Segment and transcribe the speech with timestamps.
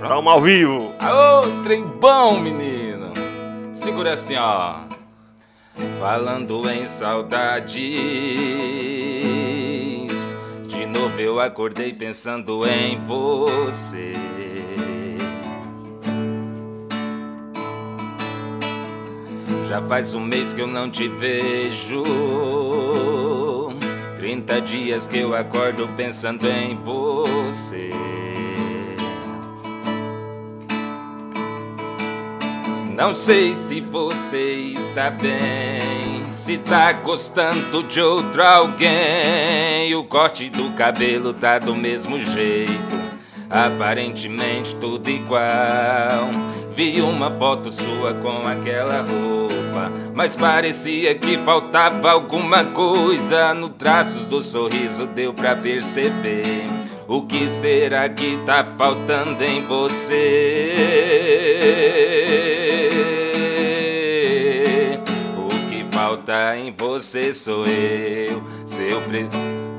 [0.00, 0.94] Tamo ao vivo.
[0.98, 3.12] Aô, trem bom, menino.
[3.72, 4.76] Segura assim, ó.
[5.98, 7.76] Falando em saudades.
[10.66, 14.14] De novo eu acordei pensando em você.
[19.68, 22.02] Já faz um mês que eu não te vejo.
[24.16, 27.90] 30 dias que eu acordo pensando em você.
[33.00, 39.94] Não sei se você está bem, se tá gostando de outro alguém.
[39.94, 43.00] O corte do cabelo tá do mesmo jeito,
[43.48, 46.28] aparentemente tudo igual.
[46.76, 54.26] Vi uma foto sua com aquela roupa, mas parecia que faltava alguma coisa no traços
[54.26, 56.66] do sorriso, deu pra perceber.
[57.08, 61.30] O que será que tá faltando em você?
[66.30, 68.40] Falta em você sou eu.
[68.64, 69.28] Seu pre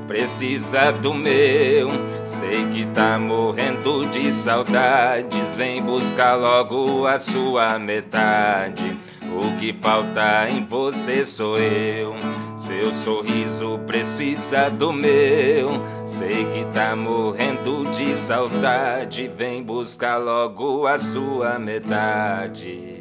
[0.06, 1.88] precisa do meu.
[2.24, 5.56] Sei que tá morrendo de saudades.
[5.56, 8.98] Vem buscar logo a sua metade.
[9.34, 12.14] O que falta em você sou eu.
[12.54, 15.70] Seu sorriso precisa do meu.
[16.04, 19.30] Sei que tá morrendo de saudade.
[19.34, 22.91] Vem buscar logo a sua metade.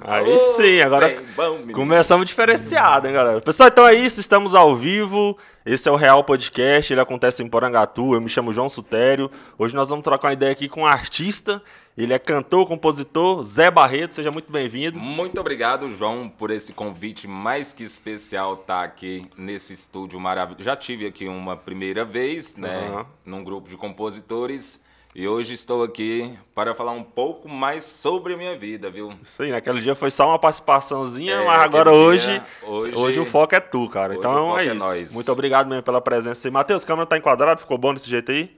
[0.00, 3.40] Aí sim, agora Trem bom, começamos diferenciado, hein, galera?
[3.40, 5.36] Pessoal, então é isso, estamos ao vivo.
[5.66, 8.14] Esse é o Real Podcast, ele acontece em Porangatu.
[8.14, 9.30] Eu me chamo João Sutério.
[9.58, 11.60] Hoje nós vamos trocar uma ideia aqui com um artista.
[11.96, 14.14] Ele é cantor, compositor, Zé Barreto.
[14.14, 14.98] Seja muito bem-vindo.
[14.98, 20.62] Muito obrigado, João, por esse convite mais que especial estar aqui nesse estúdio maravilhoso.
[20.62, 23.06] Já tive aqui uma primeira vez, né, Aham.
[23.26, 24.80] num grupo de compositores,
[25.20, 29.12] e hoje estou aqui para falar um pouco mais sobre a minha vida, viu?
[29.22, 33.26] Isso aí, naquele dia foi só uma participaçãozinha, É, mas agora hoje, hoje, hoje- o
[33.26, 34.14] foco é tu, cara.
[34.14, 34.84] então é é isso.
[34.84, 35.12] nós.
[35.12, 36.52] Muito obrigado mesmo pela presença aí.
[36.52, 37.60] Matheus, a câmera tá enquadrada?
[37.60, 38.56] Ficou bom desse jeito aí?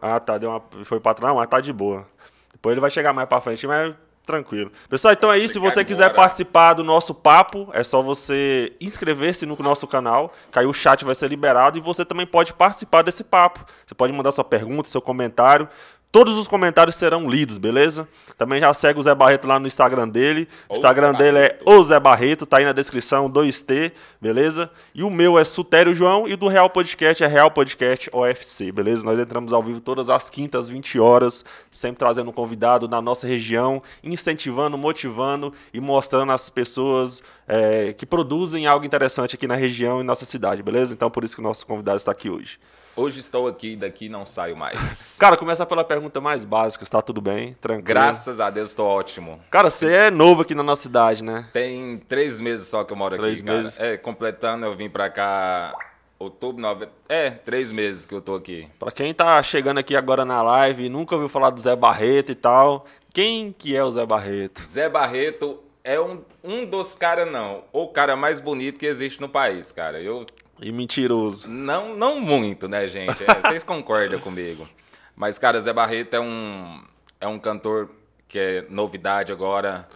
[0.00, 2.06] Ah, tá, deu uma, foi pra trás, mas tá de boa.
[2.52, 3.94] Depois ele vai chegar mais pra frente, mas
[4.24, 4.72] tranquilo.
[4.88, 5.54] Pessoal, então é isso.
[5.54, 10.58] Se você quiser participar do nosso papo, é só você inscrever-se no nosso canal, que
[10.58, 13.64] aí o chat vai ser liberado e você também pode participar desse papo.
[13.86, 15.68] Você pode mandar sua pergunta, seu comentário.
[16.14, 18.06] Todos os comentários serão lidos, beleza?
[18.38, 20.46] Também já segue o Zé Barreto lá no Instagram dele.
[20.68, 24.70] O Instagram Zé dele é o Zé Barreto, tá aí na descrição, 2T, beleza?
[24.94, 29.04] E o meu é Sutério João e do Real Podcast é Real Podcast OFC, beleza?
[29.04, 33.26] Nós entramos ao vivo todas as quintas, 20 horas, sempre trazendo um convidado da nossa
[33.26, 40.00] região, incentivando, motivando e mostrando às pessoas é, que produzem algo interessante aqui na região
[40.00, 40.94] e nossa cidade, beleza?
[40.94, 42.56] Então por isso que o nosso convidado está aqui hoje.
[42.96, 45.16] Hoje estou aqui e daqui não saio mais.
[45.18, 47.54] Cara, começar pela pergunta mais básica, está tudo bem?
[47.60, 47.84] Tranquilo?
[47.84, 49.40] Graças a Deus estou ótimo.
[49.50, 51.48] Cara, você é novo aqui na nossa cidade, né?
[51.52, 53.58] Tem três meses só que eu moro Três aqui, cara.
[53.58, 53.78] meses.
[53.80, 55.74] É, completando, eu vim pra cá
[56.18, 56.94] outubro, novembro.
[57.08, 58.68] É, três meses que eu tô aqui.
[58.78, 62.30] Pra quem tá chegando aqui agora na live e nunca ouviu falar do Zé Barreto
[62.30, 64.62] e tal, quem que é o Zé Barreto?
[64.62, 67.64] Zé Barreto é um, um dos caras, não.
[67.72, 70.00] O cara mais bonito que existe no país, cara.
[70.00, 70.24] Eu.
[70.60, 71.48] E mentiroso.
[71.48, 73.22] Não, não muito, né, gente?
[73.22, 74.68] É, vocês concordam comigo.
[75.16, 76.82] Mas, cara, Zé Barreto é um,
[77.20, 77.90] é um cantor
[78.28, 79.88] que é novidade agora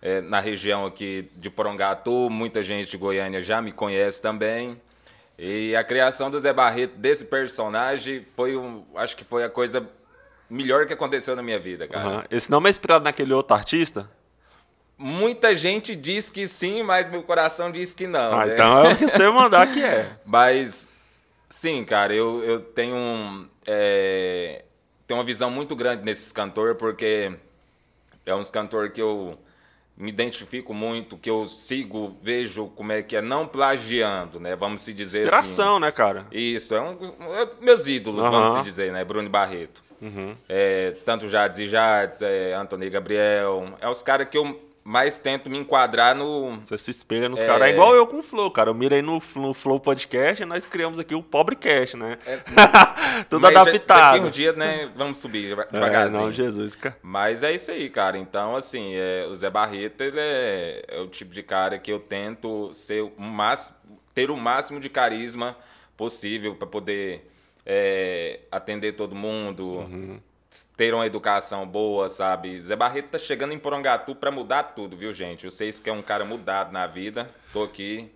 [0.00, 2.28] é, na região aqui de Porongatu.
[2.30, 4.80] Muita gente de Goiânia já me conhece também.
[5.38, 9.88] E a criação do Zé Barreto, desse personagem, foi um, acho que foi a coisa
[10.48, 12.08] melhor que aconteceu na minha vida, cara.
[12.08, 12.24] Aham.
[12.30, 14.10] Esse nome é inspirado naquele outro artista?
[15.02, 18.38] Muita gente diz que sim, mas meu coração diz que não.
[18.38, 18.52] ah, né?
[18.52, 20.10] então é o que você mandar que é.
[20.26, 20.92] Mas,
[21.48, 24.62] sim, cara, eu, eu tenho, um, é,
[25.06, 27.32] tenho uma visão muito grande nesses cantores, porque
[28.26, 29.38] é uns cantores que eu
[29.96, 34.54] me identifico muito, que eu sigo, vejo como é que é, não plagiando, né?
[34.54, 36.26] Vamos se dizer Inspiração, né, cara?
[36.28, 36.38] assim.
[36.38, 36.98] Isso, é um
[37.36, 38.30] é meus ídolos, Aham.
[38.30, 39.02] vamos se dizer, né?
[39.02, 39.82] Bruno Barreto.
[40.46, 45.48] É, tanto Jades e Jades, é, Antônio Gabriel, é os caras que eu mais tento
[45.48, 47.46] me enquadrar no, Você se espelha nos É.
[47.46, 47.68] caras.
[47.68, 48.70] É igual eu com o Flow, cara.
[48.70, 52.18] Eu mirei no, no Flow Podcast e nós criamos aqui o Pobrecast, né?
[53.30, 54.12] Tudo É, Mas já- adaptado.
[54.14, 56.22] Daqui um dia, né, vamos subir É, devagarzinho.
[56.22, 56.96] não, Jesus, cara.
[57.02, 58.18] Mas é isso aí, cara.
[58.18, 62.00] Então, assim, é, o Zé Barreto, ele é, é o tipo de cara que eu
[62.00, 63.76] tento ser o máximo,
[64.12, 65.56] ter o máximo de carisma
[65.96, 67.30] possível para poder
[67.64, 70.20] é, atender todo mundo, Uhum.
[70.76, 72.60] Ter uma educação boa, sabe?
[72.60, 75.44] Zé Barreto tá chegando em Porongatu para mudar tudo, viu, gente?
[75.46, 78.10] Vocês que é um cara mudado na vida, tô aqui,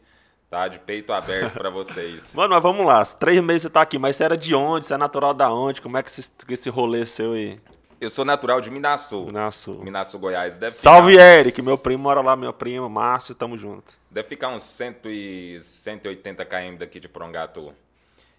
[0.50, 2.32] tá de peito aberto para vocês.
[2.34, 3.04] Mano, mas vamos lá.
[3.04, 4.86] Três meses você tá aqui, mas você era de onde?
[4.86, 5.80] Você é natural da onde?
[5.80, 7.60] Como é que esse, esse rolê seu aí?
[8.00, 9.26] Eu sou natural de Minasul.
[9.26, 9.82] Minasul.
[9.82, 10.56] Minasul, Goiás.
[10.56, 11.62] Deve Salve, uns- Eric.
[11.62, 13.94] Meu primo mora lá, meu primo, Márcio, tamo junto.
[14.10, 17.72] Deve ficar uns 100 e 180 km daqui de Porongatu.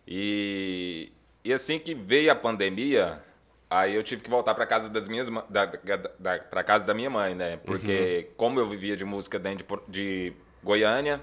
[0.08, 1.12] E,
[1.44, 3.24] e assim que veio a pandemia,
[3.70, 6.94] aí eu tive que voltar para casa das minhas da, da, da, pra casa da
[6.94, 7.58] minha mãe, né?
[7.66, 9.92] Porque como eu vivia de música dentro de,
[10.30, 10.34] de
[10.64, 11.22] Goiânia,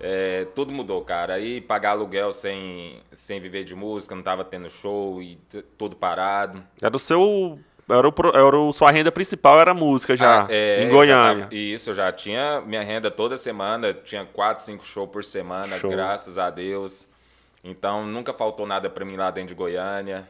[0.00, 1.34] é, tudo mudou, cara.
[1.34, 5.38] Aí pagar aluguel sem, sem viver de música, não tava tendo show e
[5.78, 6.62] tudo parado.
[6.80, 7.58] Era o seu.
[7.88, 11.42] Era o, era o, sua renda principal, era música já, Ah, é, em Goiânia.
[11.44, 15.78] tava- Isso, eu já tinha minha renda toda semana, tinha quatro, cinco shows por semana,
[15.78, 15.90] Show.
[15.90, 17.06] graças a Deus.
[17.62, 20.26] Então nunca faltou nada pra mim lá dentro de Goiânia.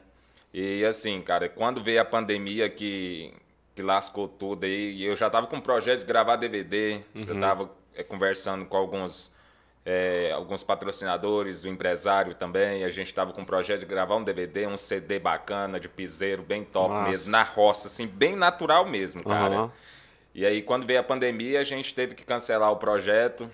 [0.52, 3.32] E assim, cara, quando veio a pandemia que,
[3.74, 7.24] que lascou tudo aí, e eu já tava com um projeto de gravar DVD, Uhum.
[7.26, 9.32] eu tava é, conversando com alguns
[9.84, 12.84] é, alguns patrocinadores, o empresário também.
[12.84, 16.42] A gente estava com um projeto de gravar um DVD, um CD bacana, de piseiro,
[16.42, 17.10] bem top Massa.
[17.10, 19.54] mesmo, na roça, assim, bem natural mesmo, cara.
[19.54, 19.72] Aham.
[20.34, 23.50] E aí, quando veio a pandemia, a gente teve que cancelar o projeto.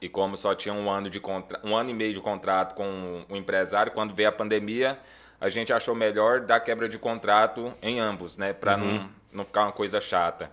[0.00, 1.60] E como só tinha um ano, de contra...
[1.64, 4.98] um ano e meio de contrato com o empresário, quando veio a pandemia,
[5.42, 8.52] a gente achou melhor dar quebra de contrato em ambos, né?
[8.52, 10.50] Pra não, não ficar uma coisa chata.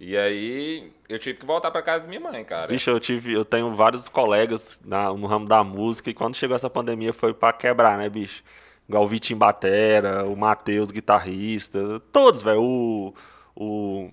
[0.00, 2.68] E aí, eu tive que voltar pra casa da minha mãe, cara.
[2.68, 6.56] Bicho, eu tive, eu tenho vários colegas na- no ramo da música e quando chegou
[6.56, 8.42] essa pandemia foi pra quebrar, né, bicho?
[8.88, 12.62] Igual o Vitinho Batera, o Matheus, guitarrista, todos, velho.
[12.62, 13.14] O,
[13.54, 14.10] o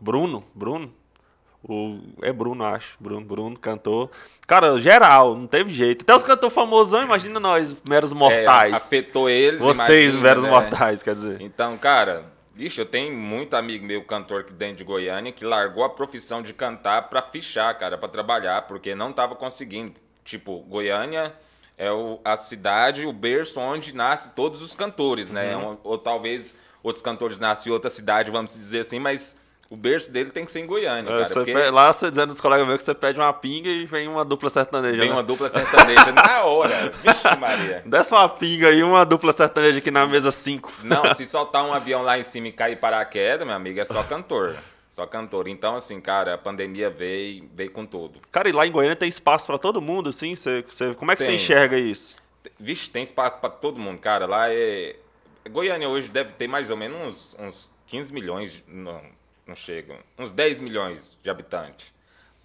[0.00, 0.92] Bruno, Bruno,
[1.68, 4.10] o é Bruno, acho, Bruno, Bruno cantor.
[4.46, 6.02] Cara, geral, não teve jeito.
[6.02, 8.74] Até os cantores famosão, imagina nós, meros É, mortais.
[8.74, 10.50] afetou eles, Vocês, imagina, meros né?
[10.50, 11.40] mortais, quer dizer.
[11.40, 12.24] Então, cara,
[12.54, 16.40] bicho, eu tenho muito amigo meu, cantor aqui dentro de Goiânia, que largou a profissão
[16.42, 19.92] de cantar pra fichar, cara, pra trabalhar, porque não tava conseguindo.
[20.24, 21.32] Tipo, Goiânia
[21.76, 25.54] é o- a cidade, o berço onde nasce todos os cantores, né?
[25.56, 25.64] Uhum.
[25.64, 29.36] Ou, ou talvez outros cantores nascem em outra cidade, vamos dizer assim, mas
[29.70, 31.24] o berço dele tem que ser em Goiânia, É, cara.
[31.26, 34.08] você porque Lá você dizendo dos colegas meus que você pede uma pinga e vem
[34.08, 34.96] uma dupla sertaneja.
[34.98, 35.14] vem né?
[35.14, 36.90] uma dupla sertaneja na hora.
[37.02, 37.82] Vixe, Maria.
[37.86, 40.72] Desce uma pinga aí, uma dupla sertaneja aqui na mesa 5.
[40.84, 44.02] Não, se soltar um avião lá em cima e cair paraquedas, meu amigo, é só
[44.02, 44.56] cantor.
[44.88, 45.46] Só cantor.
[45.48, 48.20] Então, assim, cara, a pandemia veio, veio com tudo.
[48.32, 50.34] Cara, e lá em Goiânia tem espaço pra todo mundo, assim?
[50.34, 51.36] Você, você- como é que você Tem.
[51.36, 52.16] enxerga isso?
[52.58, 54.24] Vixe, tem espaço pra todo mundo, cara.
[54.26, 54.96] Lá é.
[55.50, 58.50] Goiânia hoje deve ter mais ou menos uns, uns 15 milhões.
[58.52, 59.00] de- Não,
[59.48, 59.98] não chegam.
[60.16, 61.92] Uns 10 milhões de habitantes.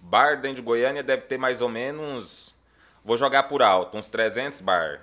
[0.00, 2.54] Bar dentro de Goiânia deve ter mais ou menos.
[3.04, 5.02] Vou jogar por alto, uns 300 bar.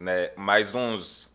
[0.00, 0.32] Né?
[0.36, 1.30] Mais uns.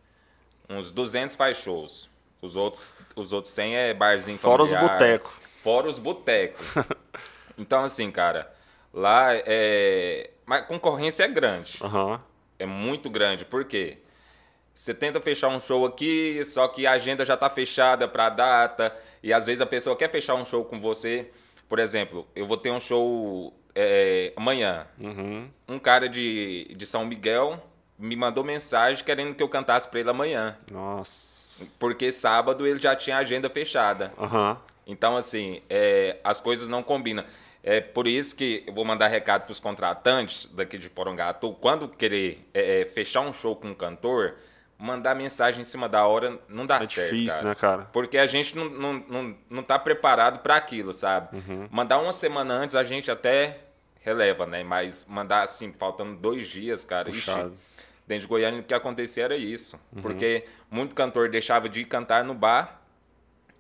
[0.68, 2.10] Uns 200 faz shows.
[2.42, 4.94] Os outros, os outros 100 é barzinho Fora os familiar.
[4.94, 5.34] botecos.
[5.62, 6.66] Fora os botecos.
[7.58, 8.52] então, assim, cara,
[8.92, 10.32] lá é.
[10.46, 11.78] Mas a concorrência é grande.
[11.84, 12.20] Aham.
[12.58, 13.46] É muito grande.
[13.46, 14.00] Por quê?
[14.74, 18.96] Você tenta fechar um show aqui, só que a agenda já tá fechada pra data.
[19.22, 21.30] E às vezes a pessoa quer fechar um show com você.
[21.68, 24.88] Por exemplo, eu vou ter um show é, amanhã.
[25.00, 25.50] Uhum.
[25.68, 27.62] Um cara de, de São Miguel
[27.98, 30.58] me mandou mensagem querendo que eu cantasse pra ele amanhã.
[30.72, 31.42] Nossa.
[31.78, 34.12] Porque sábado ele já tinha a agenda fechada.
[34.18, 34.58] Aham.
[34.88, 37.24] Então, assim, é, as coisas não combinam.
[37.64, 41.54] É por isso que eu vou mandar recado para os contratantes daqui de Porongatu.
[41.62, 44.36] Quando querer é, é, fechar um show com um cantor,
[44.82, 47.50] mandar mensagem em cima da hora não dá É certo, difícil, cara.
[47.50, 47.82] né, cara?
[47.94, 51.38] Porque a gente não, não, não, não tá preparado para aquilo, sabe?
[51.38, 51.68] Uhum.
[51.70, 53.60] Mandar uma semana antes a gente até
[54.02, 54.64] releva, né?
[54.64, 57.32] Mas mandar assim, faltando dois dias, cara, ixi,
[58.08, 59.80] dentro de Goiânia o que acontecia era isso.
[59.96, 60.02] Uhum.
[60.02, 62.82] Porque muito cantor deixava de cantar no bar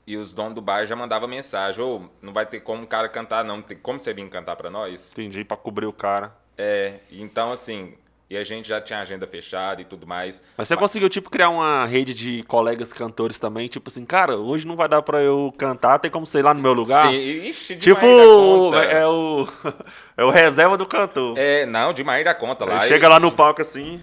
[0.07, 3.07] e os donos do bar já mandavam mensagem: Ô, não vai ter como o cara
[3.07, 3.57] cantar, não.
[3.57, 5.11] Não tem como você vir cantar pra nós?
[5.11, 6.35] Entendi, pra cobrir o cara.
[6.57, 7.93] É, então assim,
[8.31, 10.41] e a gente já tinha agenda fechada e tudo mais.
[10.57, 13.67] Mas você conseguiu, tipo, criar uma rede de colegas cantores também?
[13.67, 16.61] Tipo assim, cara, hoje não vai dar pra eu cantar, tem como ir lá no
[16.61, 17.07] meu lugar?
[17.11, 18.77] Sim, ixi, Tipo, conta.
[18.85, 19.45] é o,
[20.15, 21.37] é o reserva do cantor.
[21.37, 22.87] É, não, demais da conta lá.
[22.87, 24.01] Chega lá no palco assim,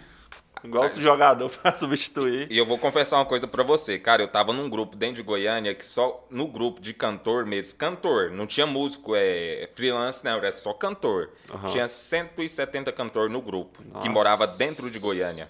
[0.63, 2.47] igual o jogador pra substituir.
[2.51, 4.23] E eu vou confessar uma coisa pra você, cara.
[4.23, 8.31] Eu tava num grupo dentro de Goiânia que só no grupo de cantor mesmo, cantor,
[8.31, 11.31] não tinha músico, é freelance, não, era só cantor.
[11.51, 11.69] Aham.
[11.69, 14.09] Tinha 170 cantor no grupo que Nossa.
[14.09, 15.49] morava dentro de Goiânia.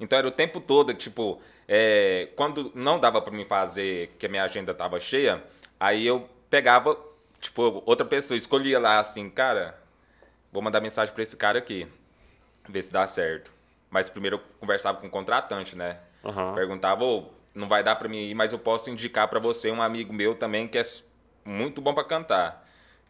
[0.00, 4.28] Então era o tempo todo, tipo, é, quando não dava pra mim fazer, que a
[4.28, 5.42] minha agenda tava cheia,
[5.78, 6.96] aí eu pegava,
[7.40, 9.76] tipo, outra pessoa, escolhia lá assim, cara,
[10.52, 11.86] vou mandar mensagem pra esse cara aqui,
[12.68, 13.57] ver se dá certo.
[13.90, 15.98] Mas primeiro eu conversava com o contratante, né?
[16.24, 16.54] Aham.
[16.54, 19.80] Perguntava, ô, não vai dar pra mim ir, mas eu posso indicar pra você um
[19.82, 20.82] amigo meu também que é
[21.44, 22.66] muito bom pra cantar.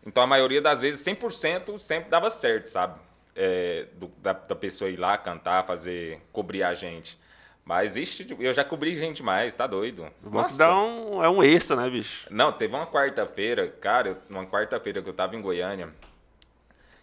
[0.06, 3.00] Então a maioria das vezes, 100% sempre dava certo, sabe?
[3.34, 7.18] É, do- da, da pessoa ir lá cantar, fazer, cobrir a gente.
[7.64, 10.06] Mas, ixi, eu já cobri gente mais, tá doido.
[10.22, 12.26] Bom que dá um, é um extra, né, bicho?
[12.30, 15.92] Não, teve uma quarta-feira, cara, uma quarta-feira que eu tava em Goiânia.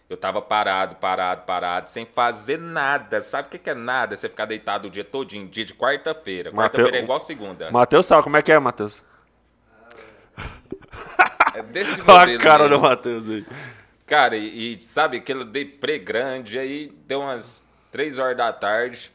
[0.08, 3.22] Eu tava parado, parado, parado, sem fazer nada.
[3.22, 4.16] Sabe o que, que é nada?
[4.16, 6.52] Você ficar deitado o dia todinho, dia de quarta-feira.
[6.52, 7.70] Quarta-feira é igual segunda.
[7.72, 9.02] Matheus sabe como é que é, Matheus?
[11.54, 12.78] É desse modelo a cara mesmo.
[12.78, 13.46] do Matheus aí.
[14.06, 19.10] Cara, e, e sabe, aquele deprê grande, aí deu umas três horas da tarde,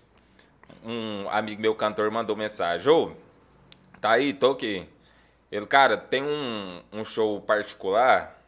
[0.84, 3.12] um amigo meu cantor mandou mensagem, ô,
[4.02, 4.86] tá aí, tô aqui.
[5.50, 8.41] Ele, cara, tem um, um show particular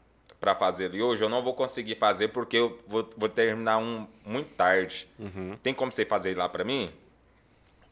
[0.43, 4.05] pra fazer ali hoje, eu não vou conseguir fazer porque eu vou, vou terminar um
[4.25, 5.07] muito tarde.
[5.63, 6.91] Tem como você fazer lá pra mim?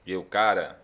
[0.06, 0.78] E eu, cara,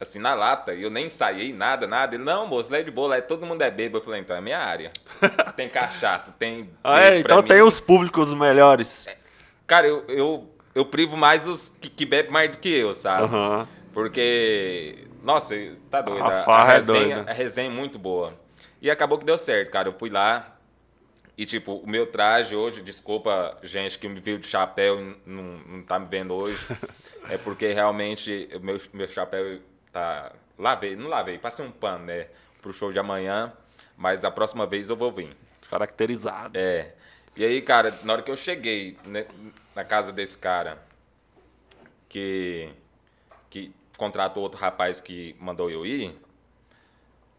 [0.00, 2.14] assim, na lata, eu nem ensaiei nada, nada.
[2.14, 3.98] Ele, não, moço, lá é de boa, lá é- todo mundo é bêbado.
[3.98, 4.90] Eu falei, então é minha área.
[5.54, 6.70] tem cachaça, tem...
[6.82, 7.48] Ah, é, então mim.
[7.48, 9.06] tem os públicos melhores.
[9.66, 13.24] Cara, eu, eu, eu privo mais os que, que bebem mais do que eu, sabe?
[13.24, 13.68] Aham.
[13.92, 15.54] Porque, nossa,
[15.90, 16.24] tá doido.
[16.24, 17.30] A A, a é resenha, doida.
[17.30, 18.32] a resenha é muito boa.
[18.80, 19.88] E acabou que deu certo, cara.
[19.88, 20.53] Eu fui lá
[21.36, 25.42] e, tipo, o meu traje hoje, desculpa, gente que me viu de chapéu e não,
[25.66, 26.64] não tá me vendo hoje,
[27.28, 29.60] é porque realmente o meu, meu chapéu
[29.92, 30.32] tá.
[30.56, 32.28] Lavei, não lavei, passei um pano, né?
[32.62, 33.52] Pro show de amanhã,
[33.96, 35.36] mas a próxima vez eu vou vir.
[35.68, 36.56] Caracterizado.
[36.56, 36.94] É.
[37.34, 39.26] E aí, cara, na hora que eu cheguei né,
[39.74, 40.80] na casa desse cara,
[42.08, 42.70] que,
[43.50, 46.16] que contratou outro rapaz que mandou eu ir,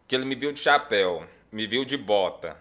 [0.06, 2.58] que ele me viu de chapéu, me viu de bota,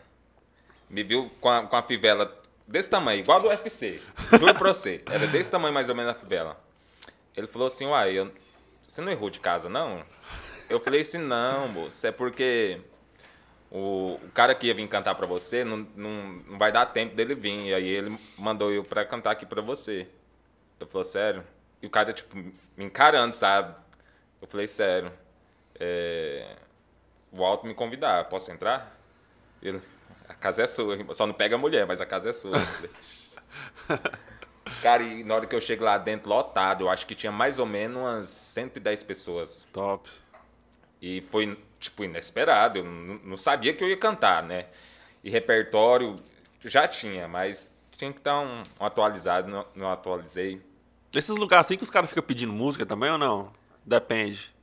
[0.90, 2.36] me viu com a, com a fivela
[2.68, 4.02] desse tamanho, igual a do UFC.
[4.40, 6.60] Juro pra você, era desse tamanho mais ou menos a fivela.
[7.36, 8.32] Ele falou assim, uai, eu-
[8.84, 10.04] você não errou de casa, não?
[10.70, 12.80] Eu falei assim, não, moço, é porque
[13.70, 16.10] o, o cara que ia vir cantar pra você não, não,
[16.48, 17.68] não vai dar tempo dele vir.
[17.68, 20.08] E aí ele mandou eu pra cantar aqui pra você.
[20.80, 21.44] Eu falei, sério?
[21.82, 22.54] E o cara, tipo, me
[22.86, 23.76] encarando, sabe?
[24.42, 25.12] Eu falei, sério.
[25.80, 26.56] É...
[27.32, 28.98] O Alto me convidar, posso entrar?
[29.62, 29.82] Ele,
[30.28, 32.58] a casa é sua, só não pega a mulher, mas a casa é sua.
[34.82, 37.60] Cara, e na hora que eu chego lá dentro, lotado, eu acho que tinha mais
[37.60, 39.68] ou menos umas 110 pessoas.
[39.72, 40.10] Top.
[41.02, 42.80] E foi, tipo, inesperado.
[42.80, 44.66] Eu não sabia que eu ia cantar, né?
[45.24, 46.18] E repertório
[46.64, 50.62] já tinha, mas tinha que estar um, um atualizado, não, não atualizei.
[51.14, 53.54] Esses lugares assim que os caras ficam pedindo música também ou não?
[53.86, 54.54] Depende.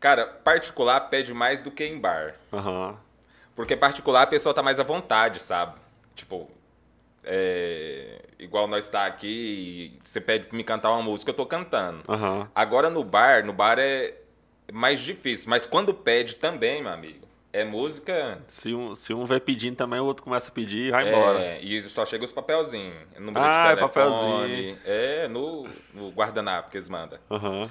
[0.00, 2.34] Cara, particular pede mais do que em bar.
[2.52, 2.98] Aham.
[3.54, 5.76] Porque particular a pessoa tá mais à vontade, sabe?
[6.14, 6.50] Tipo,
[7.22, 11.46] é, igual nós tá aqui, e você pede pra me cantar uma música, eu tô
[11.46, 12.02] cantando.
[12.08, 12.48] Aham.
[12.54, 14.14] Agora no bar, no bar é
[14.72, 15.48] mais difícil.
[15.48, 20.00] Mas quando pede também, meu amigo, é música Se um, se um vem pedindo também,
[20.00, 21.40] o outro começa a pedir e vai embora.
[21.40, 22.96] É, e só chega os papelzinhos.
[23.18, 23.88] Número Ah, é de telefone.
[23.88, 24.78] papelzinho.
[24.84, 27.18] É, no, no guardanapo que eles mandam.
[27.30, 27.70] Aham.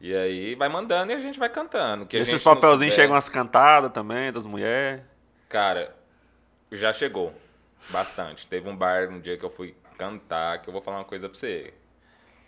[0.00, 2.06] E aí vai mandando e a gente vai cantando.
[2.12, 5.02] Esses papelzinhos chegam as cantadas também, das mulheres.
[5.48, 5.94] Cara,
[6.70, 7.32] já chegou.
[7.90, 8.46] Bastante.
[8.46, 11.28] Teve um bar um dia que eu fui cantar, que eu vou falar uma coisa
[11.28, 11.72] pra você.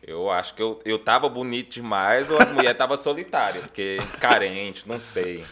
[0.02, 4.88] Eu acho que eu, eu tava bonito demais ou as mulheres tava solitárias, porque carente,
[4.88, 5.45] não sei.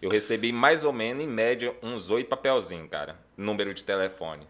[0.00, 3.16] Eu recebi mais ou menos, em média, uns oito papelzinhos, cara.
[3.36, 4.46] Número de telefone.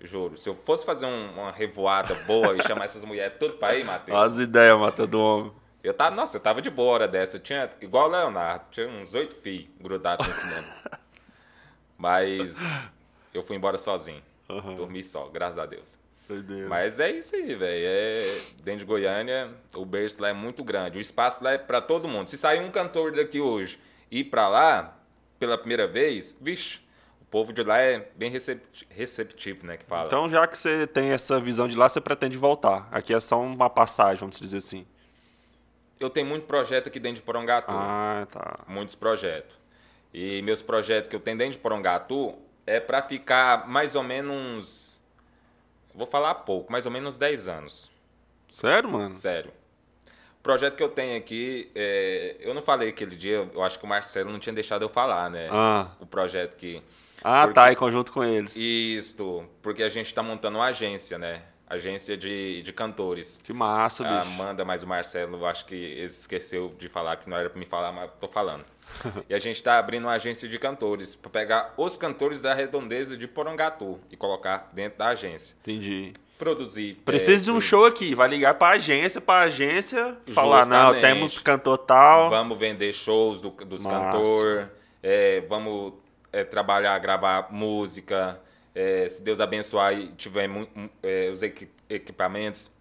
[0.00, 0.36] Juro.
[0.36, 3.84] Se eu fosse fazer um- uma revoada boa e chamar essas mulheres tudo pra ir,
[3.84, 4.16] Matheus.
[4.18, 5.52] Olha as ideias, mata do homem.
[5.82, 7.36] Eu tava, nossa, eu tava de boa hora dessa.
[7.36, 10.66] Eu tinha, igual o Leonardo, tinha uns oito fios grudados nesse mundo.
[12.02, 12.56] Mas
[13.32, 14.22] eu fui embora sozinho.
[14.50, 14.74] Aham.
[14.74, 15.96] Dormi só, graças a Deus.
[16.28, 16.68] Doideira.
[16.68, 17.84] Mas é isso aí, velho.
[17.86, 20.98] É, dentro de Goiânia, o berço lá é muito grande.
[20.98, 22.28] O espaço lá é pra todo mundo.
[22.28, 23.78] Se sair um cantor daqui hoje
[24.10, 24.96] e ir pra lá,
[25.38, 26.80] pela primeira vez, vixe,
[27.20, 29.76] o povo de lá é bem recep- receptivo, né?
[29.76, 30.06] Que fala.
[30.06, 32.88] Então, já que você tem essa visão de lá, você pretende voltar.
[32.90, 34.86] Aqui é só uma passagem, vamos dizer assim.
[36.00, 37.70] eu tenho muito projeto aqui dentro de Porongatu.
[37.70, 38.60] Ah, tá.
[38.66, 39.61] muitos projetos.
[40.12, 42.34] E meus projetos que eu tenho dentro de Porongatu
[42.66, 45.00] é para ficar mais ou menos.
[45.94, 47.90] Vou falar pouco, mais ou menos 10 anos.
[48.48, 49.14] Sério, mano?
[49.14, 49.50] Sério.
[50.38, 53.84] O projeto que eu tenho aqui, é, eu não falei aquele dia, eu acho que
[53.84, 55.48] o Marcelo não tinha deixado eu falar, né?
[55.50, 56.82] Ah, O projeto que.
[57.22, 58.56] ah Porque- tá, em conjunto com eles.
[58.56, 61.42] Isto, porque a gente está montando uma agência, né?
[61.68, 63.40] Agência de, de cantores.
[63.44, 64.32] Que massa, A bicho.
[64.32, 67.58] Amanda, mas o Marcelo, eu acho que ele esqueceu de falar que não era para
[67.58, 68.64] me falar, mas tô falando.
[69.28, 73.16] e a gente está abrindo uma agência de cantores para pegar os cantores da redondeza
[73.16, 75.54] de Porongatu e colocar dentro da agência.
[75.62, 76.12] Entendi.
[76.38, 76.96] Produzir.
[77.04, 78.14] Precisa é, de um show aqui.
[78.16, 82.30] Vai ligar pra agência, pra agência, falar, não, temos cantor tal.
[82.30, 83.96] Vamos vender shows do- dos Massa.
[84.18, 84.66] cantores,
[85.48, 85.92] vamos
[86.32, 88.40] é, trabalhar, gravar música.
[88.74, 90.48] é, se Deus abençoar e tiver
[91.02, 92.72] é, os equi- equipamentos,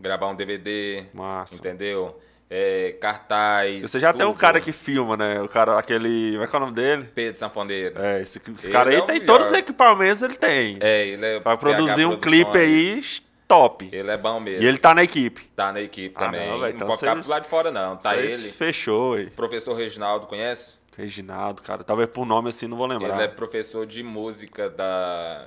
[0.00, 1.54] gravar um DVD, Massa.
[1.54, 2.18] entendeu?
[2.50, 3.82] É, cartaz.
[3.82, 4.40] Você já tem um tudo.
[4.40, 5.40] cara que filma, né?
[5.42, 6.32] O cara, aquele.
[6.32, 7.04] Como é que é o nome dele?
[7.14, 8.00] Pedro Sanfoneiro.
[8.00, 9.26] É, esse cara aí é o tem melhor.
[9.36, 10.78] todos os equipamentos, ele tem.
[10.80, 11.40] É, ele é.
[11.40, 13.04] Vai produzir um clipe aí
[13.46, 13.90] top.
[13.92, 14.62] Ele é bom mesmo.
[14.62, 15.42] E ele tá na equipe.
[15.54, 16.46] tá na equipe Ah, também.
[16.46, 17.96] não, Não, velho, então pode ficar vocês- de fora, não.
[17.98, 18.52] Tá Vocês ele.
[18.52, 19.26] Fechou, aí.
[19.28, 20.78] Professor Reginaldo, conhece?
[20.96, 21.84] Reginaldo, cara.
[21.84, 23.14] Talvez por nome assim, não vou lembrar.
[23.14, 25.46] Ele é professor de música da.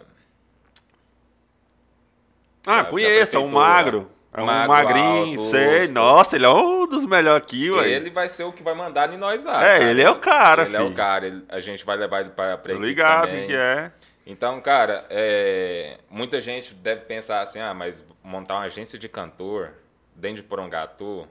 [2.65, 3.51] Ah, da- conheço, da é um prefeitura.
[3.51, 4.11] magro.
[4.33, 5.87] É um Magro, magrinho, alto, sei.
[5.89, 7.89] Nossa, ele é um dos melhores aqui, ué.
[7.89, 9.61] Ele vai ser o que vai mandar em nós lá.
[9.65, 9.83] É, cara.
[9.91, 10.91] ele é o cara, Ele é filho.
[10.91, 11.27] o cara.
[11.27, 13.47] ele- a gente vai levar ele pra, pra equipe ligado também.
[13.47, 13.91] que é.
[14.25, 19.71] Então, cara, é, muita gente deve pensar assim, ah, mas montar uma agência de cantor
[20.15, 21.27] dentro de Porongatu,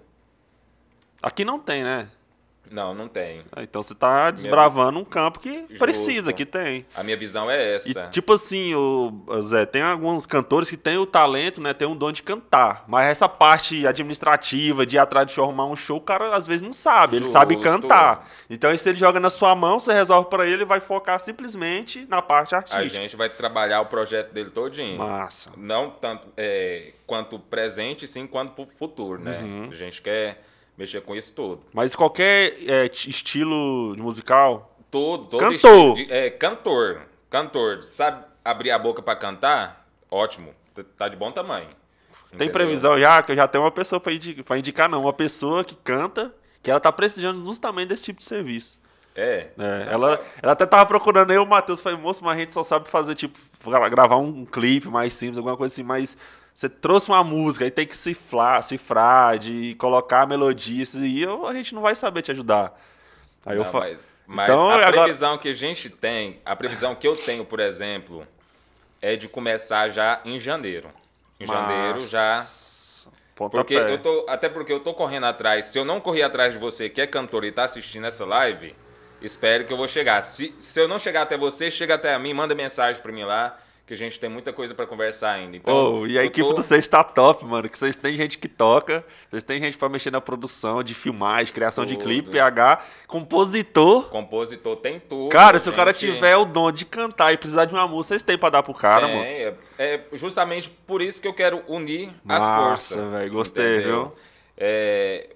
[1.23, 2.09] Aqui não tem, né?
[2.71, 3.43] Não, não tem.
[3.53, 6.87] Ah, Então você tá desbravando um campo que precisa, que tem.
[6.95, 8.09] A minha visão é E essa.
[8.09, 9.13] tipo assim, o
[9.43, 11.75] Zé, tem alguns cantores que têm o talento, né?
[11.75, 12.85] Tem um dom de cantar.
[12.87, 16.47] Mas essa parte administrativa, de ir atrás de show, arrumar um show, o cara às
[16.47, 17.17] vezes não sabe.
[17.17, 17.69] Ele sabe Justo.
[17.69, 18.29] cantar.
[18.49, 22.07] Então, se ele joga na sua mão, você resolve pra ele, ele vai focar simplesmente
[22.09, 22.89] na parte a artística.
[22.89, 24.99] gente vai trabalhar o projeto dele todinho.
[24.99, 25.51] Massa.
[25.57, 29.41] Não tanto é, quanto presente, sim, quanto pro futuro, né?
[29.43, 29.69] Uhum.
[29.71, 30.43] A gente quer
[30.81, 31.63] mexer com isso tudo.
[31.73, 34.75] Mas qualquer é, estilo musical.
[34.91, 35.95] Todo, todo Cantor.
[35.95, 37.03] de- é, cantor.
[37.29, 37.83] Cantor.
[37.85, 39.87] Sabe abrir a boca pra cantar?
[40.11, 40.53] Ótimo.
[40.97, 41.69] Tá de bom tamanho.
[42.31, 42.53] Tem Entendeu?
[42.53, 45.03] previsão já, que eu já tenho uma pessoa pra indicar, pra indicar, não.
[45.03, 46.33] Uma pessoa que canta,
[46.63, 48.79] que ela tá precisando justamente desse tipo de serviço.
[49.15, 49.49] É.
[49.59, 52.63] É, ela, ela até tava procurando eu, o Matheus, falei, moço, mas a gente só
[52.63, 56.17] sabe fazer, tipo, gra- gravar um clipe mais simples, alguma coisa assim, mas
[56.61, 61.47] você trouxe uma música, aí tem que cifrar, cifrar, de colocar a melodia, aí eu-
[61.47, 62.79] a gente não vai saber te ajudar.
[63.47, 63.85] Aí eu Não, falo.
[63.85, 67.47] mas mas Então, a agora- previsão que a gente tem, a previsão que eu tenho,
[67.47, 68.29] por exemplo,
[69.01, 70.91] é de começar já em janeiro.
[71.41, 72.45] Em janeiro já.
[73.35, 73.95] Porque Pontapé.
[73.95, 75.65] eu tô, até porque eu tô correndo atrás.
[75.65, 78.77] Se eu não correr atrás de você, que é cantor e tá assistindo essa live,
[79.23, 80.21] espere que eu vou chegar.
[80.21, 83.25] Se, se eu não chegar até você, chega até a mim, manda mensagem pra mim
[83.25, 83.59] lá,
[83.91, 85.57] que a gente tem muita coisa pra conversar ainda.
[85.57, 87.69] Então, Ô, e a equipe tô- do vocês tá top, mano.
[87.69, 91.53] Que vocês têm gente que toca, vocês têm gente pra mexer na produção, de filmagem,
[91.53, 92.05] criação de Tudo.
[92.05, 94.09] clipe, PH, compositor.
[94.09, 95.29] Compositor tem tudo.
[95.31, 98.11] Cara, se o cara gente- tiver o dom de cantar e precisar de uma música,
[98.15, 99.29] vocês têm pra dar pro cara, Tem, moço.
[99.29, 103.11] é, é justamente por isso que eu quero unir as forças.
[103.11, 104.03] velho, gostei, entendeu?
[104.05, 104.13] viu?
[104.57, 105.31] É,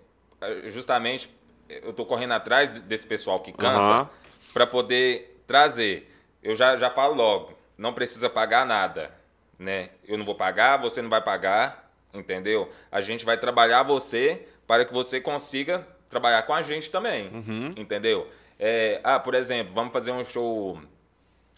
[0.71, 1.29] justamente,
[1.69, 4.09] eu tô correndo atrás desse pessoal que canta Aham.
[4.53, 6.09] para poder trazer.
[6.41, 9.11] Eu já, já falo logo, não precisa pagar nada,
[9.59, 9.91] né?
[10.07, 12.71] Eu não vou pagar, você não vai pagar, entendeu?
[12.91, 17.75] A gente vai trabalhar você para que você consiga trabalhar com a gente também, Uhum.
[17.77, 18.29] entendeu?
[18.59, 20.79] É, ah, por exemplo, vamos fazer um show...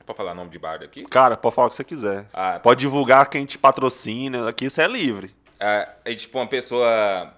[0.04, 1.04] Pode falar nome de bar aqui?
[1.06, 2.26] Cara, pode falar o que você quiser.
[2.32, 5.34] Ah, Pode divulgar quem te patrocina, aqui isso é livre.
[5.58, 7.34] Ah, aí, tipo, uma pessoa.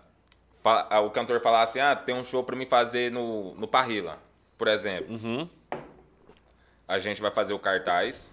[1.02, 4.18] O cantor falar assim: ah, tem um show pra me fazer no, no Parrila,
[4.58, 5.14] por exemplo.
[5.14, 5.48] Uhum.
[6.86, 8.30] A gente vai fazer o cartaz.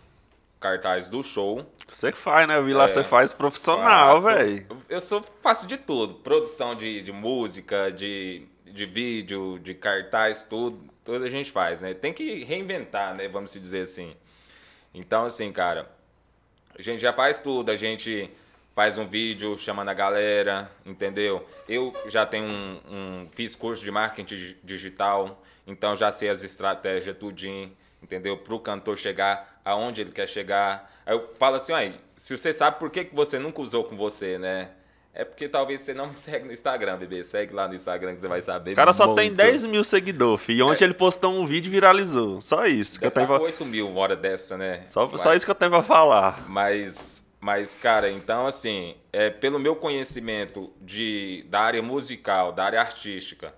[0.59, 1.65] Cartaz do show.
[1.87, 2.57] Você que faz, né?
[2.57, 2.87] Eu vi lá, É.
[2.87, 4.65] você faz profissional, velho.
[4.89, 6.15] Eu sou, faço de tudo.
[6.15, 10.89] Produção de, de música, de, de vídeo, de cartaz, tudo.
[11.03, 11.93] Tudo a gente faz, né?
[11.93, 13.27] Tem que reinventar, né?
[13.27, 14.15] Vamos se dizer assim.
[14.93, 15.91] Então, assim, cara,
[16.77, 17.69] a gente já faz tudo.
[17.69, 18.31] A gente
[18.73, 21.47] faz um vídeo chamando a galera, entendeu?
[21.69, 26.43] Eu já tenho um, um- fiz curso de marketing dig- digital, então já sei as
[26.43, 28.35] estratégias tudinho, entendeu?
[28.35, 30.91] Para o cantor chegar aonde ele quer chegar.
[31.05, 33.97] Aí eu falo assim, aí, se você sabe por que, que você nunca usou com
[33.97, 34.69] você, né?
[35.17, 37.23] É porque talvez você não me segue no Instagram, bebê.
[37.23, 38.73] Segue lá no Instagram que você vai saber.
[38.73, 39.37] O cara só tem muito.
[39.37, 40.53] 10 mil seguidores, fi.
[40.53, 42.41] E ontem ele postou um vídeo e viralizou.
[42.41, 43.39] Só isso que eu tenho tá pra...
[43.39, 44.83] com 8 mil uma hora dessa, né?
[44.87, 45.17] Só, Vai.
[45.17, 46.45] só isso que eu tenho pra falar.
[46.49, 52.81] Mas, mas, cara, então assim, é, pelo meu conhecimento de, da área musical, da área
[52.81, 53.53] artística,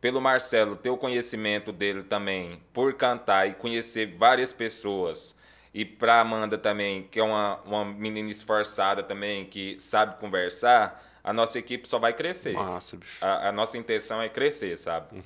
[0.00, 5.36] pelo Marcelo ter o conhecimento dele também por cantar e conhecer várias pessoas,
[5.72, 11.32] e pra Amanda também, que é uma, uma menina esforçada também, que sabe conversar, a
[11.32, 12.54] nossa equipe só vai crescer.
[12.54, 13.24] Massa, bicho.
[13.24, 15.22] A, a nossa intenção é crescer, sabe?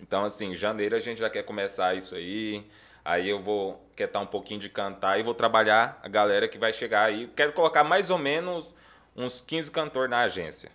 [0.00, 2.64] Então, assim, janeiro a gente já quer começar isso aí.
[3.04, 6.72] Aí eu vou quietar um pouquinho de cantar e vou trabalhar a galera que vai
[6.72, 7.30] chegar aí.
[7.34, 8.68] Quero colocar mais ou menos
[9.16, 10.70] uns 15 cantores na agência.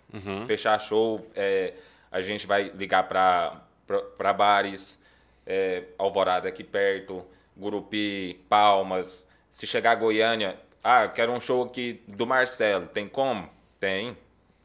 [0.46, 1.74] Fechar show, é,
[2.10, 5.00] a gente vai ligar para bares,
[5.46, 7.24] é, Alvorada aqui perto,
[7.56, 9.28] Gurupi, Palmas.
[9.50, 12.86] Se chegar a Goiânia, ah, quero um show aqui do Marcelo.
[12.86, 13.48] Tem como?
[13.78, 14.16] Tem.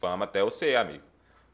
[0.01, 1.03] Vamos até você, amigo.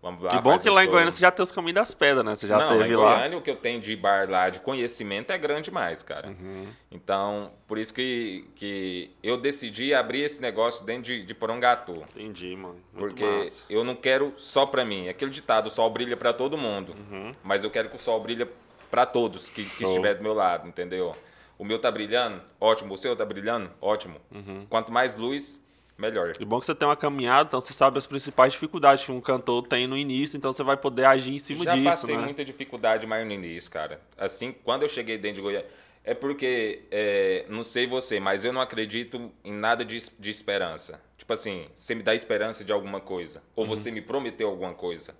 [0.01, 0.91] Vamos lá, Que bom que lá em show.
[0.93, 2.35] Goiânia você já tem os caminhos das pedras, né?
[2.35, 3.15] Você já não, teve em lá.
[3.15, 6.27] Goiânia o que eu tenho de bar lá de conhecimento é grande demais, cara.
[6.27, 6.67] Uhum.
[6.91, 12.05] Então, por isso que, que eu decidi abrir esse negócio dentro de, de Porongatu.
[12.15, 12.75] Entendi, mano.
[12.93, 13.63] Muito Porque massa.
[13.67, 15.09] eu não quero só pra mim.
[15.09, 16.95] Aquele ditado, o sol brilha pra todo mundo.
[17.43, 18.47] Mas eu quero que o sol brilhe
[18.89, 19.89] pra todos que, que Uhum.
[19.91, 21.15] Estiver do meu lado, entendeu?
[21.57, 22.93] O meu tá brilhando, ótimo.
[22.93, 24.19] O seu tá brilhando, ótimo.
[24.31, 24.65] Uhum.
[24.69, 25.63] Quanto mais luz,
[25.97, 26.33] melhor.
[26.39, 29.21] E bom que você tem uma caminhada, então você sabe as principais dificuldades que um
[29.21, 32.23] cantor tem no início, então você vai poder agir em cima Já disso, passei né?
[32.23, 34.01] muita dificuldade mais no início, cara.
[34.17, 35.65] Assim, quando eu cheguei dentro de Goiânia.
[36.07, 41.01] É porque, é, não sei você, mas eu não acredito em nada de, de esperança.
[41.17, 43.41] Tipo assim, você me dá esperança de alguma coisa.
[43.55, 43.69] Ou Uhum.
[43.75, 45.15] você me prometeu alguma coisa.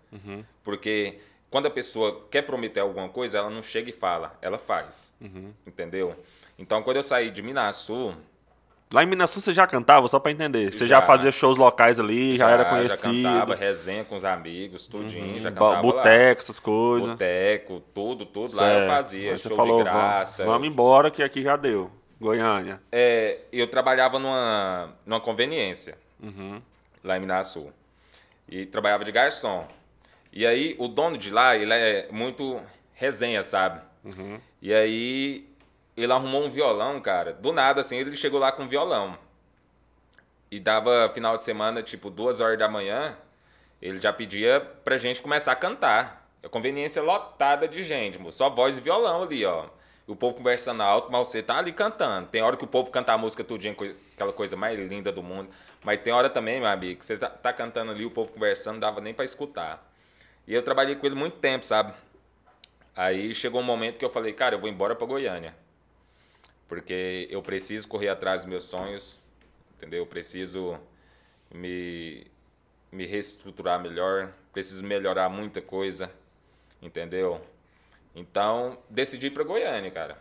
[0.63, 1.17] Porque
[1.56, 5.13] quando a pessoa quer prometer alguma coisa, ela não chega e fala, ela faz.
[5.22, 5.54] Uhum.
[5.65, 6.13] Entendeu?
[6.60, 8.13] Então, quando eu saí de Minas Sul,
[8.94, 10.74] Lá em Minas Sul você já cantava, só pra entender.
[10.74, 11.02] Você já, Já.
[11.04, 13.22] fazia shows locais ali, já, era conhecido.
[13.22, 15.39] Já cantava, resenha com os amigos, tudinho.
[15.39, 15.82] Já Ba- cantava.
[15.82, 17.10] Boteco, essas coisas.
[17.12, 18.89] Boteco, tudo, tudo lá eu Certo.
[18.91, 19.32] fazia.
[19.32, 20.44] Aí você show falou, de graça.
[20.44, 21.89] vamos, vamos embora que aqui já deu.
[22.20, 22.82] Goiânia.
[22.91, 26.62] É, eu trabalhava numa, numa conveniência, Uhum.
[27.02, 27.72] lá em Minas Sul.
[28.50, 29.65] E trabalhava de garçom.
[30.36, 32.62] E aí, o dono de lá, ele é muito
[32.93, 33.82] resenha, sabe?
[34.04, 34.38] Uhum.
[34.62, 35.50] E aí,
[35.95, 37.32] ele arrumou um violão, cara.
[37.32, 39.17] Do nada, assim, ele chegou lá com um violão.
[40.52, 43.17] E dava final de semana, tipo, duas horas da manhã,
[43.82, 46.30] ele já pedia pra gente começar a cantar.
[46.43, 48.19] A conveniência lotada de gente.
[48.34, 49.65] Só voz e violão ali, ó.
[50.08, 52.28] E o povo conversando alto, mas você tá ali cantando.
[52.28, 53.76] Tem hora que o povo canta a música tudinho,
[54.13, 55.50] aquela coisa mais linda do mundo.
[55.82, 58.74] Mas tem hora também, meu amigo, que você tá, tá cantando ali, o povo conversando,
[58.74, 59.94] não dava nem pra escutar.
[60.47, 61.93] E eu trabalhei com ele muito tempo, sabe?
[62.95, 65.55] Aí chegou um momento que eu falei, cara, eu vou embora pra Goiânia.
[66.67, 69.19] Porque eu preciso correr atrás dos meus sonhos,
[69.75, 69.99] entendeu?
[69.99, 70.79] Eu preciso
[71.53, 72.25] me,
[72.91, 76.12] me reestruturar melhor, preciso melhorar muita coisa,
[76.81, 77.41] entendeu?
[78.15, 80.17] Então, decidi ir pra Goiânia, cara.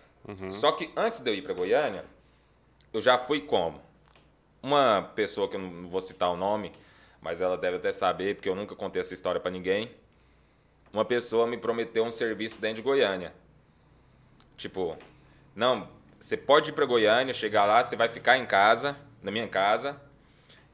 [0.50, 2.04] Só que antes de eu ir pra Goiânia,
[2.92, 3.80] eu já fui como?
[4.62, 6.72] Uma pessoa que eu não vou citar o nome,
[7.20, 9.90] mas ela deve até saber, porque eu nunca contei essa história pra ninguém.
[10.94, 13.34] Uma pessoa me prometeu um serviço dentro de Goiânia.
[14.56, 14.96] Tipo,
[15.52, 15.88] não,
[16.20, 20.00] você pode ir pra Goiânia, chegar lá, você vai ficar em casa, na minha casa,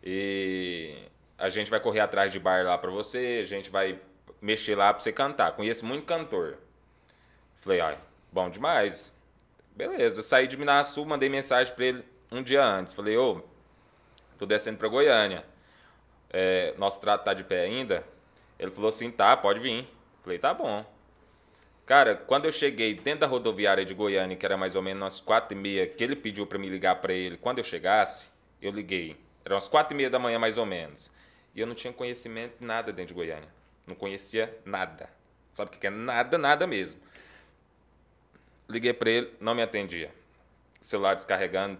[0.05, 0.95] e
[1.39, 3.99] a gente vai correr atrás de bar lá pra você, a gente vai
[4.43, 5.53] mexer lá pra você cantar.
[5.53, 6.59] Conheço muito cantor.
[7.57, 7.99] Falei, ai,
[8.31, 9.15] bom demais.
[9.75, 12.93] Beleza, saí de Minas Sul, mandei mensagem pra ele um dia antes.
[12.93, 13.43] Falei, ô,
[14.37, 15.47] tô descendo pra Goiânia.
[16.29, 18.05] É, nosso trato tá de pé ainda?
[18.59, 19.89] Ele falou assim, tá, pode vir.
[20.23, 20.85] Falei, tá bom.
[21.87, 25.21] Cara, quando eu cheguei dentro da rodoviária de Goiânia, que era mais ou menos umas
[25.21, 28.29] quatro e meia, que ele pediu para me ligar para ele, quando eu chegasse,
[28.63, 29.17] eu liguei.
[29.45, 31.11] Eram umas quatro e meia da manhã, mais ou menos.
[31.55, 33.49] E eu não tinha conhecimento de nada dentro de Goiânia.
[33.87, 35.11] Não conhecia nada.
[35.53, 35.91] Sabe o que é?
[35.91, 37.01] Nada, nada mesmo.
[38.69, 40.15] Liguei para ele, não me atendia.
[40.81, 41.77] Celular descarregando,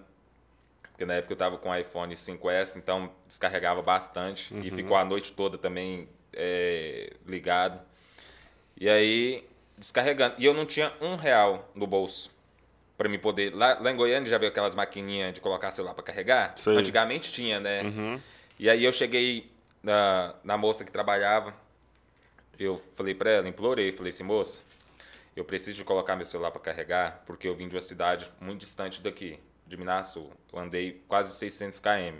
[0.83, 4.53] porque na época eu tava com o iPhone 5S, então descarregava bastante.
[4.59, 7.81] E ficou a noite toda também é, ligado.
[8.81, 10.37] E aí, descarregando.
[10.39, 12.31] E eu não tinha um real no bolso
[12.97, 13.55] para me poder.
[13.55, 16.55] Lá, lá em Goiânia já viu aquelas maquininhas de colocar celular para carregar?
[16.57, 16.75] Sei.
[16.75, 17.83] Antigamente tinha, né?
[17.83, 18.21] Uhum.
[18.59, 19.51] E aí eu cheguei
[19.83, 21.55] na, na moça que trabalhava.
[22.59, 24.61] Eu falei para ela, implorei, falei assim, moça,
[25.35, 28.61] eu preciso de colocar meu celular para carregar, porque eu vim de uma cidade muito
[28.61, 30.31] distante daqui, de Minas Sul.
[30.53, 32.19] Eu andei quase 600 km.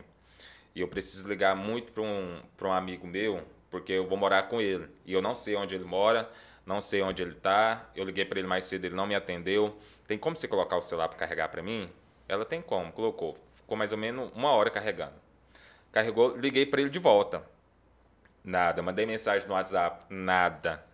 [0.75, 4.45] E eu preciso ligar muito para um, pra um amigo meu, porque eu vou morar
[4.45, 4.89] com ele.
[5.05, 6.31] E eu não sei onde ele mora,
[6.67, 7.89] não sei onde ele tá.
[7.95, 9.77] Eu liguei para ele mais cedo, ele não me atendeu.
[10.07, 11.91] Tem como você colocar o celular para carregar para mim?
[12.29, 13.37] Ela tem como, colocou.
[13.57, 15.15] Ficou mais ou menos uma hora carregando.
[15.93, 17.45] Carregou, liguei para ele de volta.
[18.45, 18.83] Nada.
[18.83, 20.05] Mandei mensagem no WhatsApp.
[20.09, 20.85] Nada.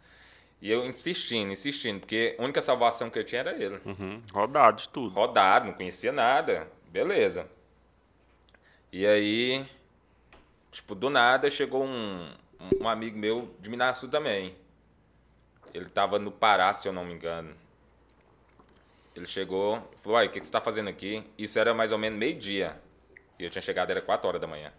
[0.60, 3.78] E eu insistindo, insistindo, porque a única salvação que eu tinha era ele.
[3.84, 4.22] Uhum.
[4.32, 5.14] Rodado de tudo.
[5.14, 6.66] Rodado, não conhecia nada.
[6.88, 7.46] Beleza.
[8.90, 9.66] E aí,
[10.72, 12.30] tipo, do nada chegou um,
[12.80, 14.56] um- amigo meu de Minas também.
[15.74, 17.54] Ele tava no Pará, se eu não me engano.
[19.14, 21.24] Ele chegou, falou, ai, o que, que você tá fazendo aqui?
[21.38, 22.78] Isso era mais ou menos meio-dia.
[23.38, 24.72] E eu tinha chegado, era 4 horas da manhã.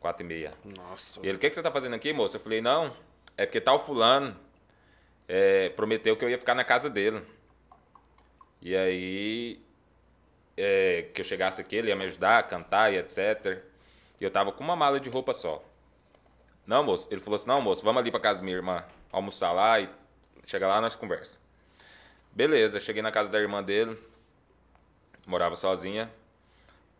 [0.00, 0.52] 4 e meia.
[0.76, 1.20] Nossa.
[1.22, 2.36] E ele, o que, que você tá fazendo aqui, moça?
[2.36, 2.94] Eu falei, não,
[3.36, 4.36] é porque tal fulano
[5.28, 7.22] é, prometeu que eu ia ficar na casa dele.
[8.60, 9.60] E aí,
[10.56, 13.62] é, que eu chegasse aqui, ele ia me ajudar a cantar e etc.
[14.20, 15.64] E eu tava com uma mala de roupa só.
[16.66, 17.08] Não, moço.
[17.10, 19.88] Ele falou assim, não, moço, vamos ali pra casa da minha irmã, almoçar lá e
[20.46, 21.38] chega lá nós conversa.
[22.32, 23.98] Beleza, cheguei na casa da irmã dele,
[25.26, 26.10] morava sozinha.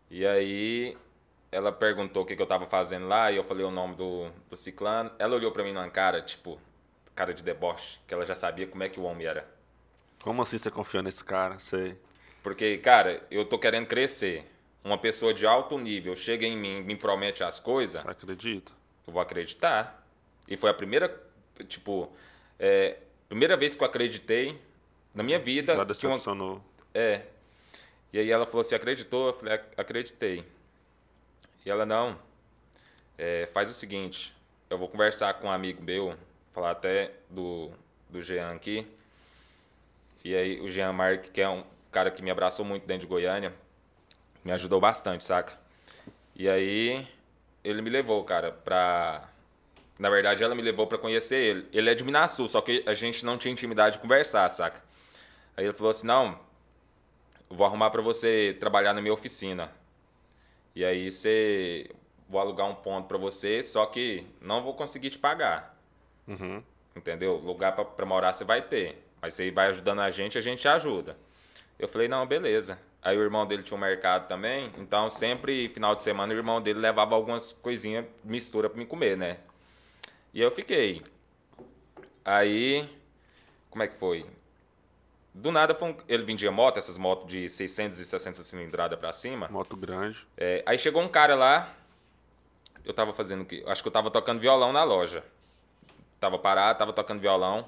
[0.09, 0.95] E aí,
[1.51, 4.29] ela perguntou o que, que eu tava fazendo lá e eu falei o nome do,
[4.49, 5.11] do ciclano.
[5.17, 6.59] Ela olhou pra mim numa cara, tipo,
[7.15, 9.47] cara de deboche, que ela já sabia como é que o homem era.
[10.21, 11.57] Como assim você confiou nesse cara?
[11.59, 11.97] Sei.
[12.43, 14.49] Porque, cara, eu tô querendo crescer.
[14.83, 18.71] Uma pessoa de alto nível chega em mim, me promete as coisas, Você acredita?
[19.07, 20.05] eu vou acreditar.
[20.47, 21.23] E foi a primeira,
[21.67, 22.11] tipo,
[22.59, 22.97] é,
[23.33, 24.61] primeira vez que eu acreditei
[25.13, 25.73] na minha vida.
[25.73, 26.61] Já que uma- decepcionou.
[26.93, 27.23] É.
[28.11, 29.27] E aí ela falou assim, acreditou?
[29.27, 30.45] Eu falei, "Ac- acreditei.
[31.65, 32.15] E ela, não,
[33.17, 34.35] é, faz o seguinte,
[34.69, 36.15] eu vou conversar com um amigo meu,
[36.53, 37.71] falar até do,
[38.09, 38.85] do Jean aqui.
[40.23, 43.07] E aí o Jean Marque, que é um cara que me abraçou muito dentro de
[43.07, 43.51] Goiânia,
[44.45, 45.57] me ajudou bastante, saca?
[46.35, 47.07] E aí
[47.63, 49.27] ele me levou, cara, pra...
[49.97, 51.67] Na verdade, ela me levou pra conhecer ele.
[51.71, 54.83] Ele é de Minasul, só que a gente não tinha intimidade de conversar, saca?
[55.55, 56.39] Aí ele falou assim, não,
[57.49, 59.71] vou arrumar pra você trabalhar na minha oficina.
[60.75, 61.89] E aí você
[62.27, 65.77] vou alugar um ponto pra você, só que não vou conseguir te pagar.
[66.27, 66.63] Uhum.
[66.95, 67.35] Entendeu?
[67.35, 69.03] Lugar pra, pra morar você vai ter.
[69.21, 71.15] Mas você vai ajudando a gente, a gente ajuda.
[71.77, 72.79] Eu falei, não, beleza.
[73.01, 76.61] Aí o irmão dele tinha um mercado também, então sempre, final de semana, o irmão
[76.61, 79.39] dele levava algumas coisinhas, mistura pra me comer, né?
[80.33, 81.03] E eu fiquei.
[82.25, 82.89] Aí,
[83.69, 84.25] como é que foi?
[85.33, 89.47] Do nada, foi um- ele vendia moto, essas motos de 660 cilindrada pra cima.
[89.49, 90.25] Moto grande.
[90.37, 91.75] É, aí chegou um cara lá,
[92.85, 93.63] eu tava fazendo o quê?
[93.67, 95.23] Acho que eu tava tocando violão na loja.
[96.19, 97.67] Tava parado, tava tocando violão.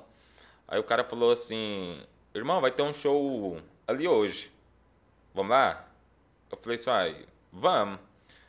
[0.68, 2.02] Aí o cara falou assim:
[2.34, 4.52] Irmão, vai ter um show ali hoje.
[5.34, 5.88] Vamos lá?
[6.52, 8.00] Eu falei assim: vamos.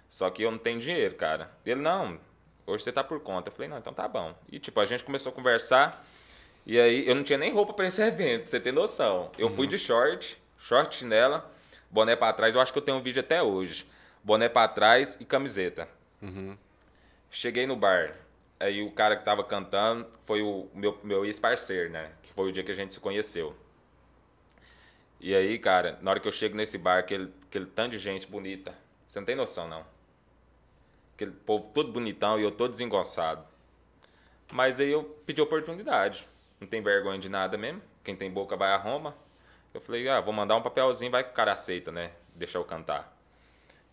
[0.08, 1.50] Só que eu não tenho dinheiro, cara.
[1.64, 2.18] Ele, não,
[2.66, 3.48] hoje você tá por conta.
[3.48, 4.34] Eu falei: não, então tá bom.
[4.50, 6.04] E tipo, a gente começou a conversar.
[6.64, 9.30] E aí eu não tinha nem roupa pra esse evento, pra você ter noção.
[9.38, 11.50] Eu fui de short, short chinela,
[11.90, 12.54] boné pra trás.
[12.54, 13.86] Eu acho que eu tenho um vídeo até hoje.
[14.22, 15.88] Boné pra trás e camiseta.
[17.30, 18.14] Cheguei no bar.
[18.58, 22.10] Aí o cara que tava cantando foi o meu, meu ex-parceiro, né?
[22.22, 23.54] Que foi o dia que a gente se conheceu.
[25.20, 28.26] E aí, cara, na hora que eu chego nesse bar, aquele, aquele tanto de gente
[28.26, 28.74] bonita,
[29.06, 29.84] você não tem noção, não.
[31.16, 33.42] Aquele povo todo bonitão e eu todo desengonçado.
[34.52, 36.28] Mas aí eu pedi oportunidade.
[36.60, 37.80] Não tem vergonha de nada mesmo.
[38.04, 39.16] Quem tem boca vai a Roma.
[39.72, 42.12] Eu falei, ah, vou mandar um papelzinho, vai que o cara aceita, né?
[42.34, 43.16] Deixa eu cantar.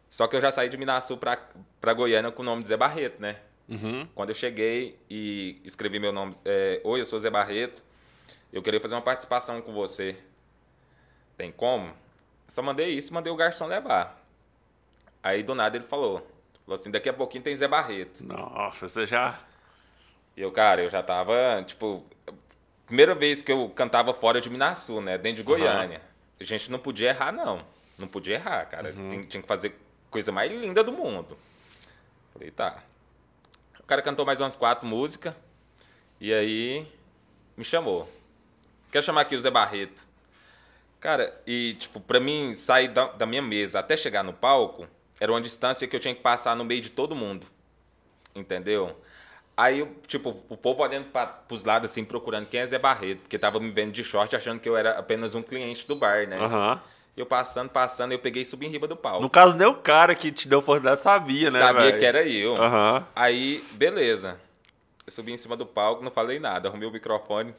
[0.10, 1.38] Só que eu já saí de Minasul pra,
[1.80, 3.38] pra Goiânia com o nome de Zé Barreto, né?
[3.70, 4.06] Uhum.
[4.14, 7.82] Quando eu cheguei e escrevi meu nome, é, oi, eu sou Zé Barreto,
[8.52, 10.18] eu queria fazer uma participação com você.
[11.38, 11.94] Tem como?
[12.48, 14.22] Só mandei isso e mandei o garçom levar.
[15.24, 16.28] Aí do nada ele falou,
[16.66, 18.24] falou assim, daqui a pouquinho tem Zé Barreto.
[18.24, 19.40] Nossa, você já.
[20.36, 22.04] E eu, cara, eu já tava, tipo,
[22.86, 26.02] primeira vez que eu cantava fora de Minasul, né, dentro de Goiânia.
[26.40, 27.64] A gente não podia errar, não.
[27.98, 28.92] Não podia errar, cara.
[28.92, 29.76] Tem- tinha que fazer
[30.10, 31.38] coisa mais linda do mundo.
[32.34, 32.82] Falei, tá.
[33.80, 35.34] O cara cantou mais umas quatro músicas.
[36.20, 36.88] E aí
[37.56, 38.12] me chamou.
[38.92, 40.06] Quero chamar aqui o Zé Barreto.
[41.00, 44.88] Cara, e tipo, pra mim sair da, da minha mesa até chegar no palco,
[45.24, 47.48] era uma distância que eu tinha que passar no meio de todo mundo.
[48.36, 48.94] Entendeu?
[49.56, 53.40] Aí, tipo, o povo olhando para pros lados assim, procurando quem é Zé Barreto, porque
[53.40, 56.38] tava me vendo de short achando que eu era apenas um cliente do bar, né?
[56.38, 56.82] Aham.
[57.16, 59.22] Eu passando, passando, eu peguei e subi em riba do palco.
[59.22, 61.60] No caso, nem o cara que te deu oportunidade sabia, né?
[61.60, 62.00] Sabia velho?
[62.00, 62.62] que era eu.
[62.62, 63.08] Aham.
[63.16, 64.38] Aí, beleza.
[65.08, 66.68] Eu subi em cima do palco, não falei nada.
[66.68, 67.56] Arrumei o microfone,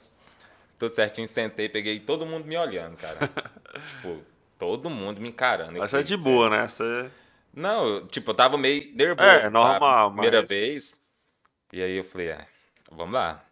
[0.79, 3.21] tudo certinho, sentei, peguei todo mundo me olhando, cara.
[3.89, 4.21] tipo,
[4.59, 5.79] todo mundo me encarando.
[5.79, 6.69] Mas é de boa, né?
[6.69, 7.09] Você.
[7.55, 9.29] Não, tipo, eu tava meio nervoso.
[9.29, 11.03] É, normal, Primeira mas- vez.
[11.73, 12.47] E aí eu falei, é,
[12.91, 13.45] vamos lá.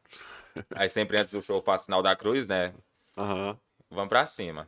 [0.74, 2.74] aí sempre antes do show eu faço sinal da cruz, né?
[3.16, 3.58] Aham.
[3.90, 4.66] Vamos pra cima.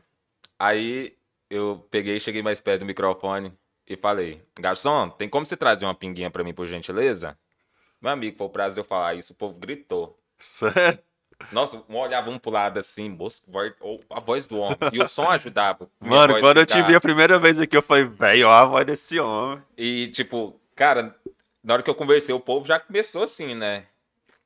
[0.58, 1.16] Aí
[1.50, 3.52] eu peguei, cheguei mais perto do microfone
[3.86, 7.38] e falei: Garçom, tem como você trazer uma pinguinha pra mim, por gentileza?
[8.00, 10.18] Meu amigo, foi o prazer de eu falar isso, o povo gritou.
[10.38, 10.98] Sério?
[11.52, 13.44] Nossa, um olhava um pro lado assim, voz-
[13.80, 14.76] ou a voz do homem.
[14.92, 15.88] E o som ajudava.
[16.00, 18.86] Mano, quando eu te vi a primeira vez aqui, eu falei, velho, ó a voz
[18.86, 19.62] desse homem.
[19.76, 21.14] E, tipo, cara,
[21.62, 23.86] na hora que eu conversei, o povo já começou assim, né?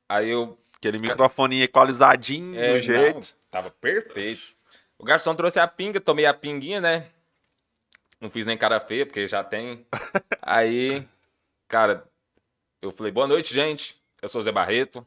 [0.07, 0.57] Aí eu.
[0.77, 3.15] Aquele microfone equalizadinho É, do jeito.
[3.15, 4.41] não, tava perfeito.
[4.97, 7.07] O garçom trouxe a pinga, tomei a pinguinha, né?
[8.21, 9.85] Não fiz nem cara feia, porque já tem.
[10.41, 11.05] Aí,
[11.67, 12.03] cara,
[12.81, 13.97] eu falei, boa noite, gente.
[14.21, 15.05] Eu sou o Zé Barreto.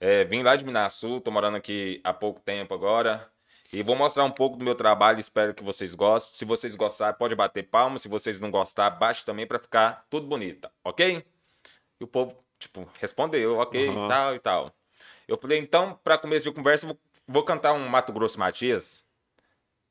[0.00, 3.30] É, vim lá de Minasul, tô morando aqui há pouco tempo agora.
[3.72, 6.38] E vou mostrar um pouco do meu trabalho, espero que vocês gostem.
[6.38, 7.98] Se vocês gostarem, pode bater palma.
[7.98, 11.22] Se vocês não gostar, bate também pra ficar tudo bonito, ok?
[12.00, 14.08] E o povo, tipo, respondeu, ok, Aham.
[14.08, 14.74] tal e tal.
[15.26, 19.04] Eu falei, então, pra começo de conversa, vou, vou cantar um Mato Grosso Matias.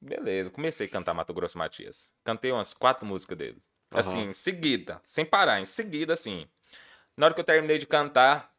[0.01, 2.11] Beleza, comecei a cantar Mato Grosso Matias.
[2.23, 3.61] Cantei umas quatro músicas dele.
[3.91, 3.99] Aham.
[3.99, 6.47] Assim, em seguida, sem parar, em seguida, assim.
[7.15, 8.51] Na hora que eu terminei de cantar,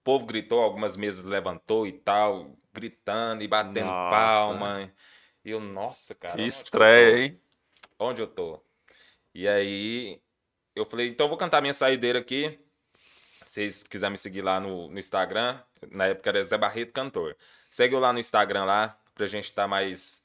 [0.00, 4.10] o povo gritou, algumas mesas levantou e tal, gritando e batendo Nossa.
[4.10, 4.92] palma.
[5.44, 6.36] E eu, nossa, cara.
[6.36, 7.40] Que estreia, hein?
[7.98, 8.62] Onde eu tô?
[9.34, 10.20] E aí,
[10.74, 12.58] eu falei, então eu vou cantar minha saideira aqui.
[13.44, 15.60] Se vocês quiserem me seguir lá no, no Instagram,
[15.90, 17.36] na época era Zé Barreto Cantor.
[17.68, 20.24] Segue eu lá no Instagram lá, pra gente estar mais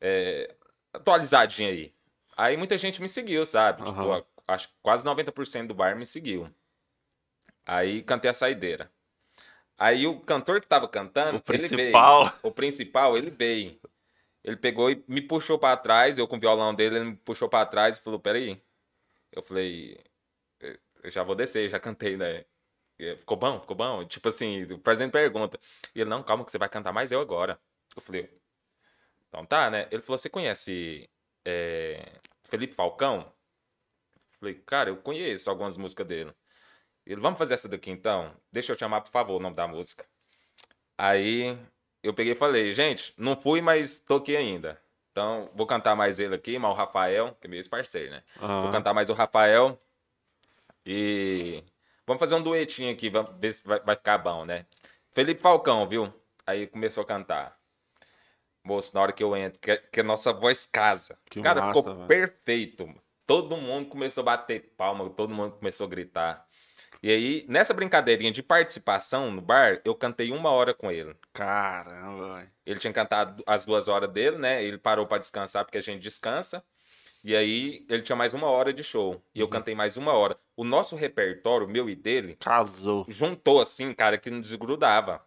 [0.00, 0.54] é,
[0.92, 1.94] atualizadinho aí.
[2.36, 3.82] Aí muita gente me seguiu, sabe?
[3.84, 4.24] Tipo, Aham.
[4.46, 6.52] a- acho que quase 90% do bar me seguiu.
[7.66, 8.90] Aí cantei a saideira.
[9.78, 11.68] Aí o cantor que tava cantando, O ele veio.
[11.68, 12.32] principal.
[12.42, 13.80] O principal, ele veio.
[14.42, 17.48] Ele pegou e me puxou pra trás, eu com o violão dele, ele me puxou
[17.48, 18.60] pra trás e falou: Peraí.
[19.30, 20.00] Eu falei:
[20.60, 20.78] "Eu-
[21.10, 22.44] já vou descer, já cantei, né?
[23.18, 23.60] Ficou bom?
[23.60, 24.04] Ficou bom?
[24.04, 25.58] Tipo assim, fazendo pergunta.
[25.94, 27.60] E ele: Não, calma, que você vai cantar mais eu agora.
[27.94, 28.28] Eu falei:
[29.28, 29.86] Então tá, né?
[29.92, 31.08] Ele falou: Você conhece
[31.44, 32.04] é,
[32.44, 33.20] Felipe Falcão?
[33.20, 36.32] Eu falei: Cara, eu conheço algumas músicas dele.
[37.08, 38.32] Ele: Vamos fazer essa daqui então?
[38.52, 40.04] Deixa eu chamar, por favor, o nome da música.
[40.96, 41.58] Aí
[42.02, 44.80] eu peguei e falei, gente, não fui, mas tô aqui ainda.
[45.10, 48.22] Então, vou cantar mais ele aqui, mas o Rafael, que é meu ex-parceiro, né?
[48.36, 48.72] Vou Aham.
[48.72, 49.80] cantar mais o Rafael.
[50.84, 51.64] E
[52.06, 54.66] vamos fazer um duetinho aqui, vamos ver se vai, vai ficar bom, né?
[55.12, 56.12] Felipe Falcão, viu?
[56.46, 57.58] Aí começou a cantar.
[58.62, 61.18] Moço, na hora que eu entro, que, que a nossa voz casa.
[61.28, 62.06] Que Cara, massa, ficou velho.
[62.06, 62.94] perfeito.
[63.26, 66.47] Todo mundo começou a bater palma, todo mundo começou a gritar.
[67.02, 71.14] E aí, nessa brincadeirinha de participação no bar, eu cantei uma hora com ele.
[71.32, 72.46] Caramba.
[72.66, 74.62] Ele tinha cantado as duas horas dele, né?
[74.64, 76.62] Ele parou pra descansar porque a gente descansa.
[77.22, 79.22] E aí ele tinha mais uma hora de show.
[79.34, 79.50] E eu Uhum.
[79.50, 80.36] cantei mais uma hora.
[80.56, 83.04] O nosso repertório, meu e dele, Casou.
[83.08, 85.24] juntou assim, cara, que não desgrudava.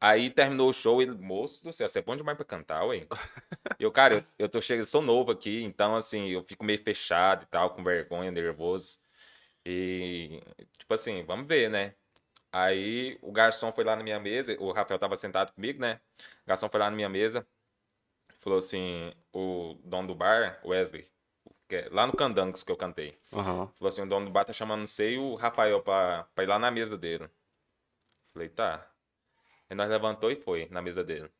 [0.00, 2.84] Aí terminou o show e ele, moço do céu, você é bom demais pra cantar,
[2.84, 3.06] ué.
[3.78, 7.42] Eu, cara, eu, eu tô chegando, sou novo aqui, então assim, eu fico meio fechado
[7.44, 8.98] e tal, com vergonha, nervoso.
[9.66, 10.40] E,
[10.78, 11.94] tipo assim, vamos ver, né?
[12.52, 16.00] Aí o garçom foi lá na minha mesa, o Rafael tava sentado comigo, né?
[16.44, 17.46] O garçom foi lá na minha mesa,
[18.40, 21.08] falou assim, o dono do bar, Wesley,
[21.70, 23.18] é lá no Candangos que eu cantei.
[23.32, 23.68] Aham.
[23.76, 26.48] Falou assim, o dono do bar tá chamando não sei o Rafael pra, pra ir
[26.48, 27.28] lá na mesa dele.
[28.32, 28.86] Falei, tá.
[29.70, 31.30] Aí nós levantou e foi na mesa dele.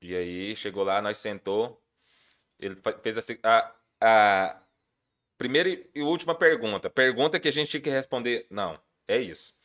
[0.00, 1.82] E aí chegou lá, nós sentou.
[2.58, 4.62] Ele fez a, se- a, a
[5.38, 6.90] primeira e última pergunta.
[6.90, 8.46] Pergunta que a gente tinha que responder.
[8.50, 9.56] Não, é isso.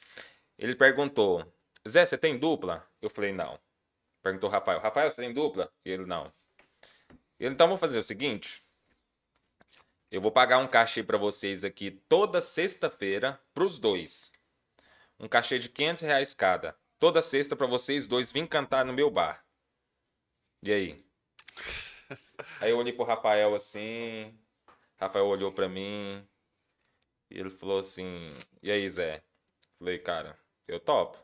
[0.58, 1.52] Ele perguntou,
[1.88, 2.88] Zé, você tem dupla?
[3.02, 3.60] Eu falei, não.
[4.22, 5.70] Perguntou o Rafael, Rafael, você tem dupla?
[5.84, 6.32] E ele, não.
[7.40, 8.64] Ele, então vou fazer o seguinte.
[10.10, 14.32] Eu vou pagar um cachê pra vocês aqui toda sexta-feira pros dois.
[15.20, 16.78] Um cachê de 500 reais cada.
[17.00, 19.44] Toda sexta pra vocês dois virem cantar no meu bar.
[20.62, 21.06] E aí?
[22.62, 24.38] Aí eu olhei pro Rafael assim.
[24.99, 26.25] Rafael olhou pra mim.
[27.29, 29.21] E ele falou assim: E aí, Zé?
[29.79, 31.17] Falei, cara, eu topo.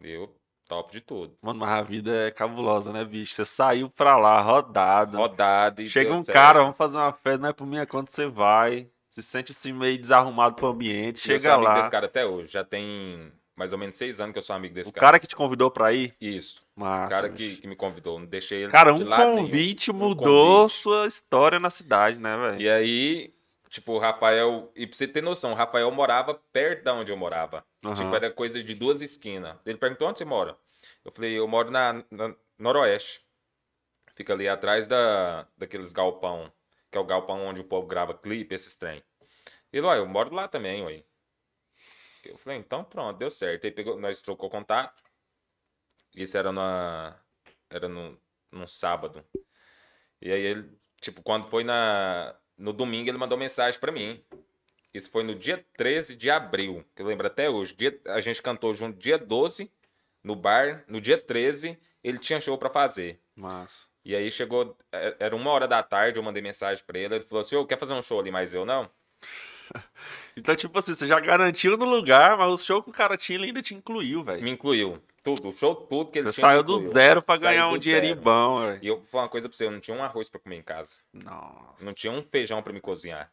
[0.00, 0.34] Eu
[0.68, 1.36] topo de tudo.
[1.42, 3.34] Mano, mas a vida é cabulosa, né, bicho?
[3.34, 5.16] Você saiu pra lá, rodado.
[5.18, 6.36] Rodada e Chega um certo.
[6.36, 8.88] cara, vamos fazer uma festa, não é por minha conta, você vai.
[9.10, 11.78] Se sente assim meio desarrumado pro ambiente, Eu chega amigo lá.
[11.78, 12.52] desse cara até hoje.
[12.52, 15.06] Já tem mais ou menos seis anos que eu sou amigo desse O cara.
[15.06, 16.64] cara que te convidou pra ir, Isso.
[16.76, 17.06] massa.
[17.06, 18.18] O cara que, que me convidou.
[18.18, 19.36] Não deixei ele Cara, de um lado nenhum.
[19.44, 20.78] convite Um mudou convite.
[20.80, 22.60] sua história na cidade, né, velho?
[22.62, 23.34] E aí,
[23.68, 24.70] tipo, o Rafael.
[24.76, 27.64] E pra você ter noção, o Rafael morava perto da onde eu morava.
[27.84, 27.94] Aham.
[27.94, 29.56] Tipo, era coisa de duas esquinas.
[29.66, 30.56] Ele perguntou onde você mora.
[31.04, 33.20] Eu falei, eu moro na, na Noroeste.
[34.14, 36.50] Fica ali atrás da, daqueles galpão,
[36.90, 39.02] que é o galpão onde o povo grava clipe, esses trem.
[39.72, 41.02] Ele, ó, eu moro lá também, ué.
[42.28, 43.64] Eu falei, então pronto, deu certo.
[43.64, 45.02] Aí pegou, nós trocou contato.
[46.14, 47.18] Isso era na.
[47.70, 48.18] Era no,
[48.50, 49.24] num sábado.
[50.20, 54.24] E aí ele, tipo, quando foi na, no domingo, ele mandou mensagem pra mim.
[54.92, 57.74] Isso foi no dia 13 de abril, que eu lembro até hoje.
[57.74, 59.70] Dia, a gente cantou junto dia 12
[60.24, 60.84] no bar.
[60.88, 63.20] No dia 13, ele tinha show pra fazer.
[63.36, 63.86] Massa.
[64.04, 67.16] E aí chegou, é- era uma hora da tarde, eu mandei mensagem pra ele.
[67.16, 68.90] Ele falou assim: Ô, quer fazer um show ali, mas eu não?
[70.36, 73.36] Então, tipo assim, você já garantiu no lugar, mas o show que o cara tinha,
[73.36, 74.42] ele ainda te incluiu, velho.
[74.42, 75.02] Me incluiu.
[75.20, 76.48] Tudo, o show, tudo que ele Você tinha.
[76.50, 78.78] saiu do zero pra ganhar um dinheirinho bom, velho.
[78.80, 80.56] E eu vou falar uma coisa pra você: eu não tinha um arroz pra comer
[80.56, 80.96] em casa.
[81.12, 81.84] Nossa.
[81.84, 83.30] Não tinha um feijão pra me cozinhar.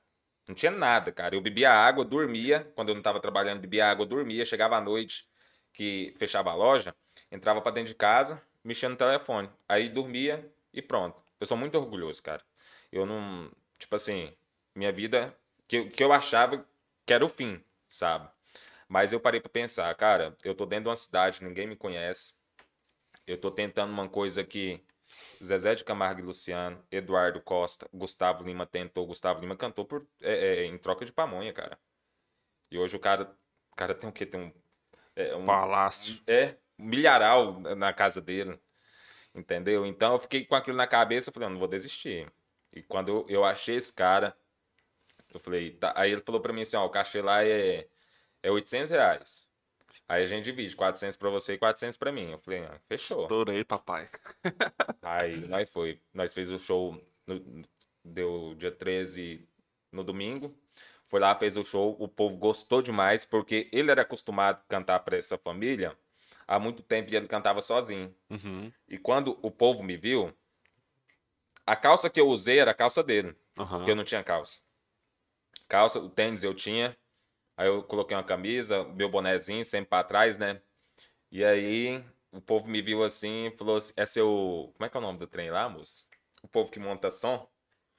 [0.47, 1.35] Não tinha nada, cara.
[1.35, 2.67] Eu bebia água, dormia.
[2.75, 4.43] Quando eu não tava trabalhando, bebia água, dormia.
[4.43, 5.27] Chegava à noite,
[5.71, 6.93] que fechava a loja,
[7.31, 9.47] entrava pra dentro de casa, mexia no telefone.
[9.69, 11.21] Aí dormia e pronto.
[11.39, 12.41] Eu sou muito orgulhoso, cara.
[12.91, 13.49] Eu não.
[13.77, 14.33] Tipo assim,
[14.75, 15.35] minha vida,
[15.67, 16.65] que, eu- que eu achava
[17.05, 18.29] que era o fim, sabe?
[18.87, 22.33] Mas eu parei pra pensar, cara, eu tô dentro de uma cidade, ninguém me conhece.
[23.27, 24.83] Eu tô tentando uma coisa que
[25.43, 30.63] Zezé de Camargo e Luciano, Eduardo Costa, Gustavo Lima tentou, Gustavo Lima cantou por, é,
[30.63, 31.79] é, em troca de pamonha, cara.
[32.71, 33.35] E hoje o cara,
[33.75, 34.25] cara tem o quê?
[34.25, 34.53] Tem um,
[35.15, 36.21] é, um Palácio.
[36.27, 38.59] é, milharal na casa dele.
[39.35, 39.85] Entendeu?
[39.85, 42.31] Então eu fiquei com aquilo na cabeça, eu falei, eu não vou desistir.
[42.73, 44.37] E quando eu, eu achei esse cara,
[45.35, 45.93] eu falei, tá.
[45.95, 47.87] Aí ele falou pra mim assim, ó, o cachê lá é,
[48.43, 49.49] é 800 reais.
[50.07, 52.31] Aí a gente divide, 400 pra você e 400 pra mim.
[52.31, 53.23] Eu falei, ah, fechou.
[53.23, 54.09] Estourei, papai.
[55.01, 55.99] Aí nós foi.
[56.13, 57.63] Nós fez o show, no-
[58.03, 59.47] deu dia 13
[59.91, 60.55] no domingo.
[61.07, 64.99] Foi lá, fez o show, o povo gostou demais, porque ele era acostumado a cantar
[64.99, 65.95] pra essa família
[66.47, 68.13] há muito tempo e ele cantava sozinho.
[68.29, 68.71] Uhum.
[68.87, 70.35] E quando o povo me viu,
[71.65, 73.77] a calça que eu usei era a calça dele, Aham.
[73.77, 74.59] porque eu não tinha calça.
[75.67, 76.95] Calça, o tênis eu tinha,
[77.57, 80.61] aí eu coloquei uma camisa, meu bonezinho sempre pra trás, né?
[81.31, 84.71] E aí o povo me viu assim e falou assim: é seu.
[84.75, 86.07] Como é que é o nome do trem lá, moço?
[86.43, 87.49] O povo que monta som?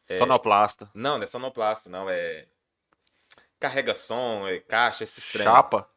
[0.08, 0.90] É- Sonoplasta.
[0.94, 2.46] Não, não é sonoplasta, não, é.
[3.58, 5.44] Carrega som, é caixa, esses trem.
[5.44, 5.90] Chapa.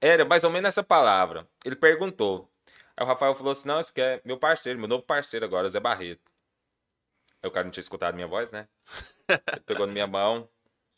[0.00, 1.48] Era mais ou menos essa palavra.
[1.64, 2.48] Ele perguntou.
[2.96, 5.68] Aí o Rafael falou assim: não, esse aqui é meu parceiro, meu novo parceiro agora,
[5.68, 6.30] Zé Barreto.
[7.42, 8.68] Aí o cara não tinha escutado minha voz, né?
[9.52, 10.48] Ele pegou na minha mão.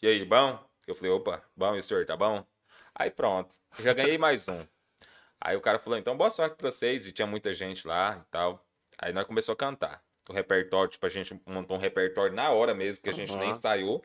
[0.03, 0.59] E aí, bom?
[0.87, 2.43] Eu falei, opa, bom, e o senhor, tá bom?
[2.95, 3.55] Aí pronto.
[3.79, 4.67] Já ganhei mais um.
[5.39, 7.07] Aí o cara falou, então boa sorte pra vocês.
[7.07, 8.67] E tinha muita gente lá e tal.
[8.99, 10.03] Aí nós começamos a cantar.
[10.29, 13.49] O repertório, tipo, a gente montou um repertório na hora mesmo, que a gente nem
[13.49, 13.59] Aham.
[13.59, 14.03] ensaiou.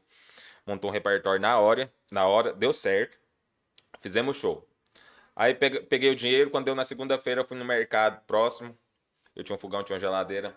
[0.66, 3.18] Montou um repertório na hora, na hora, deu certo.
[4.02, 4.68] Fizemos show.
[5.36, 8.78] Aí pegue- peguei o dinheiro, quando deu na segunda-feira, eu fui no mercado próximo.
[9.36, 10.56] Eu tinha um fogão, tinha uma geladeira.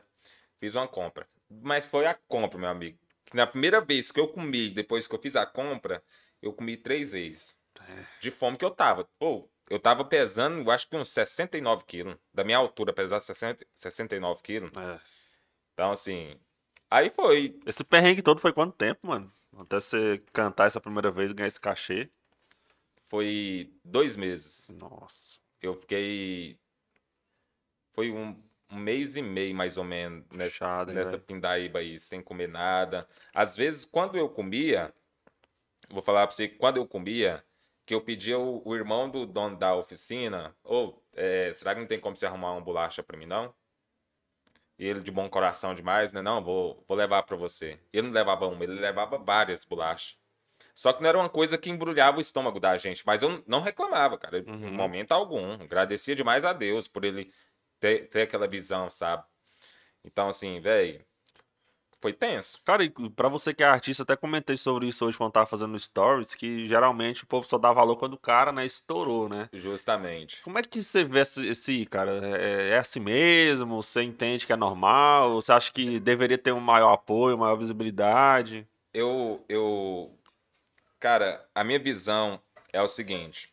[0.58, 1.28] Fiz uma compra.
[1.48, 2.98] Mas foi a compra, meu amigo.
[3.28, 6.02] Que Na primeira vez que eu comi, depois que eu fiz a compra,
[6.40, 7.58] eu comi três vezes.
[7.80, 8.06] É.
[8.20, 9.08] De fome que eu tava.
[9.20, 12.16] Ou, eu tava pesando, eu acho que uns 69 quilos.
[12.32, 14.70] Da minha altura, pesar 60, 69 quilos.
[14.76, 15.00] É.
[15.74, 16.40] Então, assim.
[16.90, 17.58] Aí foi.
[17.66, 19.32] Esse perrengue todo foi quanto tempo, mano?
[19.58, 22.10] Até você cantar essa primeira vez e ganhar esse cachê.
[23.08, 24.70] Foi dois meses.
[24.70, 25.38] Nossa.
[25.60, 26.58] Eu fiquei.
[27.92, 28.40] Foi um,
[28.70, 31.22] um mês e meio, mais ou menos, nessa, Fechado, nessa velho?
[31.22, 33.08] pindaíba aí, sem comer nada.
[33.34, 34.92] Às vezes, quando eu comia,
[35.90, 37.44] vou falar pra você, quando eu comia,
[37.86, 41.02] que eu pedia o, o irmão do dono da oficina, ou,
[41.54, 43.54] será que não tem como você arrumar uma bolacha pra mim, não?
[44.78, 46.22] E ele de bom coração demais, né?
[46.22, 47.80] Não, vou, vou levar pra você.
[47.92, 50.16] Ele não levava uma, ele levava várias bolachas.
[50.74, 53.60] Só que não era uma coisa que embrulhava o estômago da gente, mas eu não
[53.60, 54.70] reclamava, cara, em Uhum.
[54.70, 55.54] momento algum.
[55.54, 57.32] Agradecia demais a Deus por ele
[57.80, 59.24] ter, ter aquela visão, sabe?
[60.04, 61.04] Então, assim, velho,
[62.00, 62.60] foi tenso.
[62.64, 65.78] Cara, e pra você que é artista, até comentei sobre isso hoje quando tava fazendo
[65.78, 69.48] stories, que geralmente o povo só dá valor quando o cara, né, estourou, né?
[69.52, 70.40] Justamente.
[70.42, 72.20] Como é que você vê esse, esse cara?
[72.38, 73.82] É, é assim mesmo?
[73.82, 75.34] Você entende que é normal?
[75.34, 78.66] Você acha que deveria ter um maior apoio, maior visibilidade?
[78.94, 80.16] Eu, eu,
[81.00, 82.40] cara, a minha visão
[82.72, 83.52] é o seguinte: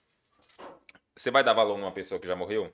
[1.15, 2.71] você vai dar valor numa pessoa que já morreu?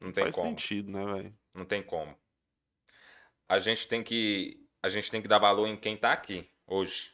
[0.00, 0.48] Não tem Faz como.
[0.50, 1.38] sentido, né, velho?
[1.54, 2.16] Não tem como.
[3.48, 7.12] A gente tem que a gente tem que dar valor em quem tá aqui hoje.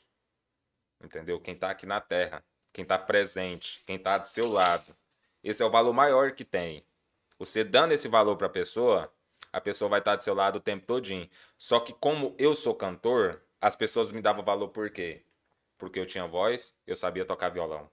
[1.03, 1.41] Entendeu?
[1.41, 4.95] Quem tá aqui na terra, quem tá presente, quem tá do seu lado.
[5.43, 6.85] Esse é o valor maior que tem.
[7.39, 9.13] Você dando esse valor pra pessoa,
[9.53, 11.29] a pessoa vai estar do seu lado o tempo todinho.
[11.59, 15.25] Só que como eu sou cantor, as pessoas me davam valor por quê?
[15.77, 17.91] Porque eu tinha voz, eu sabia tocar violão.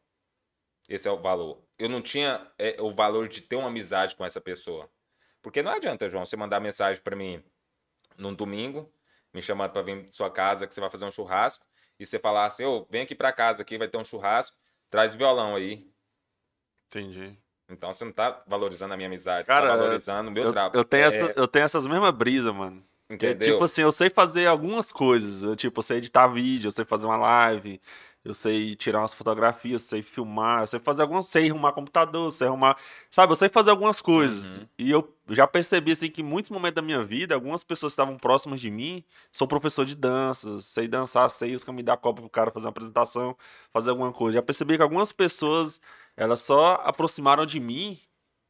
[0.89, 1.61] Esse é o valor.
[1.77, 4.89] Eu não tinha é, o valor de ter uma amizade com essa pessoa.
[5.41, 7.41] Porque não adianta, João, você mandar mensagem pra mim
[8.17, 8.91] num domingo,
[9.31, 11.65] me chamando pra vir pra sua casa que você vai fazer um churrasco,
[11.99, 14.57] e você falar assim, ô, vem aqui pra casa aqui, vai ter um churrasco,
[14.89, 15.87] traz violão aí.
[16.87, 17.37] Entendi.
[17.69, 20.51] Então você não tá valorizando a minha amizade, Cara, você tá valorizando o meu Eu,
[20.51, 20.79] trabalho.
[20.79, 22.83] eu tenho É, essa- eu tenho essas mesmas brisas, mano.
[23.07, 23.53] Que, entendeu?
[23.53, 25.43] tipo assim, eu sei fazer algumas coisas.
[25.43, 27.81] Eu, tipo, eu sei editar vídeo, eu sei fazer uma live,
[28.23, 32.47] eu sei tirar umas fotografias, sei filmar, eu sei fazer algumas, sei arrumar computador, sei
[32.47, 32.77] arrumar.
[33.09, 34.59] Sabe, eu sei fazer algumas coisas.
[34.59, 34.67] Uhum.
[34.77, 38.17] E eu já percebi, assim, que em muitos momentos da minha vida, algumas pessoas estavam
[38.17, 42.29] próximas de mim, sou professor de dança, sei dançar, sei os caminhos da copa pro
[42.29, 43.37] cara fazer uma apresentação,
[43.71, 44.37] fazer alguma coisa.
[44.37, 45.79] Já percebi que algumas pessoas,
[46.17, 47.97] elas só aproximaram de mim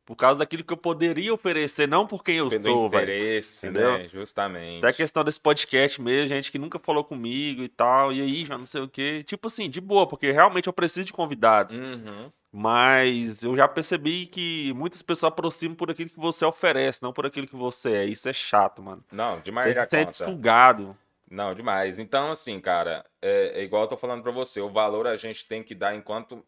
[0.10, 3.04] por causa daquilo que eu poderia oferecer, não por quem eu pelo sou, velho.
[3.04, 4.00] interesse, Entendeu?
[4.00, 4.08] né?
[4.08, 4.80] Justamente.
[4.80, 8.44] Até a questão desse podcast mesmo, gente que nunca falou comigo e tal, e aí
[8.44, 9.24] já não sei o quê.
[9.24, 11.76] Tipo assim, de boa, porque realmente eu preciso de convidados.
[11.78, 12.32] Uhum.
[12.52, 17.28] Mas eu já percebi que muitas pessoas aproximam por aquilo que você oferece, não por
[17.28, 18.06] aquilo que você é.
[18.06, 19.04] Isso é chato, mano.
[19.12, 20.26] Não, demais Você se sente conta.
[20.26, 20.98] sugado.
[21.30, 22.00] Não, demais.
[22.00, 25.46] Então, assim, cara, é, é igual eu tô falando pra você, o valor a gente
[25.48, 26.44] tem que dar enquanto,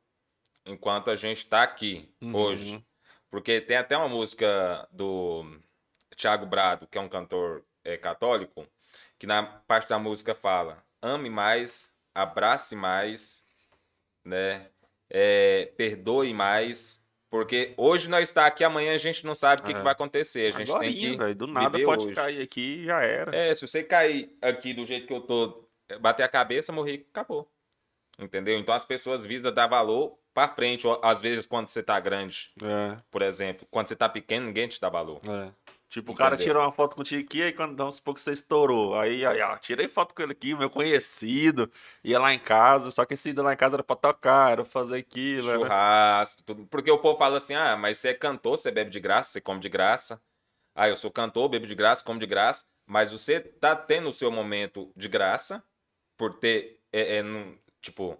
[0.65, 2.35] enquanto a gente tá aqui Uhum.
[2.35, 2.83] hoje.
[3.31, 5.45] Porque tem até uma música do
[6.15, 8.67] Thiago Brado, que é um cantor é, católico,
[9.17, 13.43] que na parte da música fala: ame mais, abrace mais,
[14.23, 14.67] né?
[15.09, 17.01] É, perdoe mais.
[17.29, 19.75] Porque hoje nós está aqui, amanhã a gente não sabe o que, É.
[19.75, 20.53] que vai acontecer.
[20.53, 21.17] A gente Agorinha, tem que.
[21.17, 22.15] velho, do nada pode hoje.
[22.15, 23.33] cair aqui e já era.
[23.33, 25.65] É, se você cair aqui do jeito que eu tô,
[26.01, 27.49] bater a cabeça, morrer, acabou.
[28.19, 28.59] Entendeu?
[28.59, 30.87] Então as pessoas visam dar valor pra frente.
[30.87, 34.67] Ou, Às vezes, quando você tá grande, É, por exemplo, quando você tá pequeno, ninguém
[34.67, 35.21] te dá valor.
[35.27, 35.51] é.
[35.89, 38.97] Tipo, o cara tirou uma foto contigo aqui, aí quando vamos supor que você estourou.
[38.97, 41.69] Aí, aí, ó, tirei foto com ele aqui, meu conhecido,
[42.01, 44.63] ia lá em casa, só que esse ida lá em casa era pra tocar, era
[44.63, 45.51] pra fazer aquilo.
[45.51, 46.65] Churrasco, tudo.
[46.67, 49.41] Porque o povo fala assim: ah, mas você é cantor, você bebe de graça, você
[49.41, 50.21] come de graça.
[50.73, 52.63] Ah, eu sou cantor, bebo de graça, como de graça.
[52.85, 55.61] Mas você tá tendo o seu momento de graça,
[56.15, 58.17] por ter, é, é, não- tipo,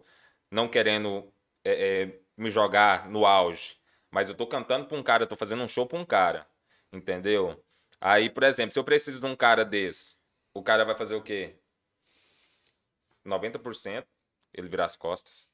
[0.52, 1.32] não querendo
[1.64, 3.78] é, é, me jogar no auge.
[4.10, 6.48] Mas eu tô cantando pra um cara, eu tô fazendo um show pra um cara.
[6.92, 7.64] Entendeu?
[8.00, 10.18] Aí, por exemplo, se eu preciso de um cara desse,
[10.54, 11.56] o cara vai fazer o quê?
[13.24, 14.08] 90%
[14.54, 15.48] ele virar as costas.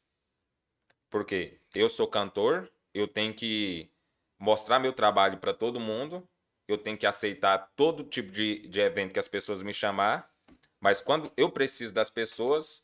[1.09, 3.91] Porque eu sou cantor, eu tenho que
[4.39, 6.27] mostrar meu trabalho para todo mundo,
[6.67, 10.29] eu tenho que aceitar todo tipo de, de evento que as pessoas me chamar,
[10.79, 12.83] mas quando eu preciso das pessoas,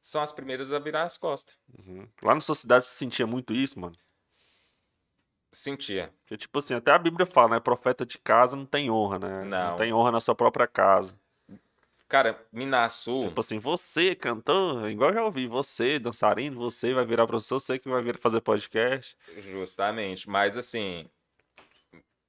[0.00, 1.54] são as primeiras a virar as costas.
[1.78, 2.08] Uhum.
[2.22, 3.96] Lá na sua cidade você sentia muito isso, mano?
[5.50, 6.12] Sentia.
[6.20, 7.60] Porque, tipo assim, até a Bíblia fala, né?
[7.60, 9.44] Profeta de casa não tem honra, né?
[9.44, 9.76] Não.
[9.76, 11.18] tem honra na sua própria casa.
[12.08, 17.26] Cara, Minasu, Tipo assim, você, cantor, igual eu já ouvi, você, dançarino, você vai virar
[17.26, 19.14] professor, você que vai vir fazer podcast.
[19.36, 21.06] justamente, mas assim,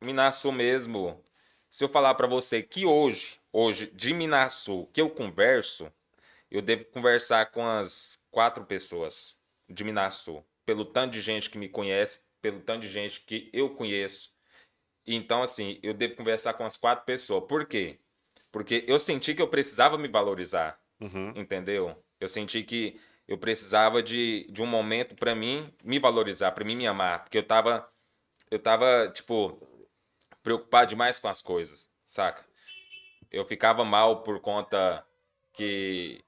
[0.01, 1.23] Minasu mesmo,
[1.69, 5.89] se eu falar para você que hoje, hoje, de Minasu, que eu converso,
[6.51, 9.35] eu devo conversar com as quatro pessoas
[9.67, 13.75] de Minasu, pelo tanto de gente que me conhece, pelo tanto de gente que eu
[13.75, 14.31] conheço.
[15.05, 17.43] Então, assim, eu devo conversar com as quatro pessoas.
[17.47, 17.99] Por quê?
[18.51, 21.31] Porque eu senti que eu precisava me valorizar Uhum.
[21.35, 21.95] entendeu?
[22.19, 26.75] Eu senti que eu precisava de, de um momento pra mim me valorizar, pra mim
[26.75, 27.89] me amar, porque eu tava
[28.51, 29.61] eu tava tipo
[30.41, 32.43] preocupado demais com as coisas, saca?
[33.31, 35.05] Eu ficava mal por conta
[35.53, 36.23] que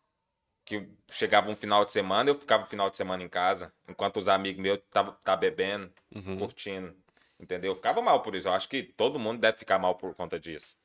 [0.80, 4.18] que chegava um final de semana, eu ficava o final de semana em casa, enquanto
[4.18, 6.38] os amigos meus tava tá bebendo, Uhum.
[6.38, 6.96] curtindo,
[7.40, 7.72] entendeu?
[7.72, 8.48] Eu ficava mal por isso.
[8.48, 10.78] Eu acho que todo mundo deve ficar mal por conta disso,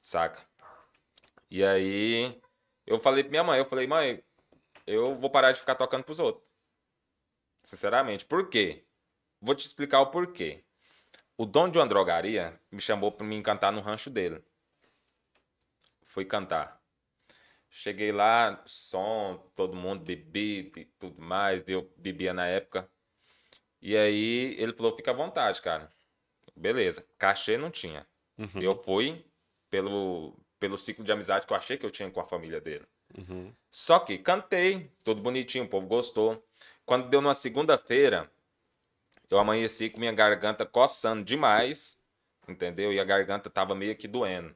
[0.00, 0.40] saca?
[1.50, 2.40] E aí
[2.86, 4.22] eu falei pra minha mãe, eu falei, mãe,
[4.86, 6.44] eu vou parar de ficar tocando pros outros.
[7.64, 8.24] Sinceramente.
[8.24, 8.84] Por quê?
[9.40, 10.64] Vou te explicar o porquê.
[11.36, 14.42] O dono de uma drogaria me chamou pra me cantar no rancho dele.
[16.02, 16.80] Fui cantar.
[17.76, 21.68] Cheguei lá, som, todo mundo bebido e tudo mais.
[21.68, 22.88] Eu bebia na época.
[23.82, 25.92] E aí ele falou: fica à vontade, cara.
[26.54, 27.04] Beleza.
[27.18, 28.06] Cachê não tinha.
[28.38, 28.62] Uhum.
[28.62, 29.26] Eu fui
[29.68, 32.86] pelo, pelo ciclo de amizade que eu achei que eu tinha com a família dele.
[33.18, 33.52] Uhum.
[33.72, 36.46] Só que cantei, tudo bonitinho, o povo gostou.
[36.86, 38.30] Quando deu numa segunda-feira,
[39.28, 42.00] eu amanheci com minha garganta coçando demais,
[42.48, 42.92] entendeu?
[42.92, 44.54] E a garganta tava meio que doendo.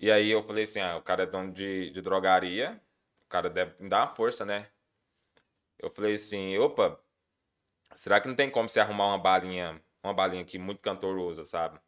[0.00, 2.80] E aí eu falei assim: ah, o cara é dono de, de drogaria,
[3.26, 4.66] o cara deve me dar uma força, né?
[5.78, 6.98] Eu falei assim: opa,
[7.94, 11.44] será que não tem como você arrumar uma balinha, uma balinha que muito cantor usa,
[11.44, 11.78] sabe?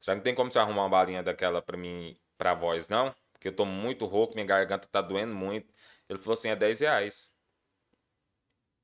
[0.00, 3.14] Será que não tem como você arrumar uma balinha daquela pra mim, pra voz, não?
[3.34, 5.74] Porque eu tô muito rouco, minha garganta tá doendo muito.
[6.08, 7.30] Ele falou assim: é 10 reais.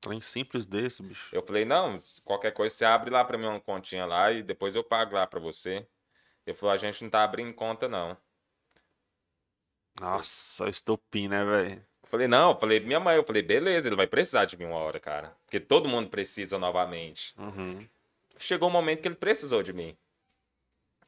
[0.01, 1.35] Trem simples desse, bicho.
[1.35, 4.75] Eu falei, não, qualquer coisa você abre lá pra mim uma continha lá e depois
[4.75, 5.85] eu pago lá pra você.
[6.45, 8.15] Ele falou, a gente não tá abrindo conta, não.
[9.99, 11.85] Nossa, estopim, né, velho?
[12.03, 14.65] Eu falei, não, eu falei, minha mãe, eu falei, beleza, ele vai precisar de mim
[14.65, 15.35] uma hora, cara.
[15.45, 17.33] Porque todo mundo precisa novamente.
[17.37, 17.87] Uhum.
[18.37, 19.95] Chegou o momento que ele precisou de mim.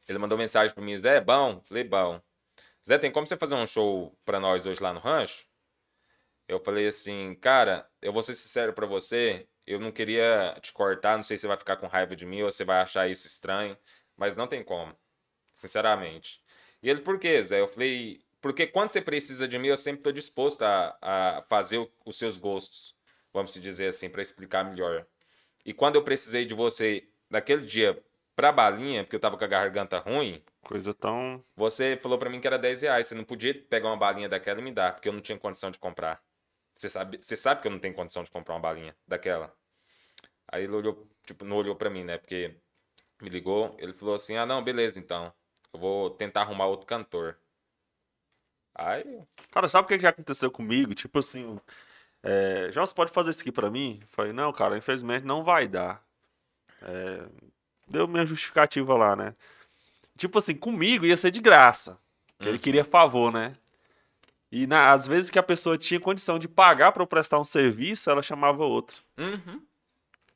[0.08, 1.60] Ele mandou mensagem pra mim, Zé, bom?
[1.68, 2.20] Falei, bom.
[2.86, 5.46] Zé, tem como você fazer um show pra nós hoje lá no rancho?
[6.46, 11.16] Eu falei assim, cara, eu vou ser sincero pra você, eu não queria te cortar,
[11.16, 13.26] não sei se você vai ficar com raiva de mim ou você vai achar isso
[13.26, 13.76] estranho,
[14.16, 14.94] mas não tem como,
[15.54, 16.42] sinceramente.
[16.82, 17.60] E ele, por quê, Zé?
[17.60, 21.78] Eu falei, porque quando você precisa de mim, eu sempre tô disposto a, a fazer
[21.78, 22.96] o- os seus gostos,
[23.32, 25.06] vamos se dizer assim, pra explicar melhor.
[25.64, 28.02] E quando eu precisei de você naquele dia
[28.36, 31.44] pra balinha, porque eu tava com a garganta ruim, Coisa tão.
[31.56, 33.06] você falou pra mim que era 10 reais.
[33.06, 35.70] Você não podia pegar uma balinha daquela e me dar, porque eu não tinha condição
[35.70, 36.22] de comprar.
[36.74, 39.54] Você sabe, você sabe que eu não tenho condição de comprar uma balinha daquela.
[40.48, 42.18] Aí ele olhou, tipo, não olhou pra mim, né?
[42.18, 42.54] Porque
[43.22, 45.32] me ligou, ele falou assim: ah, não, beleza, então.
[45.72, 47.38] Eu vou tentar arrumar outro cantor.
[48.74, 49.20] Aí,
[49.50, 50.94] Cara, sabe o que já aconteceu comigo?
[50.94, 51.58] Tipo assim,
[52.22, 53.98] é, João, você pode fazer isso aqui pra mim?
[54.00, 56.02] Eu falei, não, cara, infelizmente não vai dar.
[56.80, 57.26] É,
[57.86, 59.34] deu minha justificativa lá, né?
[60.16, 61.98] tipo assim, comigo ia ser de graça.
[62.38, 62.60] Que ele Hum.
[62.60, 63.54] queria favor, né?
[64.52, 67.44] E na- às vezes que a pessoa tinha condição de pagar pra eu prestar um
[67.44, 69.02] serviço, ela chamava outro.
[69.16, 69.60] Uhum.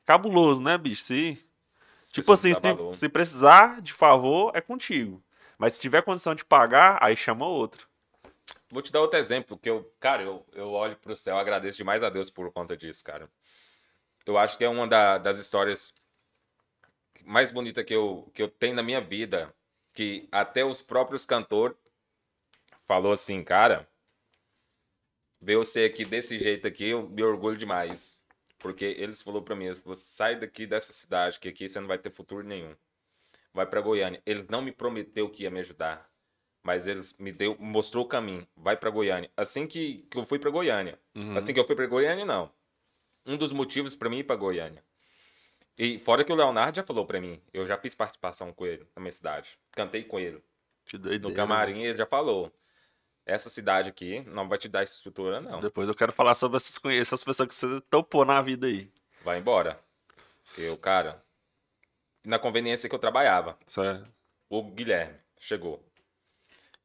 [0.05, 1.03] Cabuloso, né, bicho?
[1.03, 1.41] Se,
[2.03, 2.61] As tipo assim, se,
[2.93, 5.23] se precisar de favor, é contigo.
[5.57, 7.86] Mas se tiver condição de pagar, aí chama outro.
[8.69, 12.03] Vou te dar outro exemplo, que eu, cara, eu, eu olho pro céu, agradeço demais
[12.03, 13.29] a Deus por conta disso, cara.
[14.25, 15.93] Eu acho que é uma da- das histórias
[17.23, 19.53] mais bonitas que eu, que eu tenho na minha vida,
[19.93, 21.77] que até os próprios cantores
[22.85, 23.87] falou assim, cara,
[25.41, 28.23] ver você aqui desse jeito aqui, eu me orgulho demais.
[28.59, 31.97] Porque eles falou pra mim, falou, sai daqui dessa cidade, que aqui você não vai
[31.99, 32.75] ter futuro nenhum.
[33.53, 34.21] Vai pra Goiânia.
[34.25, 36.09] Eles não me prometeu que ia me ajudar
[36.67, 38.45] mas eles me deu, mostrou o caminho.
[38.53, 39.31] Vai pra Goiânia.
[39.37, 40.99] Assim que, que eu fui pra Goiânia.
[41.15, 41.37] Uhum.
[41.37, 42.51] Assim que eu fui pra Goiânia, não.
[43.25, 44.83] Um dos motivos pra mim ir pra Goiânia.
[45.77, 48.85] E fora que o Leonardo já falou pra mim, eu já fiz participação com ele
[48.93, 49.57] na minha cidade.
[49.71, 50.43] Cantei com ele
[50.85, 51.29] Que doideira.
[51.29, 52.51] no camarim, ele já falou.
[53.25, 55.61] Essa cidade aqui não vai te dar estrutura, não.
[55.61, 58.91] Depois eu quero falar sobre essas, essas pessoas que você topou na vida aí.
[59.23, 59.79] Vai embora.
[60.57, 61.23] Eu, cara.
[62.25, 63.57] Na conveniência que eu trabalhava.
[63.65, 64.05] Certo.
[64.49, 65.86] O Guilherme chegou.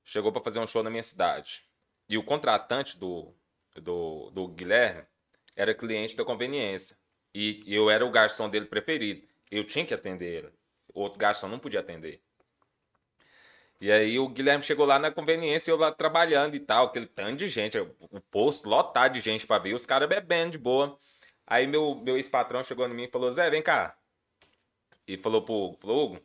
[0.05, 1.64] Chegou para fazer um show na minha cidade.
[2.09, 3.34] E o contratante do,
[3.76, 5.05] do, do Guilherme
[5.57, 6.96] era cliente da conveniência.
[7.34, 9.26] E eu era o garçom dele preferido.
[9.50, 10.53] Eu tinha que atender ele.
[10.92, 12.22] Outro garçom não podia atender.
[13.80, 17.38] E aí o Guilherme chegou lá na conveniência, eu lá trabalhando e tal, aquele tanto
[17.38, 20.96] de gente, o posto lotado de gente pra ver, os caras bebendo de boa.
[21.44, 23.98] Aí meu, meu ex-patrão chegou em mim e falou, Zé, vem cá.
[25.05, 26.20] E falou pro Hugo,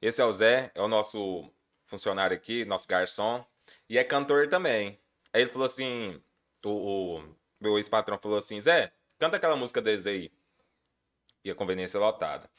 [0.00, 1.52] esse é o Zé, é o nosso
[1.94, 3.44] funcionário aqui, nosso garçom,
[3.88, 5.00] e é cantor também.
[5.32, 6.20] Aí ele falou assim,
[6.64, 10.32] o, o meu ex-patrão falou assim, Zé, canta aquela música deles aí.
[11.44, 12.50] E a conveniência lotada.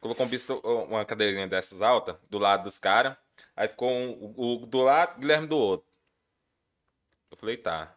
[0.00, 3.16] Colocou um bisto- uma cadeirinha dessas alta do lado dos caras.
[3.54, 5.90] Aí ficou um, o, o do lado, Guilherme do outro.
[7.30, 7.96] Eu falei, tá.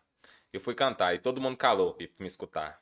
[0.51, 2.81] Eu fui cantar e todo mundo calou pra me escutar.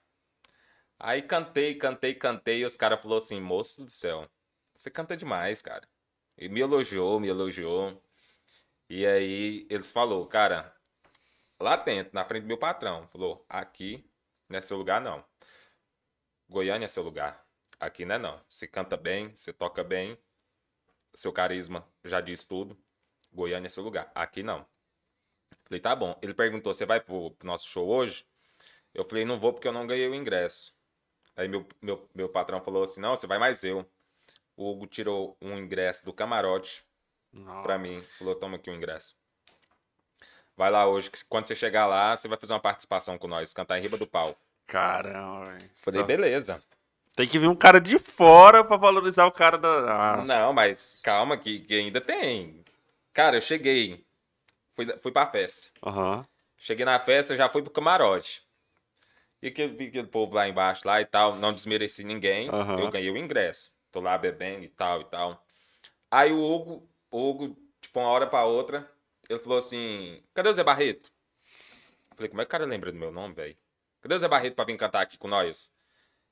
[1.00, 4.30] Aí cantei, cantei, cantei e os caras falaram assim, moço do céu,
[4.76, 5.88] você canta demais, cara.
[6.38, 8.02] E me elogiou, me elogiou.
[8.90, 10.76] E aí eles falou, cara,
[11.60, 14.10] lá dentro, na frente do meu patrão, falou, aqui
[14.48, 15.26] não é seu lugar não.
[16.50, 17.46] Goiânia é seu lugar.
[17.80, 18.42] Aqui não é não.
[18.48, 20.18] Você canta bem, você toca bem,
[21.14, 22.78] seu carisma já diz tudo.
[23.34, 24.12] Goiânia é seu lugar.
[24.16, 24.66] Aqui não.
[25.66, 26.18] Falei, tá bom.
[26.22, 28.26] Ele perguntou, você vai pro, pro nosso show hoje?
[28.94, 30.74] Eu falei, não vou porque eu não ganhei o ingresso.
[31.36, 33.86] Aí meu, meu, meu patrão falou assim, não, você vai mais eu.
[34.58, 36.84] O Hugo tirou um ingresso do camarote
[37.64, 38.02] pra mim.
[38.18, 39.16] Falou, toma aqui o ingresso.
[40.56, 43.54] Vai lá hoje, que quando você chegar lá, você vai fazer uma participação com nós,
[43.54, 44.36] cantar em riba do pau.
[44.66, 45.70] Caramba, velho.
[45.84, 46.60] Falei, Só- beleza.
[47.16, 49.70] Tem que vir um cara de fora pra valorizar o cara da.
[50.20, 52.64] Ah, Não, mas calma que, que ainda tem.
[53.14, 54.04] Cara, eu cheguei.
[54.74, 55.68] Fui, fui pra festa.
[55.84, 56.24] Aham.
[56.58, 58.44] Cheguei na festa, já fui pro camarote.
[59.42, 62.50] E aquele, aquele povo lá embaixo lá e tal, não desmereci ninguém.
[62.50, 62.80] Aham.
[62.80, 63.72] Eu ganhei o ingresso.
[63.92, 65.46] Tô lá bebendo e tal e tal.
[66.12, 68.90] Aí o Hugo, Hugo, tipo, uma hora pra outra,
[69.30, 71.12] ele falou assim: cadê o Zé Barreto?
[72.12, 73.58] Eu falei, como é que o cara lembra do meu nome, velho?
[74.02, 75.74] Cadê o Zé Barreto pra vir cantar aqui com nós?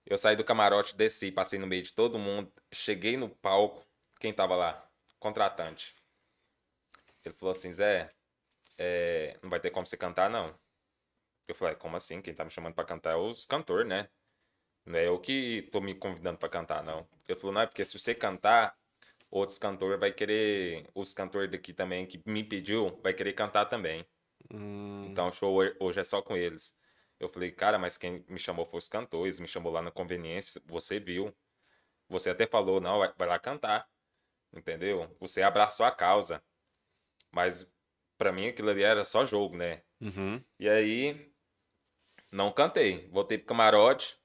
[0.05, 3.85] Eu saí do camarote, desci, passei no meio de todo mundo, cheguei no palco.
[4.19, 4.87] Quem tava lá?
[5.19, 5.95] Contratante.
[7.23, 8.13] Ele falou assim, Zé,
[8.77, 10.53] é, não vai ter como você cantar, não.
[11.47, 12.21] Eu falei, como assim?
[12.21, 14.09] Quem tá me chamando pra cantar é os cantores, né?
[14.85, 17.07] Não é eu que tô me convidando pra cantar, não.
[17.27, 18.77] Ele falou, não, é porque se você cantar,
[19.31, 24.05] outros cantores vai querer, os cantores daqui também que me pediu, vai querer cantar também.
[24.51, 26.75] Hum, Então o show ho- hoje é só com eles.
[27.19, 30.61] Eu falei, cara, mas quem me chamou foi os cantores, me chamou lá na conveniência,
[30.65, 31.33] você viu.
[32.09, 33.87] Você até falou, não, vai, vai lá cantar.
[34.53, 35.15] Entendeu?
[35.19, 36.43] Você abraçou a causa.
[37.31, 37.69] Mas
[38.17, 39.83] pra mim aquilo ali era só jogo, né?
[40.01, 40.43] uhum.
[40.59, 41.33] E aí,
[42.31, 43.09] não cantei.
[43.09, 44.19] Voltei pro camarote.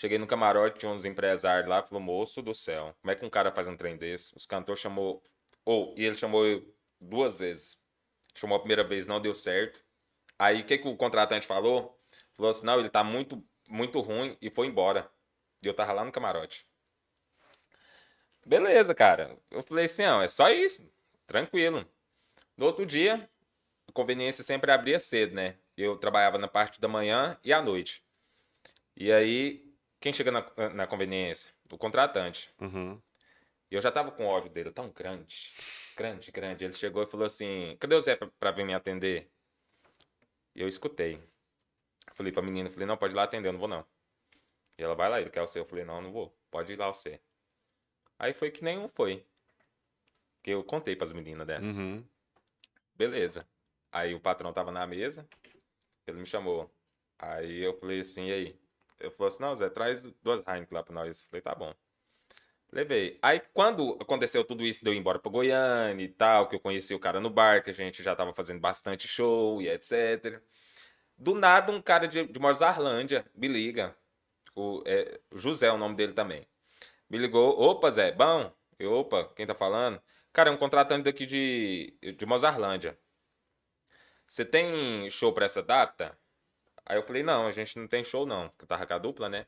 [0.00, 1.82] Cheguei no camarote, tinha uns empresários lá.
[1.82, 4.34] Falou, moço do céu, como é que um cara faz um trem desse?
[4.34, 5.22] Os cantores chamou.
[5.62, 6.42] Ou, e ele chamou
[6.98, 7.78] duas vezes.
[8.34, 9.84] Chamou a primeira vez, não deu certo.
[10.38, 12.00] Aí, o que, que o contratante falou?
[12.32, 15.06] Falou assim: não, ele tá muito, muito ruim e foi embora.
[15.62, 16.66] E eu tava lá no camarote.
[18.46, 19.36] Beleza, cara.
[19.50, 20.90] Eu falei assim: não, é só isso.
[21.26, 21.86] Tranquilo.
[22.56, 23.28] No outro dia,
[23.86, 25.58] a conveniência sempre abria cedo, né?
[25.76, 28.02] Eu trabalhava na parte da manhã e à noite.
[28.96, 29.69] E aí,
[30.00, 31.52] quem chega na, na conveniência?
[31.70, 32.52] O contratante.
[32.60, 33.00] Uhum.
[33.70, 35.52] E eu já tava com ódio dele tão grande,
[35.96, 36.64] grande, grande.
[36.64, 39.30] Ele chegou e falou assim: cadê o Zé pra, pra vir me atender?
[40.54, 41.22] E eu escutei.
[42.14, 43.86] Falei pra menina, falei, não, pode ir lá atender, eu não vou não.
[44.76, 45.62] E ela vai lá, ele quer o seu.
[45.62, 47.20] Eu falei, não, não vou, pode ir lá o você.
[48.18, 49.24] Aí foi que nenhum foi.
[50.42, 51.64] Que eu contei pras meninas dela.
[51.64, 52.04] Uhum.
[52.94, 53.46] Beleza.
[53.92, 55.28] Aí o patrão tava na mesa,
[56.06, 56.70] ele me chamou.
[57.18, 58.60] Aí eu falei assim, e aí?
[59.00, 61.18] Eu falei assim, não, Zé, traz duas Heineken lá pra nós.
[61.18, 61.74] Eu falei, tá bom.
[62.72, 63.18] Levei.
[63.20, 67.00] Aí quando aconteceu tudo isso, deu embora pra Goiânia e tal, que eu conheci o
[67.00, 70.40] cara no bar, que a gente já tava fazendo bastante show e etc.
[71.18, 73.96] Do nada, um cara de, de Mozarlândia me liga.
[74.54, 76.46] O, é, José é o nome dele também.
[77.08, 78.52] Me ligou, opa, Zé, bom?
[78.78, 80.00] Eu, opa, quem tá falando?
[80.32, 82.98] Cara, é um contratante daqui de, de Mozarlândia.
[84.26, 86.16] Você tem show pra essa data?
[86.90, 88.98] Aí eu falei, não, a gente não tem show não, porque eu tava com a
[88.98, 89.46] dupla, né?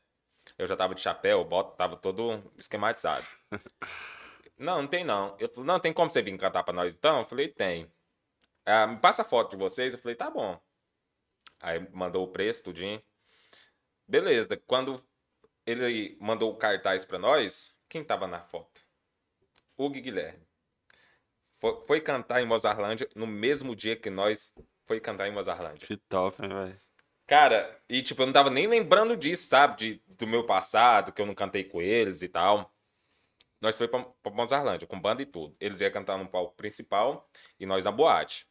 [0.57, 3.27] Eu já tava de chapéu, boto, tava todo esquematizado.
[4.57, 5.35] não, não tem não.
[5.37, 7.19] Eu falei, não, tem como você vir cantar pra nós então?
[7.19, 7.91] Eu falei, tem.
[8.65, 9.93] Ah, me passa a foto de vocês.
[9.93, 10.57] Eu falei, tá bom.
[11.59, 13.03] Aí mandou o preço, tudinho.
[14.07, 15.03] Beleza, quando
[15.65, 18.81] ele mandou o cartaz pra nós, quem tava na foto?
[19.77, 20.47] Hugo Guilherme.
[21.57, 25.85] Foi, foi cantar em Mozarlândia no mesmo dia que nós foi cantar em Mozarlândia.
[25.85, 26.82] Que top, hein, velho?
[27.33, 29.75] Cara, e tipo, eu não tava nem lembrando disso, sabe?
[29.75, 32.71] De, do meu passado, que eu não cantei com eles e tal.
[33.59, 35.55] Nós foi pra, pra Mozarlândia, com banda e tudo.
[35.59, 37.27] Eles iam cantar no palco principal
[37.59, 38.47] e nós na boate.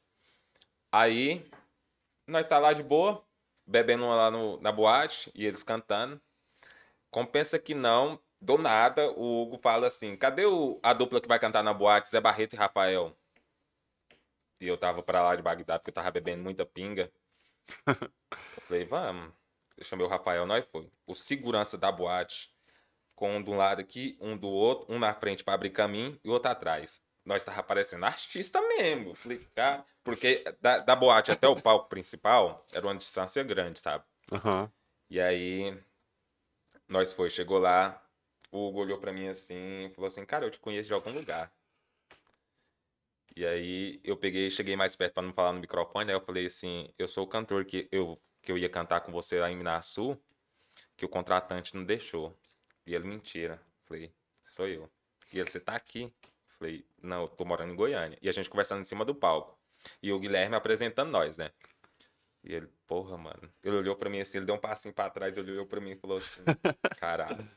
[0.90, 1.48] Aí,
[2.26, 3.24] nós tá lá de boa,
[3.64, 6.20] bebendo lá no, na boate e eles cantando.
[7.08, 11.38] Compensa que não, do nada, o Hugo fala assim: cadê o, a dupla que vai
[11.38, 13.16] cantar na boate, Zé Barreto e Rafael?
[14.60, 17.12] E eu tava pra lá de Bagdá porque eu tava bebendo muita pinga.
[17.86, 19.32] Eu falei, vamos.
[19.76, 20.90] Eu chamei o Rafael, nós foi.
[21.06, 22.50] O segurança da boate
[23.08, 26.18] ficou um de um lado aqui, um do outro, um na frente para abrir caminho
[26.24, 27.00] e outro atrás.
[27.24, 29.10] Nós tava parecendo artista mesmo.
[29.10, 33.78] Eu falei, cara, porque da, da boate até o palco principal era uma distância grande,
[33.78, 34.04] sabe?
[34.32, 34.70] Aham.
[35.08, 35.78] E aí,
[36.88, 38.02] nós foi, chegou lá,
[38.50, 41.52] o Hugo olhou pra mim assim, falou assim, cara, eu te conheço de algum lugar.
[43.34, 46.46] E aí, eu peguei, cheguei mais perto pra não falar no microfone, aí eu falei
[46.46, 49.56] assim, eu sou o cantor que eu, que eu ia cantar com você lá em
[49.56, 50.22] Minas Sul,
[50.96, 52.36] que o contratante não deixou.
[52.86, 53.60] E ele, mentira.
[53.84, 54.12] Falei,
[54.44, 54.90] sou eu.
[55.32, 56.12] E ele, você tá aqui?
[56.58, 58.18] Falei, não, eu tô morando em Goiânia.
[58.20, 59.58] E a gente conversando em cima do palco.
[60.02, 61.50] E o Guilherme apresentando nós, né?
[62.44, 63.52] E ele, porra, mano.
[63.62, 65.92] Ele olhou pra mim assim, ele deu um passinho pra trás, ele olhou pra mim
[65.92, 66.42] e falou assim,
[66.98, 67.48] caralho.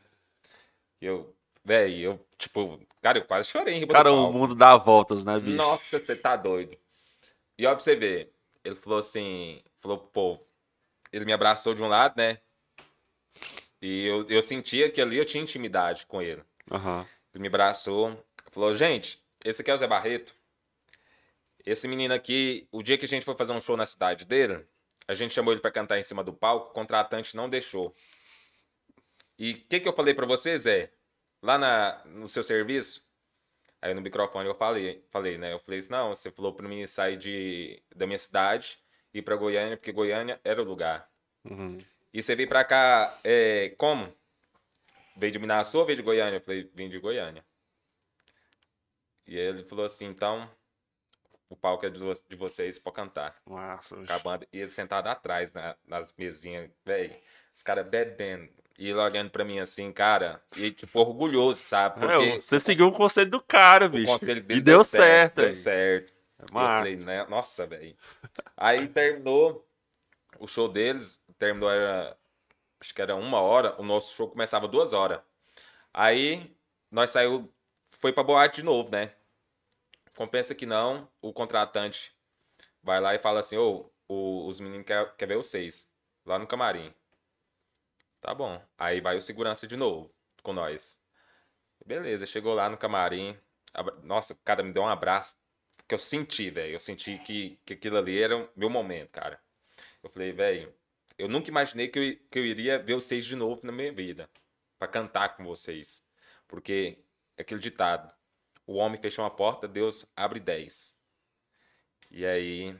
[1.01, 1.35] E eu,
[1.65, 5.39] véi, eu, tipo, cara, eu quase chorei em riba Cara, o mundo dá voltas, né,
[5.39, 5.57] bicho?
[5.57, 6.77] Nossa, você tá doido.
[7.57, 8.31] E ó, pra você ver,
[8.63, 10.47] ele falou assim, falou pro povo.
[11.11, 12.39] Ele me abraçou de um lado, né?
[13.81, 16.43] E eu, eu sentia que ali eu tinha intimidade com ele.
[16.71, 17.07] Aham.
[17.33, 20.33] Ele me abraçou, falou, gente, esse aqui é o Zé Barreto.
[21.65, 24.65] Esse menino aqui, o dia que a gente foi fazer um show na cidade dele,
[25.07, 27.93] a gente chamou ele pra cantar em cima do palco, o contratante não deixou.
[29.37, 30.91] E o que, que eu falei pra você, Zé?
[31.45, 33.07] Lá na, no seu serviço,
[33.79, 35.53] aí no microfone eu falei, falei, né?
[35.53, 38.79] Eu falei assim, não, você falou pra mim sair de, da minha cidade
[39.13, 41.07] e ir pra Goiânia, porque Goiânia era o lugar.
[41.43, 41.77] Uhum.
[42.11, 44.11] E você veio pra cá, é, como?
[45.15, 46.37] Veio de Minas ou veio de Goiânia?
[46.37, 47.45] Eu falei, vim de Goiânia.
[49.27, 50.49] E ele falou assim, então,
[51.47, 53.39] o palco é de, vo- de vocês pra cantar.
[53.45, 54.47] Nossa, banda.
[54.51, 57.15] E ele sentado atrás, na- nas mesinhas, velho,
[57.53, 58.51] os caras bebendo.
[58.77, 61.99] E ele olhando pra mim assim, cara, e tipo, orgulhoso, sabe?
[62.01, 64.05] Porque você seguiu o conselho do cara, o bicho.
[64.05, 65.53] conselho dele E deu certo, Deu aí.
[65.53, 66.13] certo.
[66.39, 66.77] É massa.
[66.79, 67.25] falei, né?
[67.29, 67.95] Nossa, velho.
[68.57, 69.65] Aí terminou
[70.37, 72.17] o show deles, terminou, era,
[72.81, 75.21] acho que era uma hora, o nosso show começava duas horas.
[75.93, 76.53] Aí
[76.91, 77.49] nós saiu,
[77.91, 79.13] foi pra boate de novo, né?
[80.17, 82.13] Compensa que não, o contratante
[82.83, 85.87] vai lá e fala assim, ô, o- os meninos querem quer ver vocês,
[86.25, 86.93] lá no camarim.
[88.25, 88.59] Tá bom.
[88.75, 90.11] Aí vai o segurança de novo,
[90.41, 90.99] com nós.
[91.85, 93.37] Beleza, chegou lá no camarim.
[94.01, 95.37] Nossa, o cara me deu um abraço
[95.87, 96.73] que eu senti, velho.
[96.73, 99.39] Eu senti que, que aquilo ali era meu momento, cara.
[100.01, 100.73] Eu falei, velho,
[101.19, 104.27] eu nunca imaginei que eu, que eu iria ver vocês de novo na minha vida.
[104.79, 106.03] Pra cantar com vocês.
[106.47, 106.97] Porque
[107.37, 108.11] é aquele ditado:
[108.65, 110.97] o homem fechou uma porta, Deus abre dez.
[112.09, 112.75] E aí,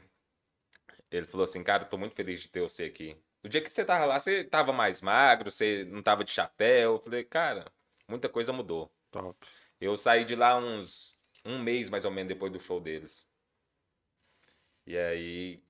[1.08, 3.16] ele falou assim, cara, tô muito feliz de ter você aqui.
[3.46, 6.94] O dia que você tava lá, você tava mais magro, você não tava de chapéu.
[6.94, 7.70] Eu falei, cara,
[8.08, 8.92] muita coisa mudou.
[9.08, 9.38] Top.
[9.80, 13.24] Eu saí de lá uns um mês mais ou menos depois do show deles.
[14.84, 15.62] E aí,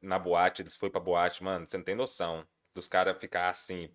[0.00, 2.46] na boate, eles foram pra boate, mano, você não tem noção.
[2.72, 3.90] Dos caras ficar assim,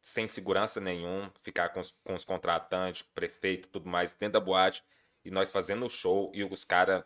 [0.00, 4.84] sem segurança nenhum, ficar com os, com os contratantes, prefeito, tudo mais, dentro da boate,
[5.24, 7.02] e nós fazendo o show e os caras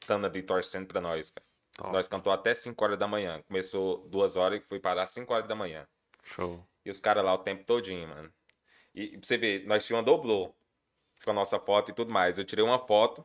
[0.00, 1.51] estando ali torcendo pra nós, cara.
[1.76, 1.92] Top.
[1.92, 3.42] Nós cantou até 5 horas da manhã.
[3.48, 5.86] Começou duas horas e foi parar 5 horas da manhã.
[6.22, 6.64] Show.
[6.84, 8.32] E os caras lá o tempo todinho, mano.
[8.94, 10.54] E, e pra você ver, nós tínhamos uma doblô.
[11.24, 12.38] com a nossa foto e tudo mais.
[12.38, 13.24] Eu tirei uma foto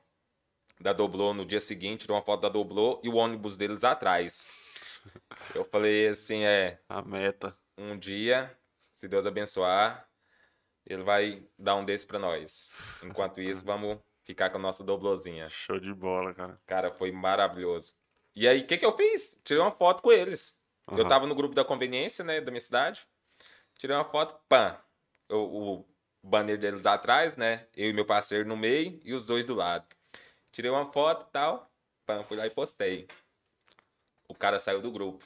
[0.80, 4.45] da Doblô no dia seguinte, tirei uma foto da Doblô e o ônibus deles atrás.
[5.56, 7.58] Eu falei assim, é, A meta.
[7.78, 8.56] um dia,
[8.91, 10.08] se Deus abençoar,
[10.86, 12.72] ele vai dar um desse pra nós.
[13.04, 15.50] Enquanto isso, vamos ficar com a nossa Doblozinha.
[15.50, 16.62] Show de bola, cara.
[16.68, 17.95] Cara, foi maravilhoso.
[18.39, 19.35] E aí, o que que eu fiz?
[19.43, 20.61] Tirei uma foto com eles.
[20.91, 21.07] Eu Aham.
[21.07, 23.07] tava no grupo da conveniência, né, da minha cidade.
[23.79, 24.77] Tirei uma foto, pã.
[25.27, 25.85] O, o
[26.21, 27.65] banner deles atrás, né?
[27.75, 29.88] Eu e meu parceiro no meio e os dois do lado.
[30.51, 31.67] Tirei uma foto e tal.
[32.05, 33.07] Pã, fui lá e postei.
[34.27, 35.25] O cara saiu do grupo.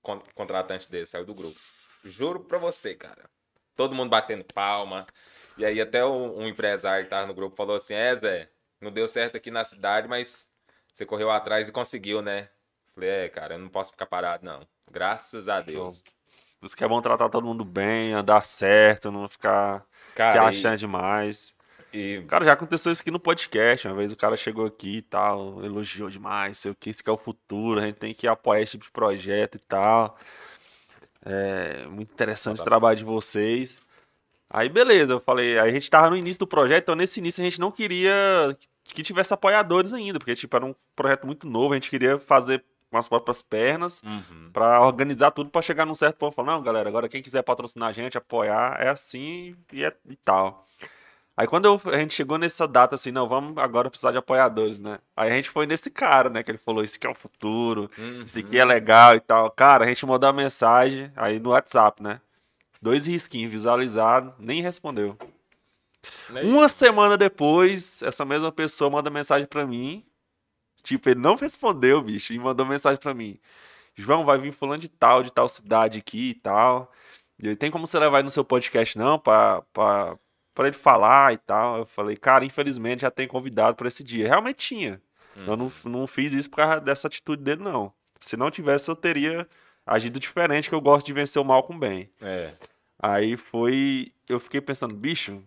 [0.00, 1.60] Con- contratante dele saiu do grupo.
[2.02, 3.28] Juro pra você, cara.
[3.76, 5.06] Todo mundo batendo palma.
[5.58, 8.50] E aí até um, um empresário que tava no grupo falou assim, é Zé,
[8.80, 10.50] não deu certo aqui na cidade, mas
[10.98, 12.48] você correu atrás e conseguiu, né?
[12.92, 14.66] Falei, é, cara, eu não posso ficar parado, não.
[14.90, 16.02] Graças a Deus.
[16.58, 20.46] Por isso que é bom tratar todo mundo bem, andar certo, não ficar se Cara,
[20.46, 21.54] achando demais.
[21.92, 23.86] e, e Cara, já aconteceu isso aqui no podcast.
[23.86, 27.08] Uma vez o cara chegou aqui e tal, elogiou demais, sei o que, isso que
[27.08, 30.18] é o futuro, a gente tem que apoiar esse tipo de projeto e tal.
[31.24, 32.80] É muito interessante esse Total.
[32.80, 33.78] trabalho de vocês.
[34.50, 37.40] Aí, beleza, eu falei, aí a gente tava no início do projeto, então nesse início
[37.40, 38.56] a gente não queria
[38.94, 42.64] que- tivesse apoiadores ainda, porque, tipo, era um projeto muito novo, a gente queria fazer
[42.90, 44.02] com as próprias pernas.
[44.02, 44.50] Uhum.
[44.52, 46.34] Pra organizar tudo pra chegar num certo ponto.
[46.34, 50.16] Falar, não, galera, agora quem quiser patrocinar a gente, apoiar, é assim e, é, e
[50.16, 50.66] tal.
[51.36, 54.80] Aí quando eu- a gente chegou nessa data assim, não, vamos agora precisar de apoiadores,
[54.80, 54.98] né?
[55.16, 56.42] Aí a gente foi nesse cara, né?
[56.42, 57.88] Que ele falou, isso aqui é o futuro,
[58.24, 58.68] isso aqui é Uhum.
[58.68, 59.48] legal e tal.
[59.50, 62.20] Cara, a gente mandou a mensagem aí no WhatsApp, né?
[62.82, 65.16] Dois risquinhos visualizados, nem respondeu.
[66.30, 66.42] Né?
[66.42, 70.04] Uma semana depois, essa mesma pessoa manda mensagem pra mim.
[70.82, 73.38] Tipo, ele não respondeu, bicho, e mandou mensagem pra mim.
[73.94, 76.92] João, vai vir fulano de tal, de tal cidade aqui e tal.
[77.38, 79.18] E aí, tem como você levar ele no seu podcast, não?
[79.18, 80.16] Pra, pra,
[80.54, 81.78] pra ele falar e tal.
[81.78, 84.28] Eu falei, cara, infelizmente já tem convidado pra esse dia.
[84.28, 85.02] Realmente tinha.
[85.46, 87.92] Eu não, não fiz isso por causa dessa atitude dele, não.
[88.20, 89.46] Se não tivesse, eu teria
[89.86, 92.10] agido diferente, que eu gosto de vencer o mal com o bem.
[92.20, 92.54] É.
[92.98, 94.12] Aí foi.
[94.28, 95.42] Eu fiquei pensando, bicho,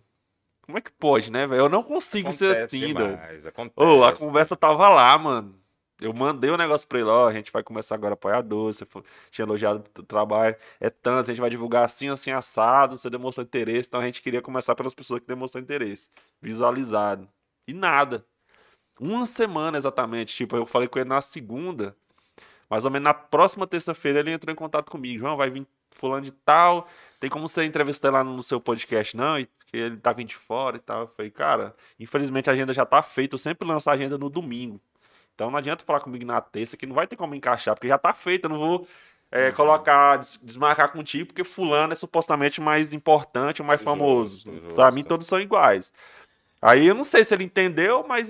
[0.71, 1.63] como é que pode, né, velho?
[1.63, 3.09] Eu não consigo ser Acontece assim, doido.
[3.09, 3.87] demais, acontece.
[3.87, 5.59] Ô, a conversa tava lá, mano.
[5.99, 8.87] Eu mandei o negócio pra ele, ó, a gente vai começar agora a apoiador, você
[9.29, 13.43] tinha elogiado o trabalho, é tanto, a gente vai divulgar assim, assim, assado, você demonstrou
[13.45, 16.09] interesse, então a gente queria começar pelas pessoas que demonstrou interesse,
[16.41, 17.29] visualizado.
[17.67, 18.25] E nada.
[18.99, 21.95] Uma semana exatamente, tipo, eu falei com ele na segunda,
[22.67, 26.23] mais ou menos na próxima terça-feira ele entrou em contato comigo, João, vai vir fulano
[26.23, 26.87] de tal,
[27.21, 29.39] tem como você entrevistar lá no seu podcast, não?
[29.39, 31.01] E que ele tá vindo de fora e tal.
[31.01, 34.29] Eu falei, cara, infelizmente a agenda já tá feita, eu sempre lanço a agenda no
[34.29, 34.81] domingo.
[35.33, 37.97] Então não adianta falar comigo na terça, que não vai ter como encaixar, porque já
[37.97, 38.87] tá feita, eu não vou
[39.31, 39.53] é, Uhum.
[39.55, 44.43] colocar, des- desmarcar contigo, porque fulano é supostamente mais importante, o mais Justo, famoso.
[44.43, 44.75] justo.
[44.75, 45.93] Pra mim todos são iguais.
[46.61, 48.29] Aí eu não sei se ele entendeu, mas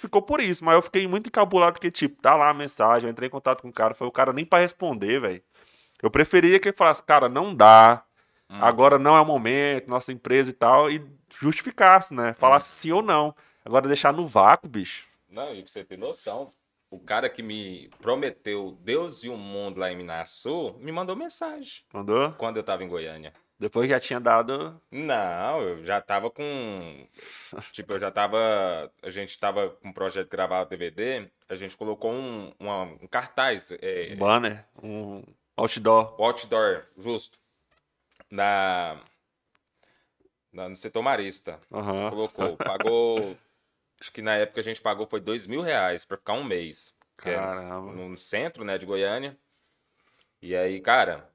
[0.00, 0.64] ficou por isso.
[0.64, 3.62] Mas eu fiquei muito encabulado, porque, tipo, tá lá a mensagem, eu entrei em contato
[3.62, 5.42] com o cara, foi o cara nem pra responder, velho.
[6.00, 8.04] Eu preferia que ele falasse, cara, não dá,
[8.50, 8.58] Hum.
[8.62, 11.04] agora não é o momento, nossa empresa e tal, e
[11.38, 12.34] justificasse, né?
[12.34, 13.34] Falasse sim ou não.
[13.64, 15.06] Agora deixar no vácuo, bicho.
[15.28, 16.52] Não, e pra você ter noção,
[16.90, 21.14] o cara que me prometeu Deus e o mundo lá em Minas Sul me mandou
[21.14, 22.32] mensagem Mandou?
[22.32, 23.32] quando eu tava em Goiânia.
[23.60, 24.80] Depois já tinha dado.
[24.90, 27.06] Não, eu já tava com.
[27.72, 28.38] Tipo, eu já tava.
[29.02, 33.70] A gente tava com um projeto gravado DVD, a gente colocou um, uma- um cartaz,
[33.82, 35.22] é, Um banner, um
[35.56, 36.14] outdoor.
[36.20, 37.37] outdoor, justo,
[38.30, 39.00] na,
[40.52, 41.60] na- no setor marista.
[41.72, 42.10] Aham.
[42.10, 43.36] Colocou, pagou.
[44.00, 46.94] Acho que na época a gente pagou foi dois mil reais pra ficar um mês.
[47.24, 47.92] é Caramba.
[47.92, 49.36] no centro, né, de Goiânia.
[50.40, 51.28] E aí, cara,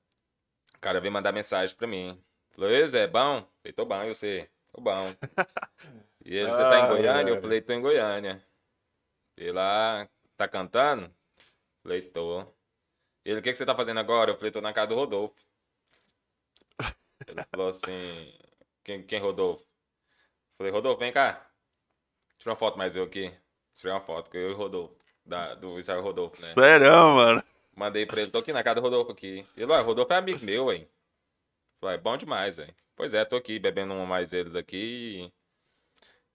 [0.75, 2.17] o cara veio mandar mensagem pra mim.
[2.51, 3.45] Falou, "Ei, Zé, bom?
[3.61, 4.49] Falei, tô bom, e você?
[4.71, 5.13] Tô bom.
[6.25, 7.31] E ele, você tá em Ai, Goiânia?
[7.33, 8.41] Eu falei, tô em Goiânia.
[9.35, 11.13] Ele lá, tá cantando?
[11.81, 12.45] Falei, tô.
[13.25, 14.31] Ele, o que, que você tá fazendo agora?
[14.31, 15.35] Eu falei, tô na casa do Rodolfo.
[17.27, 18.33] Ele falou assim,
[18.83, 19.63] quem, quem Rodolfo?
[20.57, 21.49] Falei, Rodolfo, vem cá.
[22.37, 23.33] Tira uma foto mais eu aqui.
[23.75, 24.95] Tirei uma foto com eu e o Rodolfo.
[25.25, 26.47] Da, do Israel Rodolfo, né?
[26.47, 27.43] Sério, mano.
[27.75, 29.47] Mandei pra ele, tô aqui na casa do Rodolfo aqui.
[29.55, 30.87] Ele, ó, o Rodolfo é amigo meu, hein?
[31.79, 32.67] Falei, é bom demais, hein?
[32.95, 35.23] Pois é, tô aqui bebendo um mais eles aqui.
[35.25, 35.33] e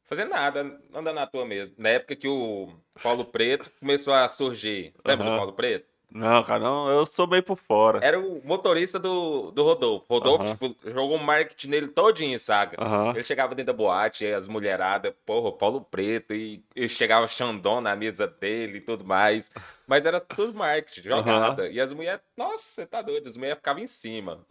[0.04, 1.74] Fazendo nada, andando à toa mesmo.
[1.78, 4.92] Na época que o Paulo Preto começou a surgir.
[4.96, 5.34] Você Lembra Aham.
[5.34, 5.86] do Paulo Preto?
[6.10, 8.00] Não, cara, não, eu sou bem por fora.
[8.02, 10.06] Era o motorista do, do Rodolfo.
[10.08, 10.52] Rodolfo, Aham.
[10.52, 12.82] tipo, jogou um marketing nele todinho, saca?
[12.82, 13.10] Aham.
[13.14, 17.80] Ele chegava dentro da boate, as mulheradas, porra, o Paulo Preto, e, e chegava Xandão
[17.80, 19.50] na mesa dele e tudo mais.
[19.86, 21.68] Mas era tudo marketing, jogada.
[21.68, 24.44] E as mulheres, nossa, você tá doido, as mulheres ficavam em cima.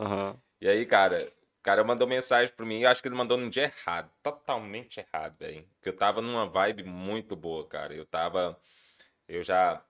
[0.62, 1.32] E aí, cara,
[1.68, 5.36] cara mandou mensagem pra mim, eu acho que ele mandou num dia errado, totalmente errado,
[5.38, 5.68] velho.
[5.76, 7.94] Porque eu tava numa vibe muito boa, cara.
[7.94, 8.58] Eu tava.
[9.28, 9.84] Eu já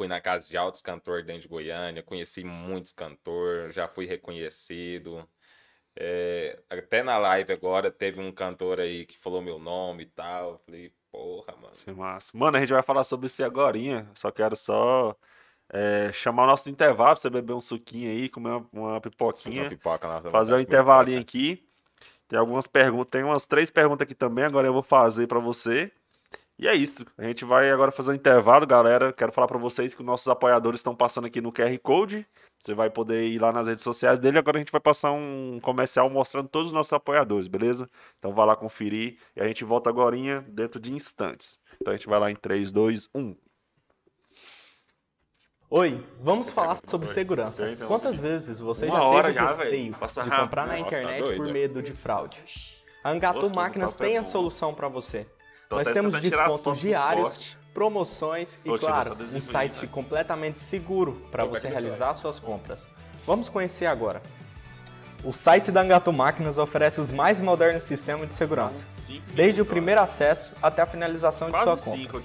[0.00, 5.28] fui na casa de altos cantores dentro de Goiânia, conheci muitos cantores, já fui reconhecido.
[5.94, 10.52] É, até na live agora teve um cantor aí que falou meu nome e tal.
[10.52, 11.76] Eu falei, porra, mano.
[11.84, 12.30] Que massa.
[12.34, 13.76] Mano, a gente vai falar sobre isso agora.
[14.14, 15.14] Só quero só
[15.70, 19.64] é, chamar o nosso intervalo pra você beber um suquinho aí, comer uma, uma pipoquinha.
[19.64, 21.62] Uma pipoca, nossa, fazer um intervalinho aqui.
[22.26, 25.92] Tem algumas perguntas, tem umas três perguntas aqui também, agora eu vou fazer para você.
[26.60, 27.06] E é isso.
[27.16, 29.14] A gente vai agora fazer um intervalo, galera.
[29.14, 32.26] Quero falar para vocês que os nossos apoiadores estão passando aqui no QR Code.
[32.58, 34.38] Você vai poder ir lá nas redes sociais dele.
[34.38, 37.88] Agora a gente vai passar um comercial mostrando todos os nossos apoiadores, beleza?
[38.18, 40.14] Então vai lá conferir e a gente volta agora
[40.48, 41.62] dentro de instantes.
[41.80, 43.36] Então a gente vai lá em 3, 2, 1.
[45.70, 47.74] Oi, vamos falar sobre segurança.
[47.86, 51.94] Quantas vezes você já teve já, receio de comprar na internet tá por medo de
[51.94, 52.44] fraude?
[53.02, 55.26] A Angatu Máquinas tem a solução para você.
[55.70, 62.40] Nós temos descontos diários, promoções e, claro, um site completamente seguro para você realizar suas
[62.40, 62.88] compras.
[63.24, 64.20] Vamos conhecer agora.
[65.22, 68.84] O site da Angato Máquinas oferece os mais modernos sistemas de segurança,
[69.34, 72.20] desde o primeiro acesso até a finalização de sua compra.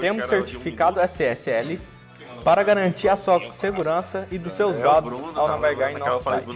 [0.00, 1.78] Temos certificado SSL
[2.42, 6.46] para garantir a sua segurança e dos seus é, dados ao navegar em nosso site.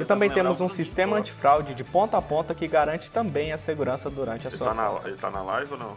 [0.00, 4.10] E também temos um sistema antifraude de ponta a ponta que garante também a segurança
[4.10, 5.94] durante a sua ele tá na, ele tá na live ou não?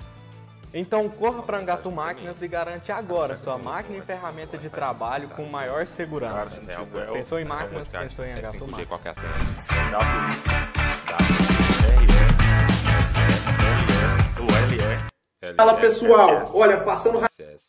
[0.73, 5.45] Então corra para Angato Máquinas e garante agora sua máquina e ferramenta de trabalho com
[5.45, 6.61] maior segurança.
[7.13, 9.15] Pensou em máquinas, pensou em Angato Máquinas.
[15.55, 17.19] Fala pessoal, olha, passando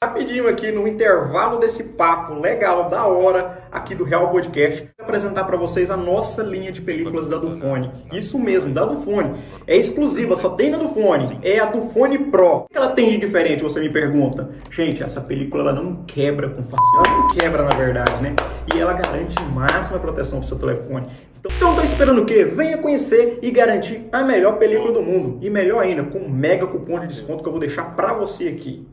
[0.03, 5.45] rapidinho aqui no intervalo desse papo legal, da hora, aqui do Real Podcast, vou apresentar
[5.45, 7.91] para vocês a nossa linha de películas da Dufone.
[8.13, 9.39] Isso mesmo, da Dufone.
[9.67, 11.39] É exclusiva, só tem na Dufone.
[11.43, 12.59] É a Dufone Pro.
[12.59, 14.51] O que ela tem de diferente, você me pergunta?
[14.71, 17.09] Gente, essa película ela não quebra com facilidade.
[17.09, 18.35] Ela não quebra, na verdade, né?
[18.75, 21.07] E ela garante máxima proteção pro seu telefone.
[21.45, 22.45] Então tá esperando o quê?
[22.45, 25.39] Venha conhecer e garantir a melhor película do mundo.
[25.41, 28.49] E melhor ainda, com um mega cupom de desconto que eu vou deixar para você
[28.49, 28.87] aqui.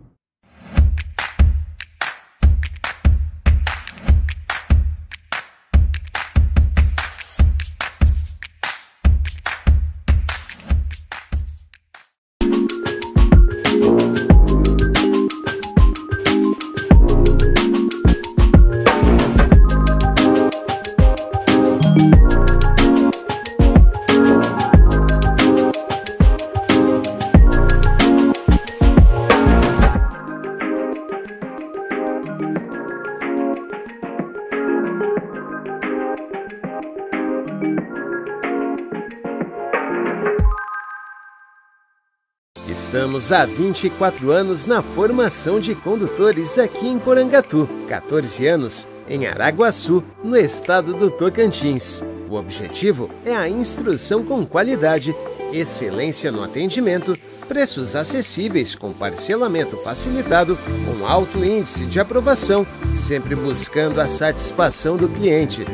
[43.16, 50.03] Estamos há 24 anos na formação de condutores aqui em Porangatu, 14 anos em Araguaçu,
[50.22, 52.03] no estado do Tocantins.
[52.30, 55.16] O objetivo é a instrução com qualidade,
[55.53, 64.01] excelência no atendimento, preços acessíveis com parcelamento facilitado, com alto índice de aprovação, sempre buscando
[64.01, 65.66] a satisfação do cliente.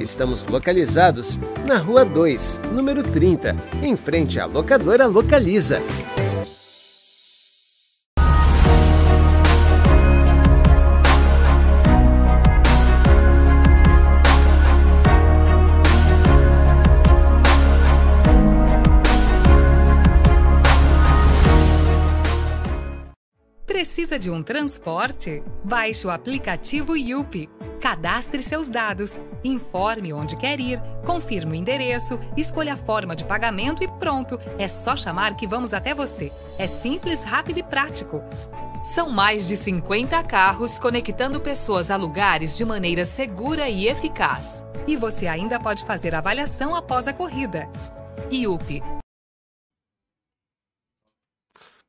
[0.00, 5.82] Estamos localizados na Rua 2, número 30, em frente à locadora Localiza.
[24.18, 25.42] Precisa de um transporte?
[25.64, 27.48] Baixe o aplicativo Yupi.
[27.80, 33.84] Cadastre seus dados, informe onde quer ir, confirme o endereço, escolha a forma de pagamento
[33.84, 34.38] e pronto.
[34.58, 36.32] É só chamar que vamos até você.
[36.58, 38.20] É simples, rápido e prático.
[38.92, 44.66] São mais de 50 carros conectando pessoas a lugares de maneira segura e eficaz.
[44.86, 47.68] E você ainda pode fazer avaliação após a corrida.
[48.30, 48.82] IUP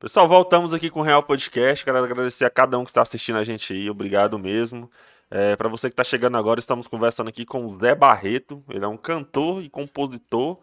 [0.00, 1.84] Pessoal, voltamos aqui com o Real Podcast.
[1.84, 3.90] Quero agradecer a cada um que está assistindo a gente aí.
[3.90, 4.90] Obrigado mesmo.
[5.30, 8.64] É, Para você que está chegando agora, estamos conversando aqui com o Zé Barreto.
[8.70, 10.58] Ele é um cantor e compositor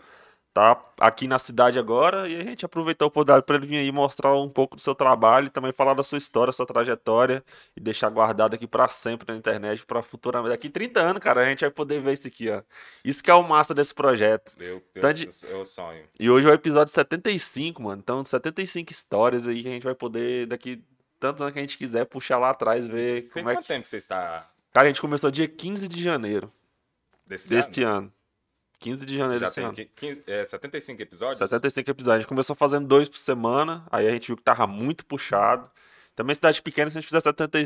[0.58, 3.92] tá aqui na cidade agora e a gente aproveitou a oportunidade para ele vir aí
[3.92, 7.44] mostrar um pouco do seu trabalho e também falar da sua história, sua trajetória
[7.76, 11.46] e deixar guardado aqui para sempre na internet para futuramente daqui 30 anos, cara, a
[11.46, 12.64] gente vai poder ver isso aqui, ó.
[13.06, 14.54] Isso que é o massa desse projeto.
[14.58, 15.52] Meu Deus, de...
[15.52, 16.04] é o sonho.
[16.20, 18.02] E hoje é o episódio 75, mano.
[18.04, 20.84] Então, 75 histórias aí que a gente vai poder daqui
[21.20, 23.98] tanto que a gente quiser puxar lá atrás ver Tem como é que tempo você
[23.98, 26.52] está Cara, a gente começou dia 15 de janeiro
[27.26, 27.98] desse deste ano.
[27.98, 28.14] ano.
[28.80, 31.38] 15 de janeiro Já tem 15, é, 75 episódios?
[31.38, 32.16] 75 episódios.
[32.16, 35.70] A gente começou fazendo dois por semana, aí a gente viu que tava muito puxado.
[36.16, 37.60] Também cidade pequena, se a gente fizer 70,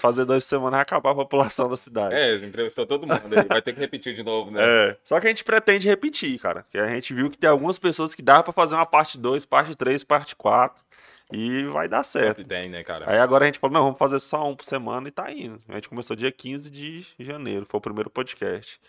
[0.00, 2.14] fazer duas semanas, vai acabar a população da cidade.
[2.14, 3.44] É, entrevistou todo mundo aí.
[3.48, 4.60] Vai ter que repetir de novo, né?
[4.66, 4.96] É.
[5.02, 6.64] Só que a gente pretende repetir, cara.
[6.70, 9.44] Que a gente viu que tem algumas pessoas que dá para fazer uma parte 2,
[9.44, 10.86] parte 3, parte 4.
[11.32, 12.38] E vai dar certo.
[12.38, 13.10] Sempre tem, né, cara?
[13.10, 15.60] Aí agora a gente falou, não, vamos fazer só um por semana e tá indo.
[15.68, 18.80] A gente começou dia 15 de janeiro, foi o primeiro podcast.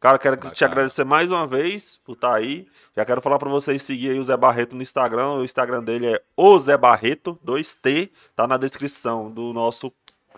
[0.00, 0.54] Cara, quero Bacana.
[0.54, 2.66] te agradecer mais uma vez por estar tá aí.
[2.96, 5.32] Já quero falar para vocês seguir aí o Zé Barreto no Instagram.
[5.32, 9.92] O Instagram dele é o Zé Barreto, 2T, tá na descrição do nosso,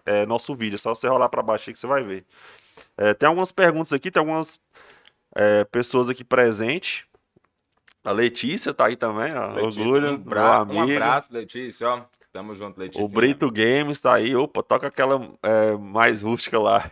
[0.04, 0.74] é, nosso vídeo.
[0.74, 2.24] É só você rolar para baixo aí que você vai ver.
[2.96, 4.58] É, tem algumas perguntas aqui, tem algumas
[5.32, 7.04] é, pessoas aqui presentes.
[8.04, 9.52] A Letícia tá aí também, ó.
[9.52, 12.00] Letícia, Orgulho, um, bra um abraço, Letícia, ó.
[12.32, 13.04] Tamo junto, Letícia.
[13.04, 14.34] O Brito Games tá aí.
[14.34, 16.90] Opa, toca aquela é, mais rústica lá.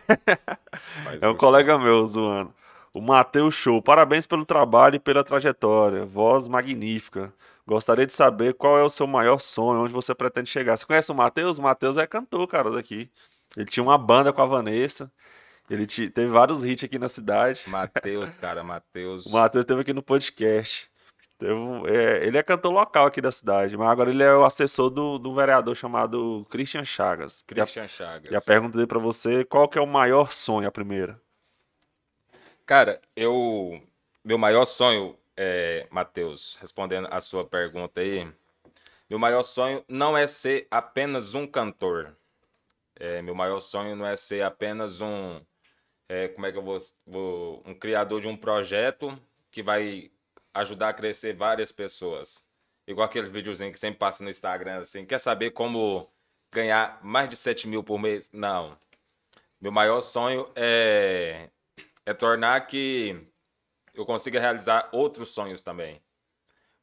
[1.03, 2.60] Mais é um colega meu zoando.
[2.93, 6.05] O Matheus Show, parabéns pelo trabalho e pela trajetória.
[6.05, 7.33] Voz magnífica.
[7.65, 10.75] Gostaria de saber qual é o seu maior sonho, onde você pretende chegar.
[10.75, 11.57] Você conhece o Matheus?
[11.57, 13.09] O Matheus é cantor, cara, daqui.
[13.55, 15.09] Ele tinha uma banda com a Vanessa.
[15.69, 17.63] Ele teve vários hits aqui na cidade.
[17.67, 19.25] Matheus, cara, Matheus.
[19.27, 20.91] o Matheus teve aqui no podcast.
[21.39, 21.53] Teve,
[21.87, 25.17] é, ele é cantor local aqui da cidade, mas agora ele é o assessor do,
[25.17, 27.41] do vereador chamado Christian Chagas.
[27.47, 28.31] Christian Chagas.
[28.31, 31.19] E a pergunta dele pra você, qual que é o maior sonho, a primeira?
[32.71, 33.81] Cara, eu.
[34.23, 38.25] Meu maior sonho, é, Matheus, respondendo a sua pergunta aí,
[39.09, 42.15] meu maior sonho não é ser apenas um cantor.
[42.95, 45.41] É, meu maior sonho não é ser apenas um.
[46.07, 47.61] É, como é que eu vou, vou.
[47.65, 50.09] Um criador de um projeto que vai
[50.53, 52.45] ajudar a crescer várias pessoas.
[52.87, 55.05] Igual aquele videozinho que sempre passa no Instagram, assim.
[55.05, 56.09] Quer saber como
[56.49, 58.29] ganhar mais de 7 mil por mês?
[58.31, 58.77] Não.
[59.59, 61.49] Meu maior sonho é
[62.05, 63.27] é tornar que
[63.93, 66.01] eu consiga realizar outros sonhos também.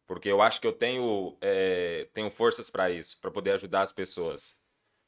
[0.07, 3.93] Porque eu acho que eu tenho, é, tenho forças para isso, para poder ajudar as
[3.93, 4.57] pessoas.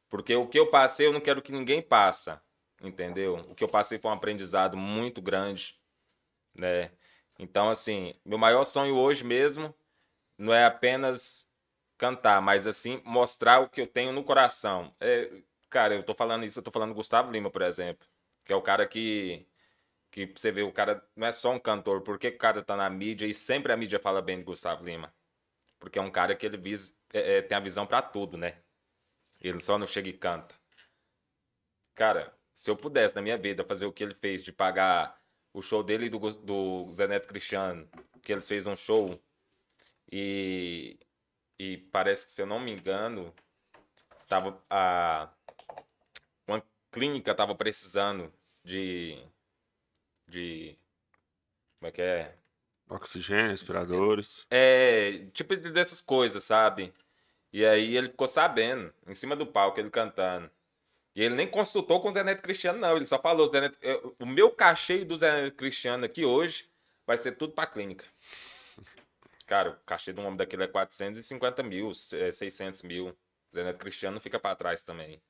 [0.08, 2.38] Porque o que eu passei, eu não quero que ninguém passe,
[2.82, 3.36] entendeu?
[3.48, 5.78] O que eu passei foi um aprendizado muito grande,
[6.54, 6.90] né?
[7.38, 9.74] Então, assim, meu maior sonho hoje mesmo
[10.36, 11.48] não é apenas
[11.96, 14.94] cantar, mas assim, mostrar o que eu tenho no coração.
[15.00, 15.30] É,
[15.70, 18.06] cara, eu tô falando isso, eu tô falando do Gustavo Lima, por exemplo,
[18.44, 19.46] que é o cara que
[20.10, 22.02] que você vê, o cara não é só um cantor.
[22.02, 24.84] Por que o cara tá na mídia e sempre a mídia fala bem de Gustavo
[24.84, 25.14] Lima?
[25.78, 26.60] Porque é um cara que ele
[27.12, 28.58] é, é, tem a visão para tudo, né?
[29.40, 30.54] Ele só não chega e canta.
[31.94, 35.20] Cara, se eu pudesse na minha vida fazer o que ele fez de pagar
[35.52, 37.88] o show dele e do, do Zé Neto Cristiano,
[38.22, 39.20] que eles fez um show
[40.10, 40.98] e,
[41.58, 43.34] e parece que, se eu não me engano,
[44.28, 45.32] tava a,
[46.46, 48.32] uma clínica tava precisando
[48.64, 49.18] de
[50.30, 50.78] de.
[51.78, 52.34] Como é que é?
[52.88, 54.46] Oxigênio, respiradores.
[54.50, 56.92] É, tipo dessas coisas, sabe?
[57.52, 60.50] E aí ele ficou sabendo, em cima do palco, ele cantando.
[61.14, 62.96] E ele nem consultou com o Zé Neto Cristiano, não.
[62.96, 63.78] Ele só falou: Zé Neto,
[64.18, 66.68] o meu cachê do Zé Neto Cristiano aqui hoje
[67.06, 68.04] vai ser tudo pra clínica.
[69.46, 73.16] Cara, o cachê de um homem daquele é 450 mil, 600 é mil.
[73.52, 75.20] Zé Neto Cristiano fica para trás também.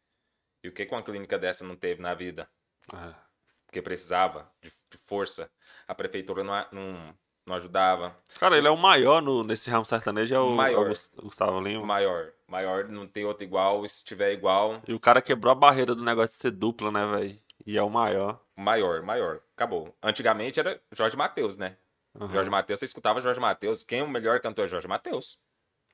[0.63, 2.49] E o que, que uma clínica dessa não teve na vida?
[2.93, 3.30] É
[3.71, 5.49] porque precisava de, de força.
[5.87, 7.15] A prefeitura não, não,
[7.47, 8.17] não, ajudava.
[8.39, 11.61] Cara, ele é o maior no, nesse ramo sertanejo, é o, maior, é o Gustavo
[11.61, 11.87] Lima.
[11.87, 12.33] Maior.
[12.49, 14.83] Maior, não tem outro igual, e se tiver igual.
[14.89, 17.39] E o cara quebrou a barreira do negócio de ser dupla, né, velho?
[17.65, 18.41] E é o maior.
[18.57, 19.41] Maior, maior.
[19.55, 19.97] Acabou.
[20.03, 21.77] Antigamente era Jorge Matheus, né?
[22.19, 22.29] Uhum.
[22.29, 23.85] Jorge Matheus, você escutava Jorge Matheus.
[23.85, 24.67] Quem é o melhor cantor?
[24.67, 25.39] Jorge Matheus.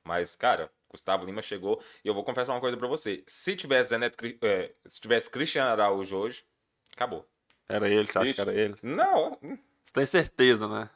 [0.03, 1.79] Mas, cara, Gustavo Lima chegou.
[2.03, 3.23] E eu vou confessar uma coisa para você.
[3.27, 6.43] Se tivesse Zeneto, é, se tivesse Cristiano Araújo hoje,
[6.91, 7.29] acabou.
[7.69, 8.75] Era ele, você acha que era ele?
[8.81, 9.37] Não.
[9.83, 10.89] Você tem certeza, né?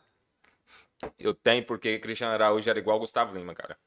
[1.17, 3.77] Eu tenho, porque Cristiano Araújo era igual Gustavo Lima, cara.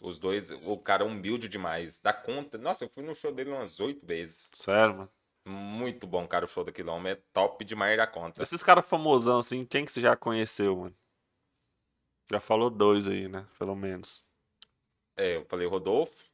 [0.00, 1.98] Os dois, o cara é humilde demais.
[1.98, 2.58] Dá conta.
[2.58, 4.50] Nossa, eu fui no show dele umas oito vezes.
[4.54, 5.10] Sério, mano?
[5.46, 7.12] Muito bom, cara, o show daquele homem.
[7.12, 8.42] É top demais da conta.
[8.42, 10.96] Esses caras famosão, assim, quem que você já conheceu, mano?
[12.30, 13.46] Já falou dois aí, né?
[13.58, 14.24] Pelo menos.
[15.16, 16.24] É, eu falei Rodolfo.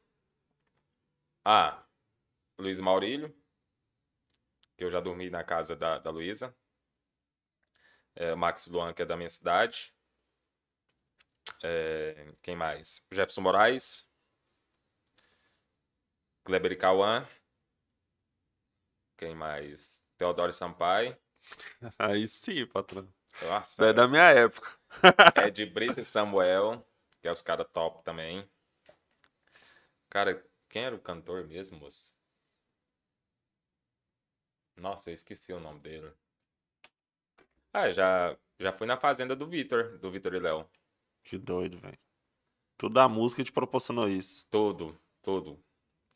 [1.45, 1.83] Ah,
[2.59, 3.33] Luiz Maurílio
[4.83, 6.53] que eu já dormi na casa da, da Luísa.
[8.15, 9.95] É, Max Luan, que é da minha cidade.
[11.63, 13.01] É, quem mais?
[13.09, 14.05] Jefferson Moraes.
[16.43, 17.25] Kleber Cauã.
[19.17, 20.01] Quem mais?
[20.17, 21.17] Teodoro Sampaio.
[21.97, 23.07] Aí sim, patrão.
[23.41, 24.77] Nossa, é da minha época.
[25.35, 26.85] é de Brito e Samuel,
[27.21, 28.47] que é os caras top também.
[30.09, 32.13] Cara, quem era o cantor mesmo, moço?
[34.75, 36.11] Nossa, eu esqueci o nome dele.
[37.71, 40.69] Ah, já, Já fui na fazenda do Vitor, do Vitor e Léo.
[41.23, 41.97] Que doido, velho.
[42.77, 44.47] Tudo a música te proporcionou isso.
[44.49, 45.63] Tudo, tudo.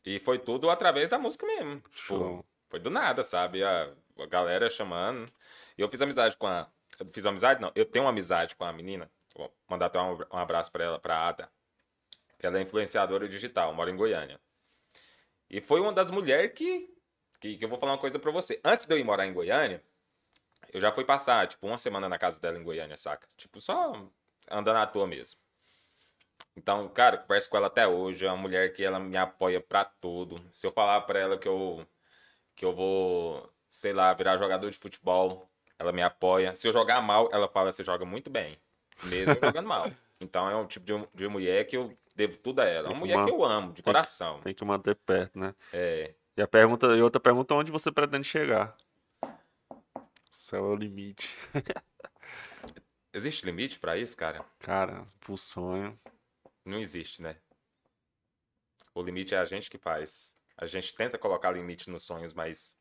[0.04, 1.80] E foi tudo através da música mesmo.
[1.90, 3.62] Tipo, foi do nada, sabe?
[3.64, 5.30] A, a galera chamando.
[5.76, 6.70] E eu fiz amizade com a.
[7.12, 7.60] Fiz amizade?
[7.60, 7.72] Não.
[7.74, 9.10] Eu tenho uma amizade com a menina.
[9.34, 11.50] Vou mandar até um, um abraço para ela, pra Ada.
[12.38, 14.40] Ela é influenciadora digital, mora em Goiânia.
[15.50, 16.88] E foi uma das mulheres que,
[17.40, 18.60] que, que eu vou falar uma coisa para você.
[18.64, 19.82] Antes de eu ir morar em Goiânia,
[20.72, 23.26] eu já fui passar, tipo, uma semana na casa dela em Goiânia, saca?
[23.36, 24.08] Tipo, só
[24.50, 25.40] andando à toa mesmo.
[26.56, 28.26] Então, cara, converso com ela até hoje.
[28.26, 30.40] É uma mulher que ela me apoia pra tudo.
[30.52, 31.86] Se eu falar pra ela que eu,
[32.54, 35.48] que eu vou, sei lá, virar jogador de futebol,
[35.78, 36.54] ela me apoia.
[36.54, 38.58] Se eu jogar mal, ela fala, você joga muito bem.
[39.04, 39.90] Mesmo jogando mal.
[40.20, 42.88] Então é um tipo de, de mulher que eu devo tudo a ela.
[42.88, 44.40] É uma mulher que eu amo, de coração.
[44.40, 45.54] Tem que manter perto, né?
[45.72, 46.14] É.
[46.38, 48.76] E a pergunta, e outra pergunta, onde você pretende chegar?
[49.20, 51.28] O céu é o limite.
[53.12, 54.44] Existe limite para isso, cara?
[54.60, 55.98] Cara, pro sonho.
[56.64, 57.38] Não existe, né?
[58.94, 60.32] O limite é a gente que faz.
[60.56, 62.72] A gente tenta colocar limite nos sonhos, mas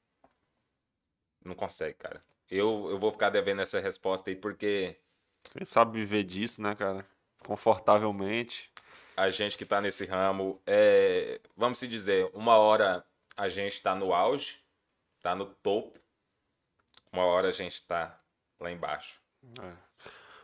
[1.44, 2.22] não consegue, cara.
[2.52, 5.00] Eu, eu vou ficar devendo essa resposta aí porque.
[5.52, 7.04] Quem sabe viver disso, né, cara?
[7.40, 8.72] Confortavelmente.
[9.16, 13.04] A gente que tá nesse ramo, é, vamos se dizer, uma hora
[13.38, 14.58] a gente tá no auge,
[15.22, 16.00] tá no topo,
[17.14, 18.20] uma hora a gente tá
[18.60, 19.22] lá embaixo.
[19.62, 19.72] É.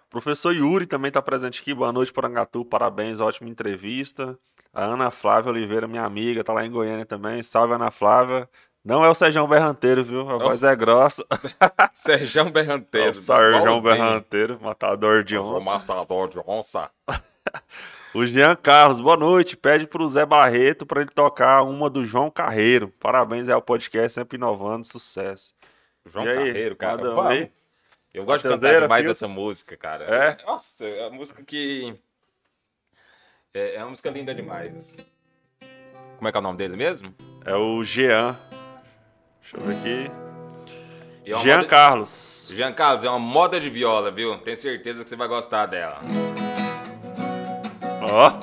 [0.09, 1.73] Professor Yuri também está presente aqui.
[1.73, 2.63] Boa noite, Porangatu.
[2.63, 4.37] Parabéns, ótima entrevista.
[4.71, 7.41] A Ana Flávia Oliveira, minha amiga, está lá em Goiânia também.
[7.41, 8.47] Salve, Ana Flávia.
[8.85, 10.29] Não é o Serjão Berranteiro, viu?
[10.29, 10.39] A oh.
[10.39, 11.25] voz é grossa.
[11.93, 13.07] Serjão Berranteiro.
[13.07, 15.69] É o Serjão Berranteiro, matador de onça.
[15.69, 16.91] O matador de onça.
[18.13, 19.57] o Jean Carlos, boa noite.
[19.57, 22.93] Pede para o Zé Barreto para ele tocar uma do João Carreiro.
[22.99, 25.53] Parabéns é o podcast, sempre inovando, sucesso.
[26.05, 26.97] João Carreiro, cara.
[26.97, 27.49] Vamos.
[28.13, 30.05] Eu gosto de cantar demais essa música, cara.
[30.05, 30.45] É?
[30.45, 31.95] Nossa, é uma música que.
[33.53, 35.03] É, é uma música linda demais.
[36.17, 37.13] Como é que é o nome dele mesmo?
[37.43, 38.37] É o Jean.
[39.41, 40.11] Deixa eu ver aqui.
[41.25, 41.67] É Jean moda...
[41.67, 42.51] Carlos.
[42.53, 44.37] Jean Carlos, é uma moda de viola, viu?
[44.39, 45.99] Tenho certeza que você vai gostar dela.
[48.09, 48.33] Ó.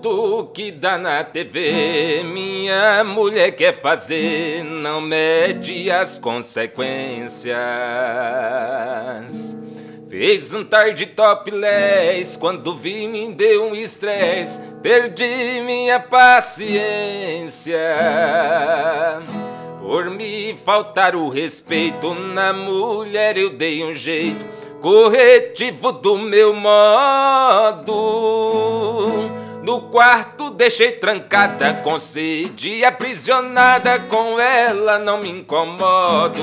[0.00, 7.56] Tudo que dá na TV, minha mulher quer fazer, não mede as consequências.
[10.08, 17.78] Fez um tarde topless, quando vi me deu um estresse, perdi minha paciência.
[19.80, 27.88] Por me faltar o respeito na mulher, eu dei um jeito corretivo do meu modo.
[29.62, 36.40] No quarto deixei trancada, com sede aprisionada, com ela não me incomodo.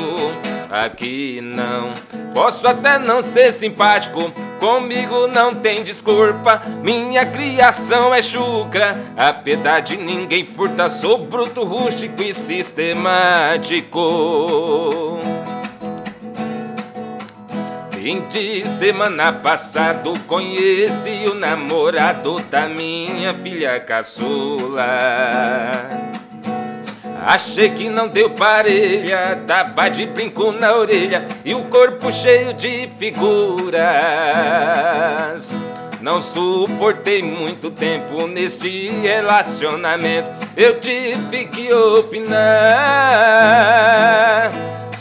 [0.70, 1.94] Aqui não,
[2.34, 6.62] posso até não ser simpático, comigo não tem desculpa.
[6.84, 14.06] Minha criação é chucra, a piedade ninguém furta, sou bruto, rústico e sistemático.
[18.06, 24.86] Fim de semana passado conheci o namorado da minha filha caçula.
[27.26, 32.88] Achei que não deu parelha, tava de brinco na orelha e o corpo cheio de
[33.00, 33.82] figuras.
[36.00, 42.36] Não suportei muito tempo nesse relacionamento, eu tive que opinar.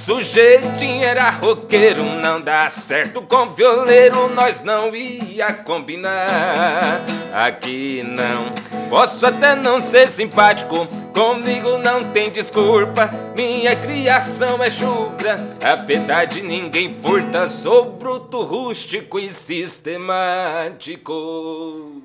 [0.04, 7.00] Sujeitinho era roqueiro, não dá certo com violeiro, nós não ia combinar.
[7.32, 8.52] Aqui não,
[8.90, 13.10] posso até não ser simpático, comigo não tem desculpa.
[13.34, 22.02] Minha criação é chucra, a piedade ninguém furta, sou bruto, rústico e sistemático.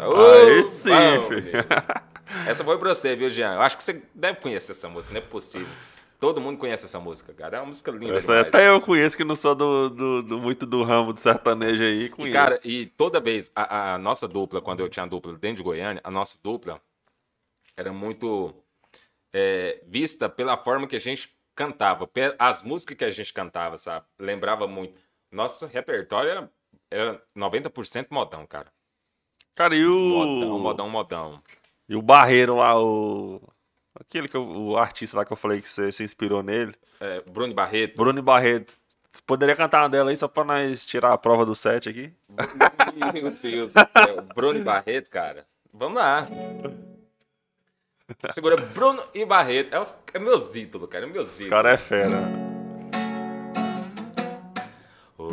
[0.00, 0.92] Aí sim,
[2.46, 3.54] essa foi pra você, viu, Jean?
[3.54, 5.68] Eu acho que você deve conhecer essa música, não é possível.
[6.20, 7.56] Todo mundo conhece essa música, cara.
[7.56, 8.40] É uma música linda essa.
[8.40, 12.10] Até eu conheço, que não sou do, do, do, muito do ramo do sertanejo aí,
[12.10, 12.30] conheço.
[12.30, 15.62] E, cara, e toda vez, a, a, nossa dupla, quando eu tinha dupla dentro de
[15.62, 16.78] Goiânia, a nossa dupla
[17.74, 18.54] era muito
[19.32, 22.08] é, vista pela forma que a gente cantava.
[22.38, 24.04] As músicas que a gente cantava, sabe?
[24.18, 25.00] Lembrava muito.
[25.32, 26.50] Nosso repertório era,
[26.90, 28.70] era 90% modão, cara.
[29.54, 29.90] Cara, e o...
[29.90, 31.42] Modão, modão, modão.
[31.90, 33.42] E o Barreiro lá, o.
[33.98, 36.72] Aquele que eu, o artista lá que eu falei que você se inspirou nele.
[37.00, 37.96] É, Bruno Barreto.
[37.96, 38.74] Bruno Barreto.
[39.10, 42.12] Você poderia cantar uma dela aí só pra nós tirar a prova do set aqui?
[43.12, 44.22] Meu Deus do céu.
[44.36, 45.44] Bruno Barreto, cara.
[45.74, 46.28] Vamos lá.
[48.30, 49.74] Segura Bruno e Barreto.
[49.74, 51.06] É, os, é meus ídolos, cara.
[51.06, 51.40] É meus ídolos.
[51.40, 52.20] Os cara é fera.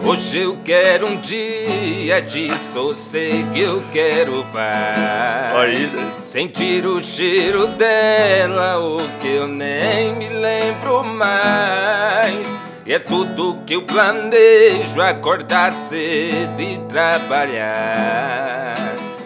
[0.04, 5.98] Hoje eu quero um dia de sossego, eu quero paz.
[6.24, 12.60] Sentir o cheiro dela, o que eu nem me lembro mais.
[12.86, 18.76] E é tudo que eu planejo, acordar cedo e trabalhar.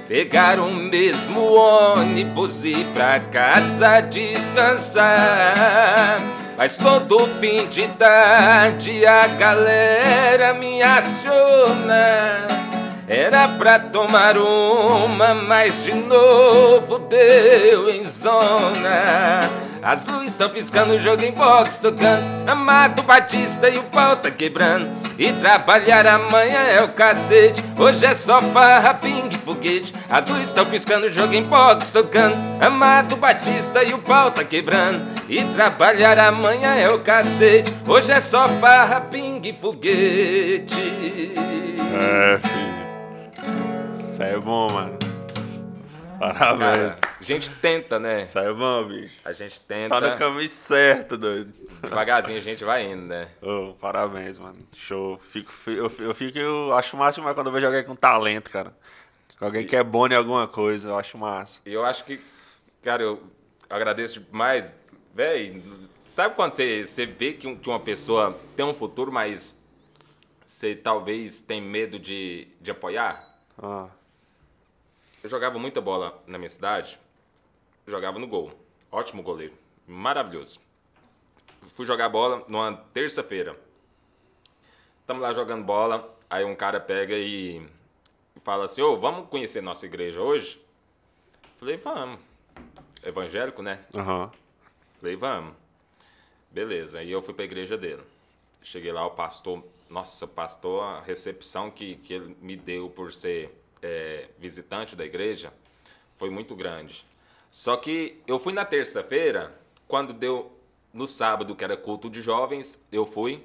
[0.07, 5.11] Pegar o mesmo ônibus e ir pra casa descansar.
[6.61, 12.45] Mas todo fim de tarde a galera me aciona.
[13.07, 19.39] Era pra tomar uma, mas de novo deu em zona.
[19.83, 22.23] As luzes estão piscando, o jogo em box tocando.
[22.47, 24.91] Amado Batista e o pau tá quebrando.
[25.17, 27.63] E trabalhar amanhã é o cacete.
[27.77, 29.91] Hoje é só farra, ping, foguete.
[30.07, 32.35] As luzes estão piscando, o jogo em box tocando.
[32.63, 35.03] Amado Batista e o pau tá quebrando.
[35.27, 37.73] E trabalhar amanhã é o cacete.
[37.87, 41.33] Hoje é só farra, ping, foguete.
[41.99, 43.99] É, filho.
[43.99, 45.10] Isso é bom, mano.
[46.21, 46.95] Parabéns.
[46.99, 48.23] Cara, a gente tenta, né?
[48.25, 49.15] Sai bom, bicho.
[49.25, 49.99] A gente tenta.
[49.99, 51.51] Tá no caminho certo, doido.
[51.81, 53.27] Devagarzinho a gente vai indo, né?
[53.41, 54.55] Oh, parabéns, mano.
[54.75, 55.19] Show.
[55.31, 58.71] Fico, eu, eu fico, eu acho máximo quando eu vejo alguém com talento, cara.
[59.39, 61.59] Alguém que é bom em alguma coisa, eu acho massa.
[61.65, 62.21] E eu acho que,
[62.83, 63.23] cara, eu
[63.67, 64.75] agradeço demais.
[65.15, 65.63] Véi,
[66.07, 69.59] sabe quando você, você vê que, que uma pessoa tem um futuro, mas
[70.45, 73.27] você talvez tem medo de, de apoiar?
[73.57, 73.87] Ah.
[75.23, 76.99] Eu jogava muita bola na minha cidade,
[77.85, 78.51] jogava no gol.
[78.91, 79.53] Ótimo goleiro,
[79.87, 80.59] maravilhoso.
[81.75, 83.55] Fui jogar bola numa terça-feira.
[85.01, 87.65] Estamos lá jogando bola, aí um cara pega e
[88.43, 90.59] fala assim: Ô, oh, vamos conhecer nossa igreja hoje?
[91.57, 92.19] Falei: Vamos.
[93.03, 93.79] Evangélico, né?
[93.93, 94.29] Uhum.
[94.99, 95.53] Falei: Vamos.
[96.49, 98.03] Beleza, aí eu fui para a igreja dele.
[98.63, 103.60] Cheguei lá, o pastor, nossa, pastor, a recepção que, que ele me deu por ser
[103.81, 105.53] é, visitante da igreja
[106.15, 107.05] foi muito grande.
[107.49, 109.53] Só que eu fui na terça-feira,
[109.87, 110.51] quando deu
[110.93, 113.43] no sábado, que era culto de jovens, eu fui.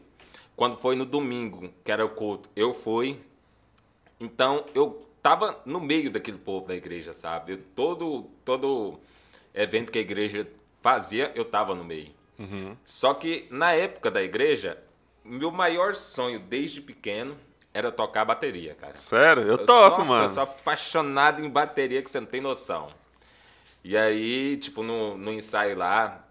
[0.54, 3.20] Quando foi no domingo, que era o culto, eu fui.
[4.18, 7.52] Então eu tava no meio daquele povo da igreja, sabe?
[7.52, 8.98] Eu, todo todo
[9.54, 10.46] evento que a igreja
[10.80, 12.10] fazia, eu tava no meio.
[12.38, 12.76] Uhum.
[12.84, 14.78] Só que na época da igreja,
[15.24, 17.36] meu maior sonho desde pequeno
[17.76, 18.96] era tocar bateria, cara.
[18.96, 19.42] Sério?
[19.42, 20.24] Eu, eu toco, nossa, mano.
[20.24, 22.88] Eu sou apaixonado em bateria que você não tem noção.
[23.84, 26.24] E aí, tipo, no, no ensaio lá,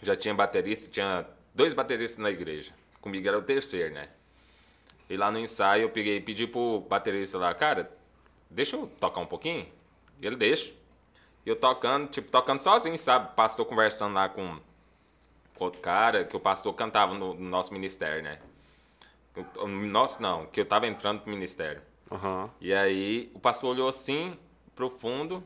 [0.00, 2.72] já tinha baterista, tinha dois bateristas na igreja.
[3.00, 4.10] Comigo era o terceiro, né?
[5.08, 7.90] E lá no ensaio eu peguei pedi pro baterista lá, cara,
[8.48, 9.66] deixa eu tocar um pouquinho?
[10.22, 10.72] E ele deixa.
[11.44, 13.34] E eu tocando, tipo, tocando sozinho, sabe?
[13.34, 14.56] Pastor conversando lá com,
[15.56, 18.38] com outro cara, que o pastor cantava no, no nosso ministério, né?
[19.66, 21.82] Nossa, não, que eu tava entrando pro ministério.
[22.10, 22.50] Uhum.
[22.60, 24.36] E aí o pastor olhou assim,
[24.74, 25.42] profundo.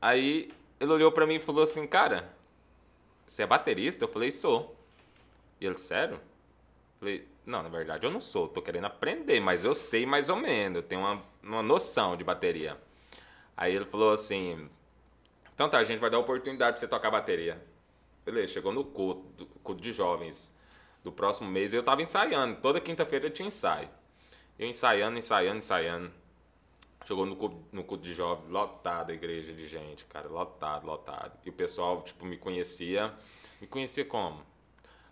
[0.00, 2.32] Aí ele olhou para mim e falou assim: Cara,
[3.26, 4.04] você é baterista?
[4.04, 4.76] Eu falei: Sou.
[5.60, 6.14] E ele, sério?
[6.14, 6.20] Eu
[7.00, 8.46] falei: Não, na verdade eu não sou.
[8.48, 10.76] Tô querendo aprender, mas eu sei mais ou menos.
[10.76, 12.78] Eu tenho uma, uma noção de bateria.
[13.56, 14.68] Aí ele falou assim:
[15.54, 17.60] Então tá, a gente vai dar oportunidade pra você tocar bateria.
[18.24, 20.54] Beleza, chegou no culto, culto de jovens
[21.04, 22.56] do próximo mês eu tava ensaiando.
[22.60, 23.88] Toda quinta-feira eu tinha ensaio.
[24.58, 26.10] Eu ensaiando, ensaiando, ensaiando.
[27.04, 31.38] Chegou no culto, no culto de jovem, lotado a igreja de gente, cara, lotado, lotado.
[31.44, 33.12] E o pessoal, tipo, me conhecia.
[33.60, 34.40] Me conhecia como?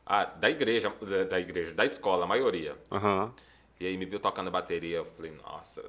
[0.07, 2.77] Ah, da igreja, da, da igreja, da escola, a maioria.
[2.91, 3.31] Uhum.
[3.79, 5.85] E aí me viu tocando bateria, eu falei, nossa,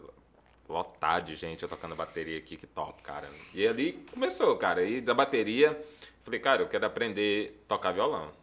[0.67, 3.29] lotado de gente eu tocando bateria aqui, que top, cara.
[3.53, 4.83] E ali começou, cara.
[4.83, 5.79] E da bateria,
[6.21, 8.42] falei, cara, eu quero aprender a tocar violão.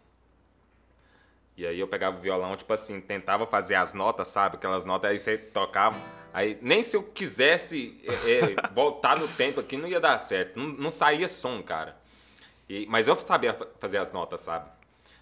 [1.61, 4.57] E aí eu pegava o violão, tipo assim, tentava fazer as notas, sabe?
[4.57, 5.95] Aquelas notas, aí você tocava.
[6.33, 10.59] Aí nem se eu quisesse é, é, voltar no tempo aqui, não ia dar certo.
[10.59, 11.99] Não, não saía som, cara.
[12.67, 14.71] E, mas eu sabia fazer as notas, sabe?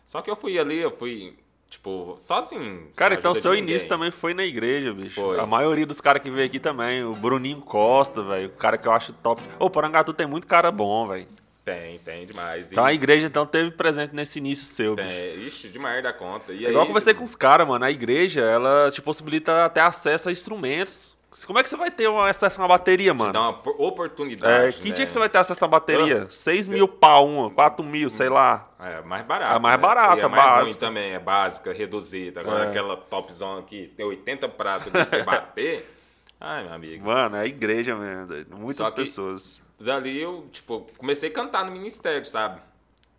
[0.05, 1.37] Só que eu fui ali, eu fui,
[1.69, 2.89] tipo, sozinho.
[2.95, 5.17] Cara, então seu início também foi na igreja, bicho.
[5.17, 5.41] Foi.
[5.41, 7.03] A maioria dos caras que veio aqui também.
[7.03, 8.47] O Bruninho Costa, velho.
[8.47, 9.43] O cara que eu acho top.
[9.59, 11.27] Ô, Porangatu tem muito cara bom, velho.
[11.69, 12.73] Tem, tem demais.
[12.73, 12.91] Então e...
[12.91, 15.07] a igreja então teve presente nesse início seu, tem.
[15.07, 15.47] bicho.
[15.49, 16.53] Ixi, demais da conta.
[16.53, 17.85] E é Igual eu conversei com os caras, mano.
[17.85, 21.17] A igreja, ela te possibilita até acesso a instrumentos.
[21.47, 23.33] Como é que você vai ter um acesso a uma bateria, mano?
[23.33, 24.69] Te dá uma oportunidade.
[24.69, 24.95] É, que né?
[24.95, 26.23] dia que você vai ter acesso a uma bateria?
[26.23, 28.71] Ah, 6 mil pau, uma, 4 mil, sei lá.
[28.81, 29.57] É, mais barato.
[29.57, 29.83] É mais né?
[29.83, 30.81] barata, é mais básica.
[30.81, 32.41] também, é básica, reduzida.
[32.41, 32.69] Agora é.
[32.69, 35.95] aquela topzona aqui, tem 80 pratos pra você bater.
[36.41, 37.05] Ai, meu amigo.
[37.05, 38.59] Mano, é a igreja mesmo.
[38.59, 39.68] Muitas pessoas.
[39.79, 42.61] Dali eu, tipo, comecei a cantar no ministério, sabe?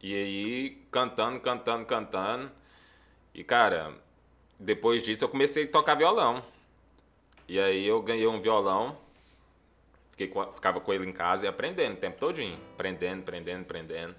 [0.02, 2.52] E aí, cantando, cantando, cantando.
[3.34, 3.94] E, cara,
[4.60, 6.44] depois disso eu comecei a tocar violão.
[7.48, 8.98] E aí eu ganhei um violão,
[10.11, 12.60] fiquei, ficava com ele em casa e aprendendo o tempo todinho.
[12.76, 14.15] Aprendendo, aprendendo, aprendendo.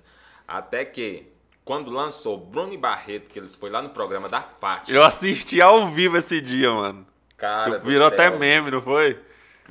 [0.46, 1.26] Até que,
[1.64, 4.96] quando lançou Bruno e Barreto, que eles foi lá no programa da Fátima.
[4.96, 7.06] Eu assisti ao vivo esse dia, mano.
[7.36, 9.18] Cara, Virou até meme, não foi?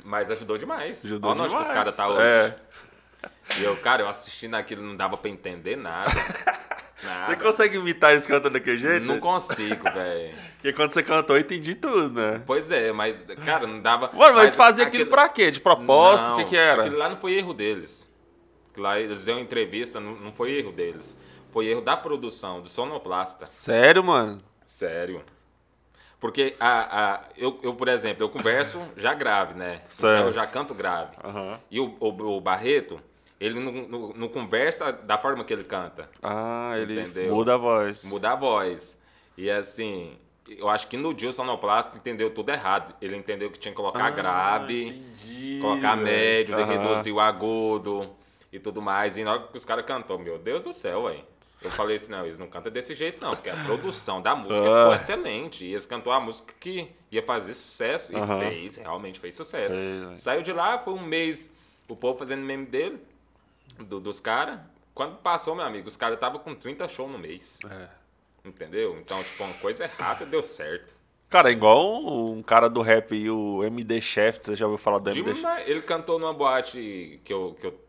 [0.04, 1.04] Mas ajudou demais.
[1.04, 1.54] Ajudou Olha demais.
[1.54, 2.22] onde os caras tá hoje.
[2.22, 2.56] É.
[3.58, 6.10] E eu, cara, eu assistindo aquilo não dava pra entender nada.
[7.02, 7.26] nada.
[7.26, 9.04] Você consegue imitar eles cantando daquele jeito?
[9.04, 10.34] Não consigo, velho.
[10.54, 12.42] Porque quando você cantou, eu entendi tudo, né?
[12.46, 14.10] Pois é, mas, cara, não dava.
[14.12, 15.50] Mano, mas, mas fazia aquilo, aquilo pra quê?
[15.50, 16.32] De propósito?
[16.32, 16.82] O que, que era?
[16.82, 18.10] Aquilo lá não foi erro deles.
[18.76, 21.16] Lá eles deu entrevista, não, não foi erro deles.
[21.50, 23.44] Foi erro da produção, do sonoplasta.
[23.46, 24.38] Sério, mano?
[24.64, 25.24] Sério.
[26.20, 29.80] Porque a, a, eu, eu, por exemplo, eu converso já grave, né?
[29.88, 30.26] Certo.
[30.26, 31.16] Eu já canto grave.
[31.24, 31.58] Uhum.
[31.70, 33.00] E o, o, o, Barreto,
[33.40, 36.10] ele não, não, não, conversa da forma que ele canta.
[36.22, 37.34] Ah, ele entendeu?
[37.34, 38.04] muda a voz.
[38.04, 39.00] Muda a voz.
[39.34, 40.14] E assim,
[40.46, 42.94] eu acho que no dia o sonoplasta entendeu tudo errado.
[43.00, 46.66] Ele entendeu que tinha que colocar ah, grave, entendi, colocar médio, uhum.
[46.66, 48.14] reduzir o agudo
[48.52, 49.16] e tudo mais.
[49.16, 51.24] E na hora que os caras cantou, meu Deus do céu, velho.
[51.62, 54.60] Eu falei assim, não, eles não cantam desse jeito, não, porque a produção da música
[54.60, 54.86] ah.
[54.86, 55.64] foi excelente.
[55.64, 58.12] E eles cantou a música que ia fazer sucesso.
[58.12, 58.40] E uhum.
[58.40, 59.74] fez, realmente fez sucesso.
[59.74, 61.52] Fez, Saiu de lá, foi um mês
[61.88, 62.98] o povo fazendo meme dele,
[63.78, 64.58] do, dos caras.
[64.94, 67.58] Quando passou, meu amigo, os caras estavam com 30 shows no mês.
[67.68, 67.88] É.
[68.44, 68.96] Entendeu?
[68.98, 70.98] Então, tipo, uma coisa errada deu certo.
[71.28, 74.98] Cara, é igual um cara do rap e o MD Chef, você já ouviu falar
[74.98, 75.70] do MD Chef?
[75.70, 77.80] Ele cantou numa boate que eu, que eu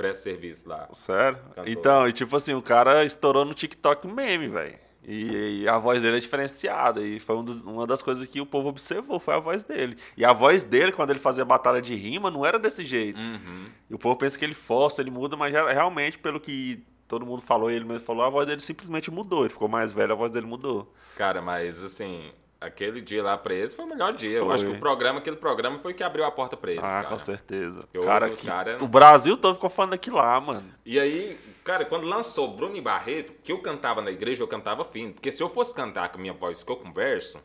[0.00, 0.88] pré-serviço lá.
[0.92, 1.38] Sério?
[1.54, 1.68] Cantor.
[1.68, 4.78] Então, e tipo assim, o cara estourou no TikTok meme, velho.
[5.06, 7.02] E, e, a voz dele é diferenciada.
[7.02, 9.96] E foi um dos, uma das coisas que o povo observou, foi a voz dele.
[10.16, 13.20] E a voz dele, quando ele fazia batalha de rima, não era desse jeito.
[13.20, 13.66] Uhum.
[13.90, 17.42] E o povo pensa que ele força, ele muda, mas realmente, pelo que todo mundo
[17.42, 19.40] falou, ele mesmo falou, a voz dele simplesmente mudou.
[19.40, 20.94] Ele ficou mais velho, a voz dele mudou.
[21.16, 24.38] Cara, mas assim, aquele dia lá pra eles foi o melhor dia.
[24.38, 24.48] Foi.
[24.48, 26.88] Eu acho que o programa, aquele programa foi que abriu a porta pra eles, ah,
[26.88, 27.08] cara.
[27.08, 27.88] com certeza.
[27.94, 28.76] Eu cara, que, cara...
[28.80, 30.70] o Brasil todo ficou falando aquilo lá, mano.
[30.84, 34.84] E aí, cara, quando lançou Bruno e Barreto, que eu cantava na igreja, eu cantava
[34.84, 35.14] fino.
[35.14, 37.40] Porque se eu fosse cantar com a minha voz que eu converso,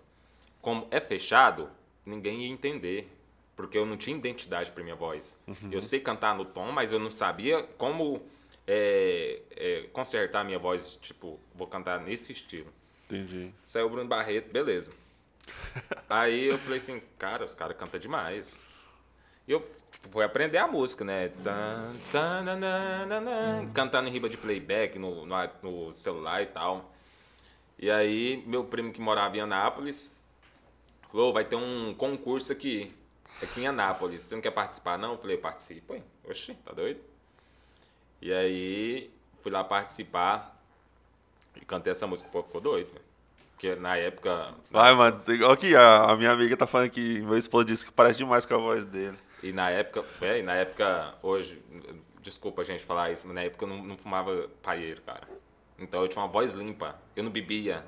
[0.61, 1.69] como é fechado,
[2.05, 3.11] ninguém ia entender.
[3.55, 5.39] Porque eu não tinha identidade pra minha voz.
[5.47, 5.69] Uhum.
[5.71, 8.21] Eu sei cantar no tom, mas eu não sabia como
[8.67, 10.99] é, é, consertar a minha voz.
[11.01, 12.67] Tipo, vou cantar nesse estilo.
[13.05, 13.53] Entendi.
[13.65, 14.91] Saiu o Bruno Barreto, beleza.
[16.09, 18.65] Aí eu falei assim, cara, os caras cantam demais.
[19.47, 21.29] E eu tipo, fui aprender a música, né?
[21.43, 26.91] Tan, tan, nan, cantando em riba de playback no, no, no, celular e tal.
[27.77, 30.11] E aí, meu primo que morava em Anápolis
[31.11, 32.93] falou: vai ter um concurso aqui,
[33.41, 34.21] aqui em Anápolis.
[34.21, 35.13] Você não quer participar, não?
[35.13, 35.95] Eu falei: participa.
[36.23, 36.99] Oxi, tá doido?
[38.21, 39.11] E aí,
[39.43, 40.59] fui lá participar
[41.55, 42.29] e cantei essa música.
[42.31, 42.99] Pô, ficou doido,
[43.55, 44.53] porque na época.
[44.69, 45.17] Vai, mano,
[45.49, 48.53] aqui, a, a minha amiga tá falando que meu esposo disse que parece demais com
[48.53, 49.17] a voz dele.
[49.41, 51.63] E na época, é, e na época, hoje,
[52.21, 55.27] desculpa a gente falar isso, mas na época eu não, não fumava paieiro, cara.
[55.79, 57.83] Então eu tinha uma voz limpa, eu não bebia,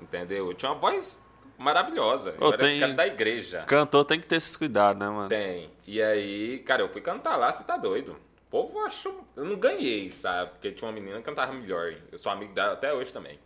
[0.00, 0.48] entendeu?
[0.48, 1.22] Eu tinha uma voz
[1.58, 2.34] maravilhosa.
[2.40, 2.94] Eu era tem...
[2.94, 3.64] da igreja.
[3.64, 5.28] Cantor tem que ter esses cuidados, né, mano?
[5.28, 5.70] Tem.
[5.86, 8.12] E aí, cara, eu fui cantar lá, você tá doido.
[8.12, 9.26] O povo achou.
[9.34, 10.52] Eu não ganhei, sabe?
[10.52, 11.94] Porque tinha uma menina que cantava melhor.
[12.10, 13.38] Eu sou amigo dela até hoje também.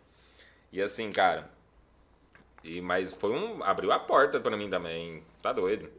[0.71, 1.49] E assim, cara.
[2.63, 3.63] E, mas foi um.
[3.63, 5.23] abriu a porta para mim também.
[5.41, 5.89] Tá doido.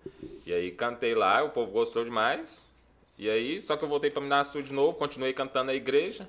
[0.44, 2.74] E aí cantei lá, o povo gostou demais.
[3.16, 6.28] E aí, só que eu voltei para Minasul de novo, continuei cantando na igreja.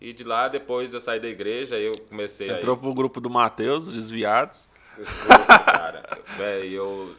[0.00, 2.80] E de lá, depois eu saí da igreja, eu comecei Entrou aí...
[2.80, 4.68] pro grupo do Mateus, os desviados.
[4.96, 6.18] Poxa, cara.
[6.38, 7.14] Véi, eu,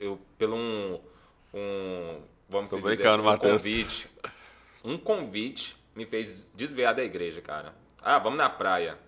[0.00, 0.98] eu, pelo um,
[1.52, 4.10] um vamos Tô dizer assim, um convite,
[4.84, 7.74] um convite me fez desviar da igreja, cara.
[8.02, 8.98] Ah, vamos na praia.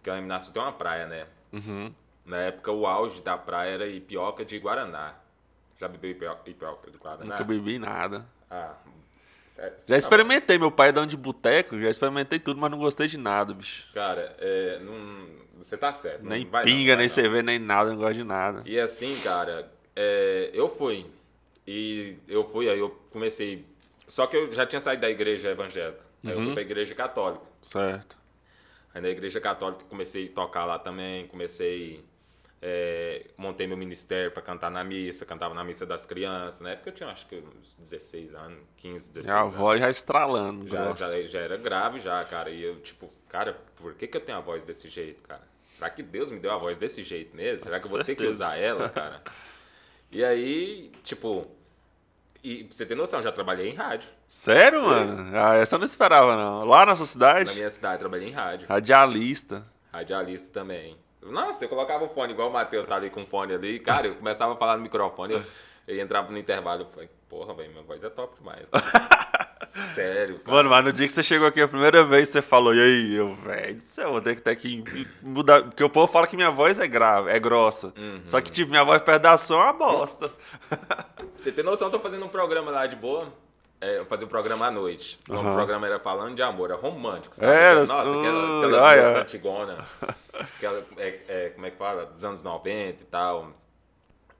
[0.00, 1.26] Porque lá em Minasul tem uma praia, né?
[1.52, 1.92] Uhum.
[2.24, 5.14] Na época, o auge da praia era Ipioca de Guaraná.
[5.78, 7.24] Já bebeu Ipioca, ipioca de Guaraná?
[7.24, 8.24] Nunca bebi nada.
[8.50, 8.74] Ah,
[9.48, 13.08] sério, já experimentei, meu pai é dono de boteco, já experimentei tudo, mas não gostei
[13.08, 13.92] de nada, bicho.
[13.92, 15.26] Cara, é, não,
[15.58, 16.24] você tá certo.
[16.24, 18.62] Nem pinga, não, nem cerveja, nem nada, não gosto de nada.
[18.64, 21.06] E assim, cara, é, eu fui.
[21.66, 23.66] E eu fui, aí eu comecei.
[24.06, 26.00] Só que eu já tinha saído da igreja evangélica.
[26.24, 26.54] Aí eu fui uhum.
[26.54, 27.44] pra igreja católica.
[27.62, 28.19] Certo.
[28.92, 32.04] Aí na igreja católica comecei a tocar lá também, comecei.
[32.62, 36.60] É, montei meu ministério para cantar na missa, cantava na missa das crianças.
[36.60, 39.54] Na época eu tinha acho que uns 16 anos, 15, 16 a anos.
[39.54, 40.68] A voz já estralando.
[40.68, 42.50] Já, já, já, era grave já, cara.
[42.50, 45.48] E eu, tipo, cara, por que, que eu tenho a voz desse jeito, cara?
[45.70, 47.64] Será que Deus me deu a voz desse jeito mesmo?
[47.64, 49.22] Será que eu vou ter que usar ela, cara?
[50.12, 51.46] E aí, tipo,
[52.42, 54.08] E pra você ter noção, já trabalhei em rádio.
[54.26, 55.36] Sério, mano?
[55.36, 56.64] Ah, essa eu não esperava, não.
[56.64, 57.44] Lá na sua cidade?
[57.44, 58.66] Na minha cidade, trabalhei em rádio.
[58.68, 59.66] Radialista.
[59.92, 60.96] Radialista também.
[61.22, 63.78] Nossa, eu colocava o fone, igual o Matheus tá ali com o fone ali.
[63.78, 65.42] Cara, eu começava a falar no microfone, eu,
[65.86, 68.68] eu entrava no intervalo, eu falei, porra, velho, minha voz é top demais.
[69.94, 70.56] Sério, cara.
[70.56, 73.14] Mano, mas no dia que você chegou aqui a primeira vez, você falou, e aí,
[73.14, 74.84] eu, velho, do céu, vou ter que ter que
[75.22, 75.62] mudar.
[75.62, 77.92] Porque o povo fala que minha voz é grave, é grossa.
[77.96, 78.22] Uhum.
[78.26, 80.30] Só que, tipo, minha voz perto da som é uma bosta.
[81.36, 83.32] você tem noção, eu tô fazendo um programa lá de boa.
[83.80, 85.18] É, eu fazia um programa à noite.
[85.28, 85.54] O uhum.
[85.54, 87.50] programa era falando de amor, era romântico, sabe?
[87.50, 89.20] Era, Nossa, aquela, aquelas ah, é.
[89.20, 89.86] antigona.
[90.34, 92.06] Aquela, é, é, como é que fala?
[92.06, 93.52] Dos anos 90 e tal.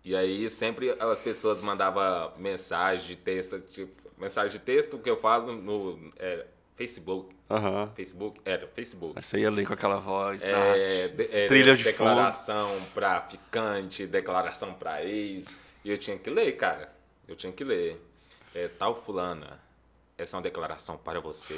[0.05, 5.17] E aí sempre as pessoas mandavam mensagem de texto, tipo, mensagem de texto que eu
[5.17, 7.35] falo no é, Facebook.
[7.49, 7.91] Uhum.
[7.95, 9.21] Facebook, era Facebook.
[9.21, 14.75] Você ia ler com aquela voz, é, de, é, trilha de Declaração pra ficante, declaração
[14.75, 15.47] pra ex.
[15.85, 16.93] E eu tinha que ler, cara.
[17.27, 18.01] Eu tinha que ler.
[18.55, 19.61] É, tal fulana,
[20.17, 21.55] essa é uma declaração para você.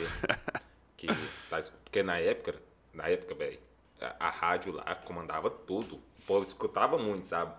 [0.97, 1.06] que
[1.51, 2.55] tá, porque na época,
[2.93, 3.59] na época, velho,
[4.01, 5.97] a, a, rádio lá comandava tudo.
[5.97, 7.55] O povo escutava muito, sabe?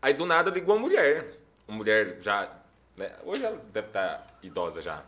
[0.00, 1.38] Aí do nada ligou uma mulher.
[1.66, 2.52] Uma mulher já.
[2.96, 5.02] Né, hoje ela deve estar tá idosa já.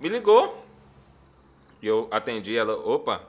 [0.00, 0.64] Me ligou.
[1.82, 2.74] E eu atendi ela.
[2.76, 3.22] Opa!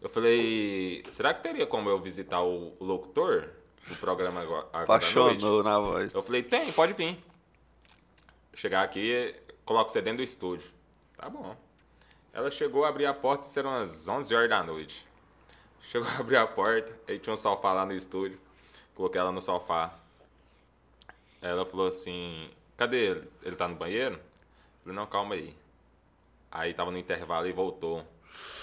[0.00, 3.48] Eu falei, será que teria como eu visitar o, locutor
[3.88, 4.66] do programa agora?
[4.72, 6.14] Apaixonou na voz.
[6.14, 7.18] Eu falei, tem, pode vir
[8.54, 9.34] chegar aqui,
[9.64, 10.68] coloco você dentro do estúdio.
[11.16, 11.56] Tá bom.
[12.32, 15.06] Ela chegou a abrir a porta, e eram umas 11 horas da noite.
[15.82, 18.40] Chegou a abrir a porta, aí tinha um sofá lá no estúdio.
[18.94, 19.94] Coloquei ela no sofá.
[21.40, 23.30] Ela falou assim: Cadê ele?
[23.42, 24.20] Ele tá no banheiro?
[24.82, 25.56] Falei: Não, calma aí.
[26.50, 28.06] Aí tava no intervalo e voltou.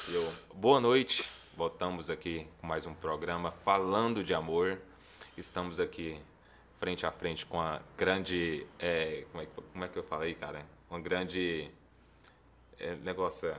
[0.08, 1.28] Eu: Boa noite.
[1.58, 4.80] Voltamos aqui com mais um programa falando de amor.
[5.36, 6.22] Estamos aqui
[6.80, 8.68] frente a frente com a grande.
[8.78, 10.64] É, como, é, como é que eu falei, cara?
[10.92, 11.72] Uma grande.
[12.80, 13.50] É, negócio.
[13.50, 13.56] É,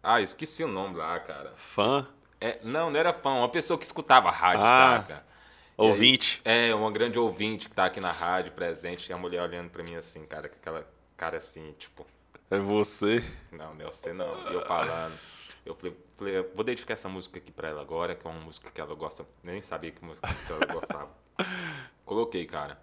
[0.00, 1.54] ah, esqueci o nome lá, cara.
[1.56, 2.06] Fã?
[2.40, 5.26] É, não, não era fã, uma pessoa que escutava rádio, ah, saca?
[5.78, 6.42] Ouvinte.
[6.44, 9.70] Aí, é, uma grande ouvinte que tá aqui na rádio, presente, e a mulher olhando
[9.70, 10.84] pra mim assim, cara, com aquela
[11.16, 12.04] cara assim, tipo.
[12.50, 13.22] É você?
[13.52, 14.50] Não, não é você não.
[14.50, 15.16] E eu falando.
[15.64, 18.70] Eu falei, falei, vou dedicar essa música aqui pra ela agora, que é uma música
[18.70, 19.24] que ela gosta.
[19.42, 21.10] Nem sabia que música que ela gostava.
[22.04, 22.76] Coloquei, cara.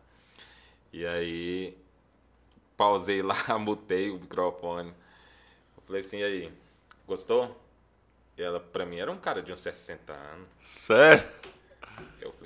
[0.93, 1.77] E aí,
[2.77, 4.93] pausei lá, mutei o microfone.
[5.75, 6.53] Eu falei assim, e aí,
[7.05, 7.59] gostou?
[8.37, 10.47] E ela, pra mim, era um cara de uns 60 anos.
[10.63, 11.27] Sério?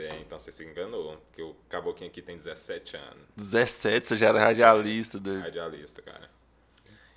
[0.04, 3.24] Eu então você se enganou, porque o caboclinho aqui tem 17 anos.
[3.36, 4.08] 17?
[4.08, 5.42] Você já era radialista, doido.
[5.42, 6.30] Radialista, cara.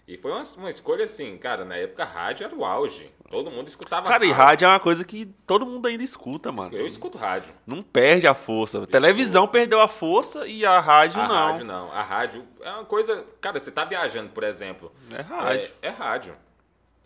[0.07, 3.09] E foi uma, uma, escolha assim, cara, na época rádio era o auge.
[3.31, 4.29] Todo mundo escutava Cara, rádio.
[4.29, 6.77] e rádio é uma coisa que todo mundo ainda escuta, mano.
[6.77, 7.55] Eu escuto rádio.
[7.67, 8.83] Não perde a força.
[8.83, 11.35] A televisão perdeu a força e a rádio a não.
[11.35, 11.93] A rádio não.
[11.93, 13.25] A rádio é uma coisa.
[13.41, 14.93] Cara, você tá viajando, por exemplo.
[15.17, 15.71] É rádio.
[15.81, 16.37] É, é rádio.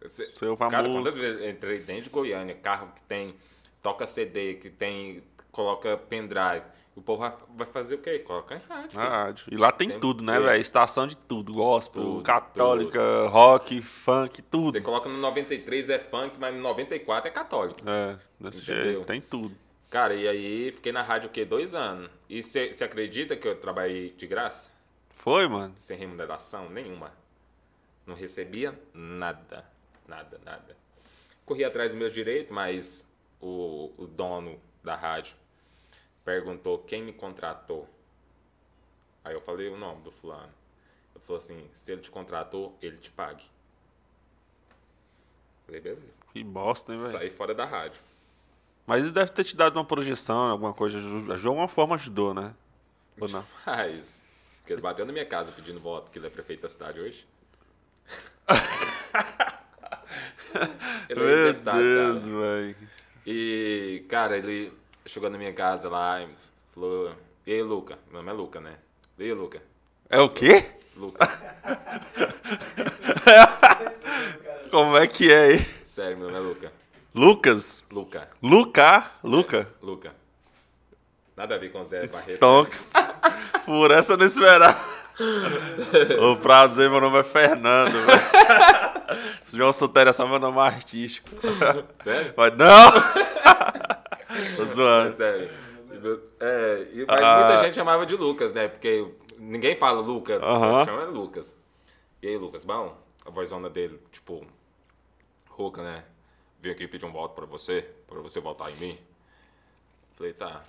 [0.03, 0.77] Você, Seu famoso.
[0.77, 3.37] Cara, quantas vezes entrei dentro de Goiânia, carro que tem.
[3.83, 5.23] Toca CD, que tem.
[5.57, 6.63] Coloca pendrive
[6.97, 8.19] o povo vai fazer o quê?
[8.21, 8.99] Coloca em rádio.
[8.99, 9.47] Na rádio.
[9.51, 10.59] E lá tem, tem tudo, né, velho?
[10.59, 11.53] Estação de tudo.
[11.53, 13.29] Gospel, tudo, católica, tudo.
[13.29, 14.73] rock, funk, tudo.
[14.73, 17.81] Você coloca no 93 é funk, mas no 94 é católico.
[17.87, 18.85] É, desse Entendeu?
[18.85, 19.05] jeito.
[19.05, 19.55] Tem tudo.
[19.91, 21.45] Cara, e aí fiquei na rádio o quê?
[21.45, 22.11] Dois anos.
[22.31, 24.73] E você acredita que eu trabalhei de graça?
[25.11, 25.75] Foi, mano?
[25.77, 27.13] Sem remuneração nenhuma.
[28.07, 29.67] Não recebia nada.
[30.09, 30.75] Nada, nada.
[31.45, 33.07] Corri atrás dos meus direitos, mas
[33.39, 35.37] o, o dono da rádio
[36.27, 37.89] perguntou quem me contratou.
[39.25, 40.53] Aí eu falei o nome do fulano.
[41.15, 43.45] Ele falou assim, se ele te contratou, ele te pague.
[45.65, 46.03] Falei, beleza.
[46.33, 47.13] Que bosta, hein, velho?
[47.13, 48.01] Saí fora da rádio.
[48.87, 51.01] Mas isso deve ter te dado uma projeção, alguma coisa.
[51.01, 52.53] De alguma forma ajudou, né?
[53.21, 53.47] Ou não?
[53.65, 54.27] Mas.
[54.59, 57.25] Porque ele bateu na minha casa pedindo voto, que ele é prefeito da cidade hoje.
[61.09, 62.77] ele é Meu Deus, velho.
[63.25, 64.73] E, cara, ele
[65.07, 66.29] chegou na minha casa lá e
[66.75, 67.13] falou:
[67.47, 67.97] E aí, Luca?
[68.11, 68.75] Meu nome é Luca, né?
[69.19, 69.63] E aí, Luca?
[70.09, 70.65] É o quê?
[70.97, 71.27] Luca.
[74.71, 75.67] Como é que é aí?
[75.85, 76.73] Sério, meu nome é Luca.
[77.15, 77.85] Lucas?
[77.91, 78.29] Luca.
[78.43, 79.11] Luca?
[79.23, 79.59] Luca?
[79.59, 80.15] É, Luca.
[81.37, 82.37] Nada a ver com Zé Barreto.
[82.37, 82.93] Stonks.
[83.65, 84.85] Por essa eu não esperava.
[86.21, 87.95] o prazer, meu nome é Fernando.
[89.45, 91.29] Se João Solteiro é só meu nome artístico.
[92.03, 92.35] Sério?
[92.37, 92.93] Mas não!
[94.57, 95.11] Tô zoando.
[95.11, 95.51] É sério.
[96.41, 97.39] É, e, mas ah.
[97.39, 98.69] muita gente chamava de Lucas, né?
[98.69, 100.85] Porque ninguém fala Lucas, uh -huh.
[100.85, 101.55] chama Lucas.
[102.23, 102.97] E aí, Lucas, bom?
[103.25, 104.47] A vozona dele, tipo,
[105.49, 106.05] rouca, né?
[106.61, 108.99] Vim aqui pedir um voto pra você, pra você votar em mim.
[110.17, 110.65] Falei, tá.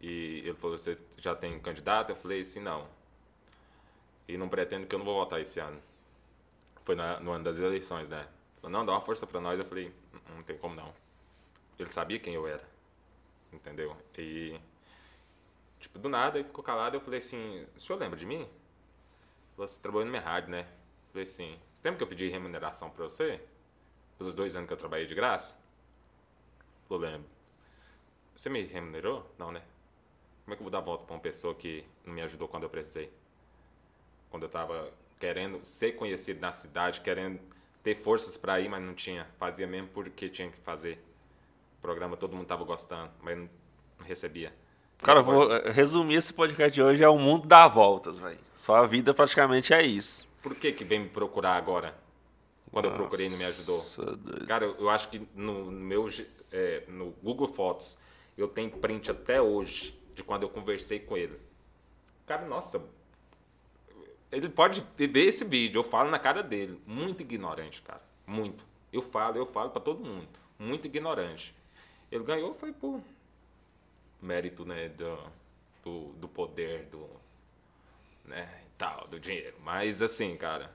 [0.00, 2.10] E ele falou, você já tem candidato?
[2.10, 2.86] Eu falei, sim, não.
[4.28, 5.80] E não pretendo que eu não vou votar esse ano.
[6.84, 8.26] Foi na, no ano das eleições, né?
[8.60, 9.58] Falou, não, dá uma força pra nós.
[9.58, 10.92] Eu falei, não, não tem como não.
[11.78, 12.62] Ele sabia quem eu era.
[13.56, 13.96] Entendeu?
[14.16, 14.60] E,
[15.80, 16.96] tipo, do nada, ele ficou calado.
[16.96, 18.46] Eu falei assim, o senhor lembra de mim?
[19.56, 20.60] Você trabalhou no minha rádio, né?
[20.60, 23.40] Eu falei assim, lembra que eu pedi remuneração pra você?
[24.18, 25.58] Pelos dois anos que eu trabalhei de graça?
[26.88, 27.28] Eu lembro.
[28.34, 29.28] Você me remunerou?
[29.38, 29.62] Não, né?
[30.44, 32.64] Como é que eu vou dar volta pra uma pessoa que não me ajudou quando
[32.64, 33.10] eu precisei?
[34.30, 37.40] Quando eu tava querendo ser conhecido na cidade, querendo
[37.82, 39.26] ter forças para ir, mas não tinha.
[39.38, 41.02] Fazia mesmo porque tinha que fazer.
[41.86, 43.48] Programa todo mundo tava gostando, mas não,
[44.00, 44.52] recebia.
[44.98, 48.40] Cara, vou resumir esse podcast de hoje é o mundo dá voltas, velho.
[48.56, 50.28] Sua vida praticamente é isso.
[50.42, 51.96] Por que que vem me procurar agora?
[52.72, 53.80] Quando Nossa, eu procurei não me ajudou.
[54.48, 56.08] Cara, eu, eu acho que no, meu
[56.50, 57.96] é, no Google Fotos
[58.36, 61.38] eu tenho print até hoje de quando eu conversei com ele.
[62.26, 62.82] Cara, nossa,
[64.32, 66.82] ele pode ver esse vídeo, eu falo na cara dele.
[66.84, 68.02] Muito ignorante, cara.
[68.26, 68.64] Muito.
[68.92, 70.26] Eu falo, eu falo para todo mundo.
[70.58, 71.54] Muito ignorante.
[72.16, 73.00] Ele ganhou foi por
[74.20, 75.18] mérito, né, do,
[75.84, 77.06] do, do poder, do,
[78.24, 79.56] né, e tal, do dinheiro.
[79.64, 80.70] Mas assim, cara...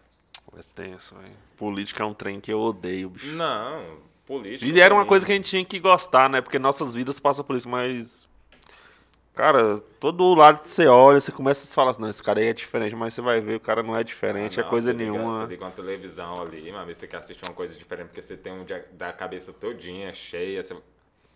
[0.57, 1.34] É tenso, velho.
[1.57, 3.27] Política é um trem que eu odeio, bicho.
[3.27, 4.65] Não, política...
[4.65, 7.43] E era uma coisa que a gente tinha que gostar, né, porque nossas vidas passam
[7.43, 8.30] por isso, mas
[9.34, 12.47] Cara, todo lado que você olha, você começa a falar assim, não, esse cara aí
[12.47, 14.91] é diferente, mas você vai ver, o cara não é diferente, ah, não, é coisa
[14.91, 15.19] você nenhuma.
[15.19, 18.35] Liga, você liga uma televisão ali, mas você quer assistir uma coisa diferente, porque você
[18.35, 20.76] tem um da cabeça todinha, cheia, você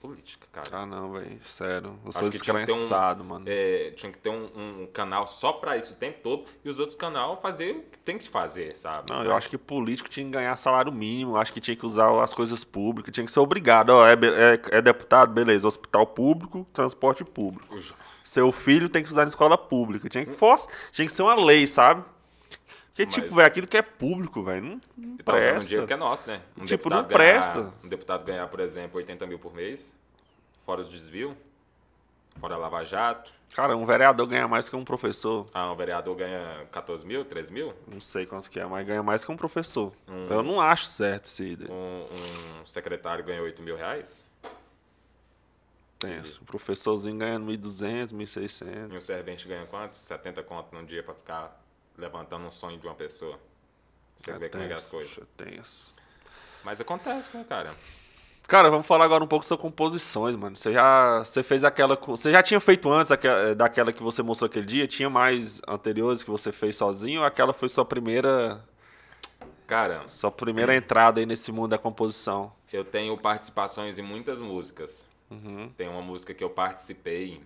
[0.06, 0.70] política, cara.
[0.72, 1.40] Ah, não, velho.
[1.44, 2.00] Sério.
[2.06, 3.46] Eu sou descrençado, um, mano.
[3.48, 6.80] É, tinha que ter um, um, canal só pra isso o tempo todo e os
[6.80, 9.10] outros canais fazer o que tem que fazer, sabe?
[9.10, 9.26] Não, Mas...
[9.28, 12.34] eu acho que político tinha que ganhar salário mínimo, acho que tinha que usar as
[12.34, 13.90] coisas públicas, tinha que ser obrigado.
[13.90, 15.68] Ó, é, é, é deputado, beleza.
[15.68, 17.78] Hospital público, transporte público.
[18.24, 20.10] Seu filho tem que estudar em escola pública.
[20.10, 20.60] Tinha que, for...
[20.92, 22.04] tinha que ser uma lei, sabe?
[22.96, 23.24] Porque, tipo, Mas...
[23.26, 25.58] tipo, velho, aquilo que é público, velho, não, não tá presta.
[25.58, 26.42] Um dinheiro que é nosso, né?
[26.58, 27.60] Um tipo, não presta.
[27.60, 29.94] Ganhar, um deputado ganhar, por exemplo, 80 mil por mês,
[30.66, 31.36] fora os desvio,
[32.40, 33.34] fora Lava Jato.
[33.54, 35.46] Cara, um vereador ganha mais que um professor.
[35.54, 37.74] Ah, um vereador ganha 14 mil, 13 mil?
[37.86, 39.92] Não sei quantos que é, mas ganha mais que um professor.
[40.08, 41.70] Um, Eu não acho certo essa ideia.
[41.70, 44.26] Um, um secretário ganha 8 mil reais?
[46.00, 46.42] Tenso.
[46.42, 48.90] Um professorzinho ganhando 1.200, 1.600.
[48.90, 49.96] E um servente ganha quanto?
[49.96, 51.65] 70 conto num dia pra ficar
[51.98, 53.40] levantando um sonho de uma pessoa.
[54.16, 55.18] Você é vê tenso, como é que é as coisas.
[55.18, 55.94] É tenso.
[56.64, 57.74] Mas acontece, né, cara?
[58.48, 60.56] Cara, vamos falar agora um pouco sobre composições, mano.
[60.56, 61.96] Você já você fez aquela.
[61.96, 64.88] Você já tinha feito antes eh, daquela que você mostrou aquele dia?
[64.88, 68.64] Tinha mais anteriores que você fez sozinho ou aquela foi sua primeira.
[69.66, 70.08] Cara.
[70.08, 72.54] Sua primeira entrada aí nesse mundo da composição?
[72.72, 75.08] Eu tenho participações em muitas músicas.
[75.30, 75.72] Uhum.
[75.76, 77.42] Tem uma música que eu participei.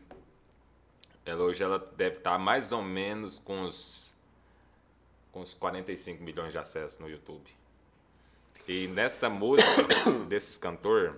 [1.26, 4.14] Ela hoje ela deve estar mais ou menos com os
[5.40, 7.50] com os 45 milhões de acessos no YouTube.
[8.68, 9.72] E nessa música
[10.28, 11.18] desses cantor,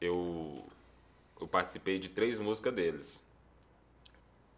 [0.00, 0.64] eu,
[1.40, 3.24] eu participei de três músicas deles.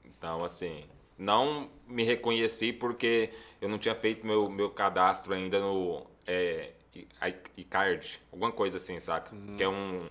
[0.05, 0.85] Então, assim,
[1.16, 6.72] não me reconheci porque eu não tinha feito meu, meu cadastro ainda no é,
[7.56, 9.35] iCard, alguma coisa assim, saca?
[9.35, 9.56] Uhum.
[9.56, 10.10] Que é um,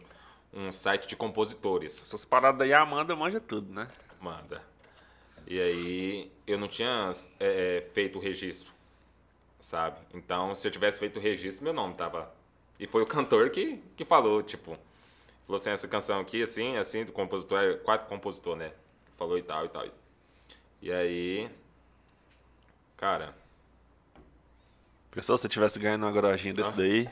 [0.52, 2.04] um site de compositores.
[2.04, 3.88] Essas paradas aí a Amanda manja tudo, né?
[4.20, 4.64] Manda.
[5.46, 8.72] E aí eu não tinha é, é, feito o registro,
[9.60, 9.98] sabe?
[10.14, 12.32] Então, se eu tivesse feito o registro, meu nome tava.
[12.80, 14.78] E foi o cantor que, que falou, tipo,
[15.46, 18.72] falou assim, essa canção aqui, assim, assim, do compositor, é quatro compositor, né?
[19.18, 19.86] Falou e tal e tal.
[20.82, 21.52] E aí,
[22.96, 23.36] cara.
[25.12, 27.10] Pessoal, se você tivesse ganhando uma gorojinha desse ah, daí.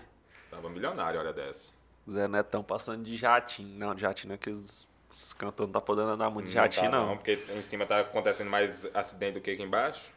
[0.50, 1.74] Tava milionário, hora dessa.
[2.10, 3.78] Zé Netão passando de jatinho.
[3.78, 6.92] Não, jatinho não é que os os cantores não tá podendo andar muito de jatinho,
[6.92, 7.08] tá, não.
[7.08, 7.18] não.
[7.18, 10.12] Porque em cima tá acontecendo mais acidente do que aqui embaixo.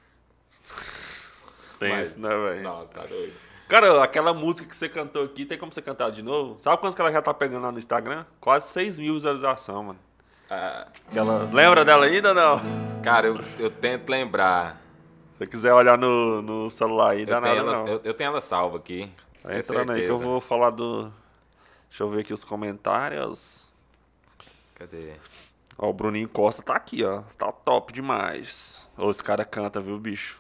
[1.89, 2.63] Isso, né, velho?
[2.63, 3.33] Nossa, tá doido.
[3.71, 6.59] Cara, aquela música que você cantou aqui, tem como você cantar de novo?
[6.59, 8.25] Sabe quantos que ela já tá pegando lá no Instagram?
[8.41, 9.99] Quase 6 mil visualizações, mano.
[10.51, 11.49] Ah, aquela...
[11.53, 12.61] Lembra dela ainda ou não?
[13.01, 14.83] Cara, eu, eu tento lembrar.
[15.35, 17.87] Se você quiser olhar no, no celular aí, dá nada ela, não.
[17.87, 19.09] Eu, eu, tenho ela salva aqui.
[19.41, 21.05] Tá entrando aí que eu vou falar do...
[21.89, 23.71] Deixa eu ver aqui os comentários.
[24.75, 25.13] Cadê?
[25.79, 27.23] Ó, o Bruninho Costa tá aqui, ó.
[27.39, 28.85] Tá top demais.
[28.99, 30.40] Ô, esse cara canta, viu, bicho?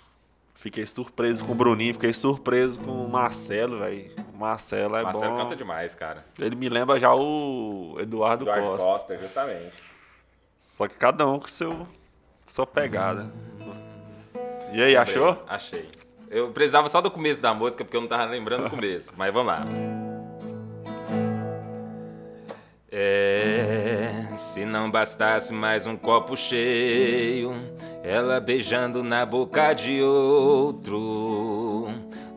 [0.61, 4.11] Fiquei surpreso com o Bruninho, fiquei surpreso com o Marcelo, velho.
[4.35, 5.39] O Marcelo é Marcelo bom.
[5.39, 6.23] canta demais, cara.
[6.39, 8.85] Ele me lembra já o Eduardo, Eduardo Costa.
[8.87, 9.73] Costa, justamente.
[10.63, 11.89] Só que cada um com seu
[12.47, 13.31] sua pegada.
[14.71, 15.43] E aí, achou?
[15.49, 15.89] Achei.
[16.29, 19.13] Eu precisava só do começo da música, porque eu não tava lembrando o começo.
[19.17, 19.65] Mas vamos lá.
[22.93, 23.40] É
[24.41, 27.55] Se não bastasse mais um copo cheio,
[28.03, 31.89] ela beijando na boca de outro,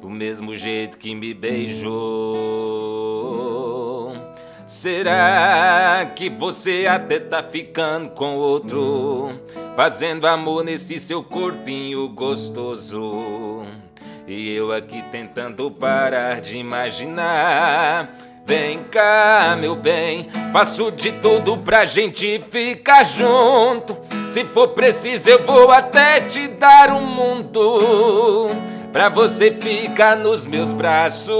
[0.01, 1.93] do mesmo jeito que me beijou.
[4.67, 9.31] Será que você até tá ficando com outro,
[9.73, 13.63] fazendo amor nesse seu corpinho gostoso?
[14.27, 18.13] E eu aqui tentando parar de imaginar
[18.45, 23.97] Vem cá, meu bem, faço de tudo pra gente ficar junto.
[24.31, 28.51] Se for preciso, eu vou até te dar um mundo.
[28.91, 31.33] Pra você ficar nos meus braços.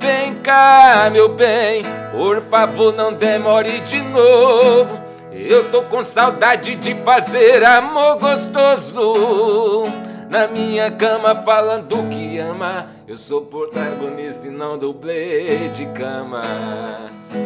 [0.00, 4.98] Vem cá, meu bem, por favor, não demore de novo.
[5.32, 9.84] Eu tô com saudade de fazer amor gostoso
[10.34, 12.90] na minha cama falando que ama.
[13.06, 16.42] Eu sou protagonista e não dublê de cama.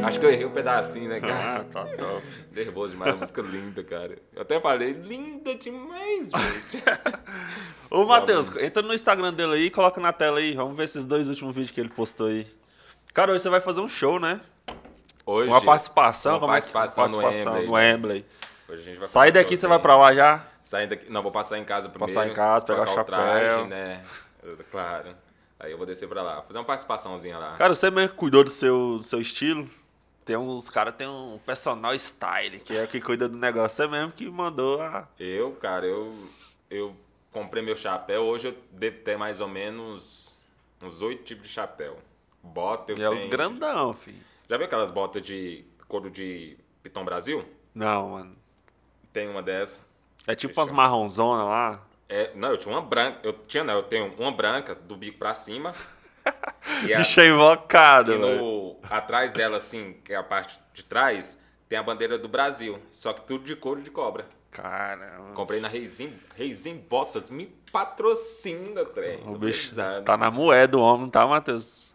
[0.06, 1.64] Acho que eu errei um pedacinho, né, cara?
[1.64, 2.22] tá top.
[2.50, 4.16] Nervoso demais, uma música linda, cara.
[4.34, 6.82] Eu até falei, linda demais, gente.
[7.90, 10.54] Ô, Matheus, entra no Instagram dele aí e coloca na tela aí.
[10.54, 12.46] Vamos ver esses dois últimos vídeos que ele postou aí.
[13.12, 14.40] Cara, hoje você vai fazer um show, né?
[15.26, 15.50] Hoje.
[15.50, 17.14] Uma participação, uma participação, é que...
[17.20, 17.66] participação no Wembley.
[17.66, 18.24] No Wembley.
[18.66, 20.46] Hoje a gente vai Sai daqui, você vai pra lá já?
[20.68, 22.12] Saindo daqui, não, vou passar em casa primeiro.
[22.12, 23.04] Passar em casa, pegar o chapéu.
[23.06, 24.04] Traje, né?
[24.70, 25.16] Claro.
[25.58, 27.56] Aí eu vou descer pra lá, fazer uma participaçãozinha lá.
[27.56, 29.66] Cara, você mesmo cuidou do seu, do seu estilo?
[30.26, 33.78] Tem uns caras tem um personal style, que é o que cuida do negócio.
[33.78, 35.08] Você mesmo que mandou a.
[35.18, 36.14] Eu, cara, eu,
[36.68, 36.94] eu
[37.32, 38.24] comprei meu chapéu.
[38.24, 40.44] Hoje eu devo ter mais ou menos
[40.82, 41.96] uns oito tipos de chapéu.
[42.42, 43.06] Bota eu e tenho.
[43.06, 44.20] É os grandão, filho.
[44.46, 47.42] Já viu aquelas botas de couro de Piton Brasil?
[47.74, 48.36] Não, mano.
[49.14, 49.87] Tem uma dessa.
[50.28, 51.82] É tipo umas marronzonas lá?
[52.06, 53.18] É, não, eu tinha uma branca.
[53.22, 55.74] Eu tinha, não, eu tenho uma branca do bico pra cima.
[56.86, 61.42] e a, Bicho invocado, e no, Atrás dela, assim, que é a parte de trás,
[61.66, 62.78] tem a bandeira do Brasil.
[62.90, 64.26] Só que tudo de couro de cobra.
[64.50, 65.32] Caramba.
[65.32, 67.30] Comprei na Reizinho, Reizinho Botas.
[67.30, 69.22] Me patrocina, trem.
[69.26, 70.04] O bicho pesado.
[70.04, 71.90] tá na moeda do homem, tá, Matheus?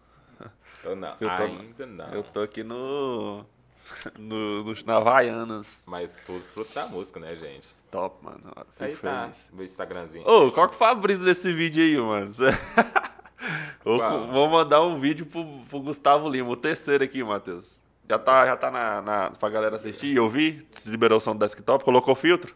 [0.83, 2.13] Eu não, eu tô, ainda não.
[2.13, 3.45] Eu tô aqui no...
[4.17, 5.83] No, no, na Havaianas.
[5.87, 7.67] Mas tudo fruto da música, né, gente?
[7.93, 8.39] Top, mano.
[8.71, 10.27] Fico aí tá, meu Instagramzinho.
[10.27, 12.31] Ô, qual que foi a brisa desse vídeo aí, mano?
[13.85, 17.79] vou mandar um vídeo pro, pro, Gustavo Lima, o terceiro aqui, Matheus.
[18.09, 20.65] Já tá, já tá na, na, pra galera assistir e ouvir?
[20.71, 22.55] Se liberou o som do desktop, colocou filtro?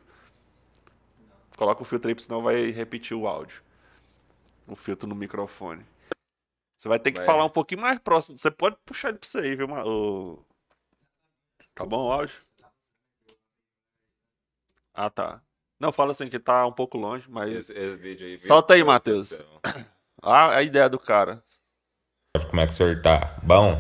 [1.56, 3.62] Coloca o filtro aí, porque senão vai repetir o áudio.
[4.68, 5.86] O filtro no microfone.
[6.80, 7.28] Você vai ter que vai.
[7.28, 8.40] falar um pouquinho mais próximo.
[8.40, 9.68] Você pode puxar ele pra você aí, viu?
[9.86, 10.44] O...
[11.76, 12.47] Tá bom o áudio?
[14.98, 15.40] Ah, tá.
[15.80, 17.54] Não, fala assim que tá um pouco longe, mas.
[17.54, 18.40] Esse, esse vídeo aí.
[18.40, 19.38] Solta aí, Matheus.
[20.20, 21.44] Ah, a ideia do cara.
[22.50, 23.36] Como é que o senhor tá?
[23.44, 23.80] Bom?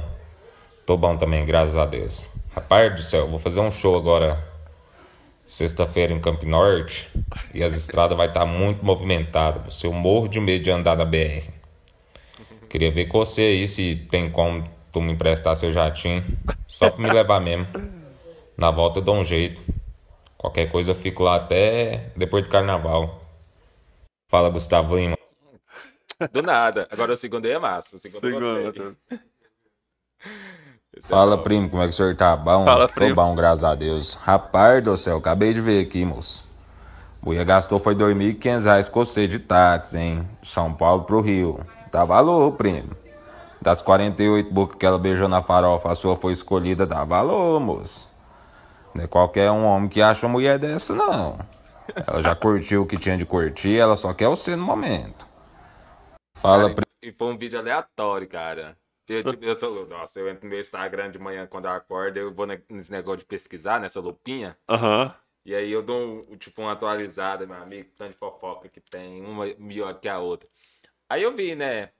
[0.85, 2.27] Tô bom também, graças a Deus.
[2.53, 4.37] Rapaz do céu, vou fazer um show agora.
[5.47, 7.09] Sexta-feira em Camp Norte.
[7.55, 9.83] E as estradas vai estar tá muito movimentadas.
[9.83, 11.49] Eu morro de medo de andar na BR.
[12.69, 14.63] Queria ver com você aí se tem como
[14.93, 16.23] tu me emprestar seu jatinho.
[16.67, 17.65] Só pra me levar mesmo.
[18.55, 19.59] Na volta eu dou um jeito.
[20.37, 23.21] Qualquer coisa eu fico lá até depois do carnaval.
[24.29, 25.17] Fala, Gustavo Lima.
[26.31, 26.87] Do nada.
[26.91, 27.95] Agora o segundo aí é massa.
[27.95, 28.97] O segundo, segundo
[31.01, 32.35] Fala, é primo, como é que o senhor tá?
[32.35, 32.65] Bom?
[32.65, 33.15] Fala, primo.
[33.15, 34.15] Tô bom, graças a Deus.
[34.15, 36.45] Rapaz do céu, acabei de ver aqui, moço.
[37.21, 40.27] Mulher gastou foi R$ 2.500 com você de táxi, hein?
[40.43, 41.59] São Paulo pro Rio.
[41.91, 42.89] Dá valor, primo.
[43.61, 48.07] Das 48 bocas que ela beijou na farofa, a sua foi escolhida, dá valor, moço.
[48.97, 51.37] Não é qualquer um homem que acha uma mulher dessa, não.
[52.07, 55.27] Ela já curtiu o que tinha de curtir, ela só quer você no momento.
[56.35, 58.75] Fala, cara, E foi um vídeo aleatório, cara.
[59.07, 62.17] Eu, tipo, eu sou, nossa, eu entro no meu Instagram de manhã quando eu acordo,
[62.17, 64.57] eu vou nesse negócio de pesquisar, nessa lupinha.
[64.67, 65.03] Aham.
[65.03, 65.11] Uhum.
[65.45, 69.21] E aí eu dou, um, tipo, uma atualizada, meu amigo, tanto de fofoca que tem,
[69.23, 70.49] uma melhor que a outra.
[71.07, 71.91] Aí eu vi, né?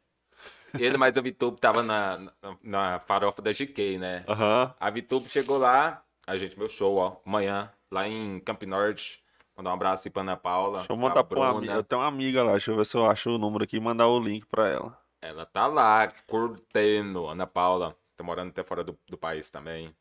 [0.77, 4.25] Ele mais a Vitube tava na, na, na, farofa da GK, né?
[4.27, 4.73] Uhum.
[4.77, 9.23] A Vitube chegou lá, a gente, meu show, ó, amanhã, lá em Camp Norte.
[9.55, 10.79] Mandar um abraço aí pra Ana Paula.
[10.79, 11.73] Deixa eu mandar pra uma amiga.
[11.73, 13.79] Eu tenho uma amiga lá, deixa eu ver se eu acho o número aqui e
[13.79, 15.01] mandar o link pra ela.
[15.19, 17.97] Ela tá lá, curtendo, Ana Paula.
[18.15, 19.95] Tá morando até fora do, do país também.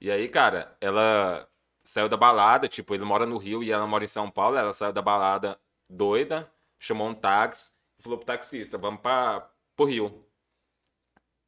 [0.00, 1.46] E aí, cara, ela
[1.84, 4.56] saiu da balada, tipo, ele mora no Rio e ela mora em São Paulo.
[4.56, 5.58] Ela saiu da balada
[5.90, 10.25] doida, chamou um táxi e falou pro taxista: vamos pra, pro Rio.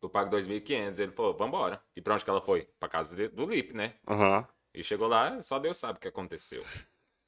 [0.00, 0.98] Eu pago 2.500.
[0.98, 1.82] Ele falou, vambora.
[1.96, 2.68] E pra onde que ela foi?
[2.78, 3.94] Pra casa de, do Lip, né?
[4.08, 4.44] Uhum.
[4.72, 6.64] E chegou lá, só Deus sabe o que aconteceu.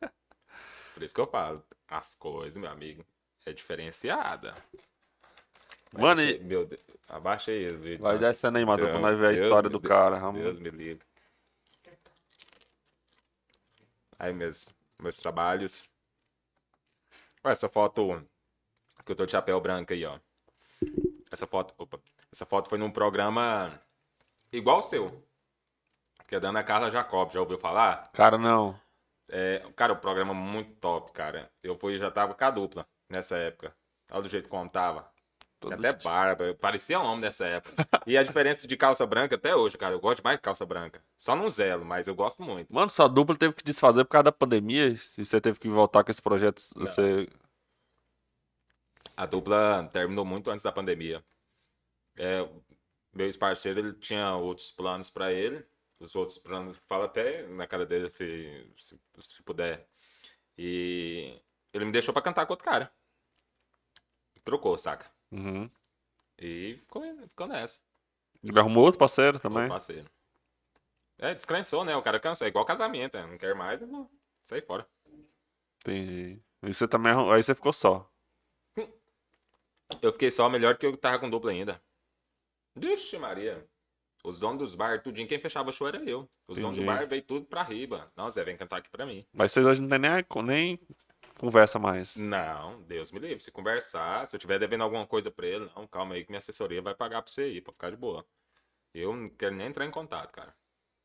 [0.94, 3.04] Por isso que eu falo, as coisas, meu amigo,
[3.44, 4.54] é diferenciada.
[5.98, 6.38] Mano, e...
[6.38, 10.18] Meu Deus, abaixa aí Vai descendo aí, Matheus, pra nós ver a história do cara.
[10.32, 11.04] Deus, Deus me livre.
[14.18, 15.84] Aí meus, meus trabalhos.
[17.42, 18.22] Essa foto
[19.04, 20.18] que eu tô de chapéu branco aí, ó.
[21.30, 21.98] Essa foto, opa,
[22.32, 23.80] essa foto foi num programa
[24.52, 25.22] igual o seu.
[26.26, 28.10] Que é da Ana Carla Jacob, já ouviu falar?
[28.12, 28.78] Cara, não.
[29.28, 31.50] É, cara, o programa muito top, cara.
[31.62, 33.74] Eu fui já tava com a dupla nessa época.
[34.10, 35.10] Olha do jeito que contava.
[35.60, 37.86] Todos até barba, parecia homem nessa época.
[38.06, 41.02] e a diferença de calça branca até hoje, cara, eu gosto mais de calça branca.
[41.18, 42.72] Só não zelo, mas eu gosto muito.
[42.72, 46.02] Mano, sua dupla teve que desfazer por causa da pandemia e você teve que voltar
[46.02, 46.62] com esse projeto.
[46.76, 47.28] Você...
[49.14, 51.22] A dupla terminou muito antes da pandemia.
[52.16, 52.40] É,
[53.12, 55.64] meu ex-parceiro, ele tinha outros planos para ele.
[55.98, 59.86] Os outros planos, fala até na cara dele se, se, se puder.
[60.56, 61.38] E
[61.72, 62.92] ele me deixou para cantar com outro cara.
[64.44, 65.10] Trocou, saca?
[65.30, 65.70] Uhum.
[66.38, 67.80] E ficou, ficou nessa.
[68.42, 69.64] Ele arrumou outro parceiro também?
[69.64, 70.10] Outro parceiro.
[71.18, 71.94] É, descrensou, né?
[71.94, 72.46] O cara cansou.
[72.46, 73.26] É igual casamento, né?
[73.26, 74.10] Não quer mais, eu vou
[74.46, 74.88] sair fora.
[75.80, 76.40] Entendi.
[76.62, 77.12] E você também.
[77.30, 78.10] Aí você ficou só.
[80.00, 81.82] Eu fiquei só melhor que eu tava com dupla ainda.
[82.74, 83.66] Vixe, Maria.
[84.22, 86.28] Os donos dos bar, tudinho, quem fechava o show era eu.
[86.46, 86.60] Os Entendi.
[86.60, 88.12] donos do bar veio tudo pra riba.
[88.14, 89.26] Não, Zé, vem cantar aqui pra mim.
[89.32, 90.80] Mas vocês hoje não tem nem, nem
[91.38, 92.16] conversa mais.
[92.16, 93.42] Não, Deus me livre.
[93.42, 96.38] Se conversar, se eu tiver devendo alguma coisa pra ele, não, calma aí que minha
[96.38, 98.26] assessoria vai pagar pra você ir, pra ficar de boa.
[98.92, 100.54] Eu não quero nem entrar em contato, cara.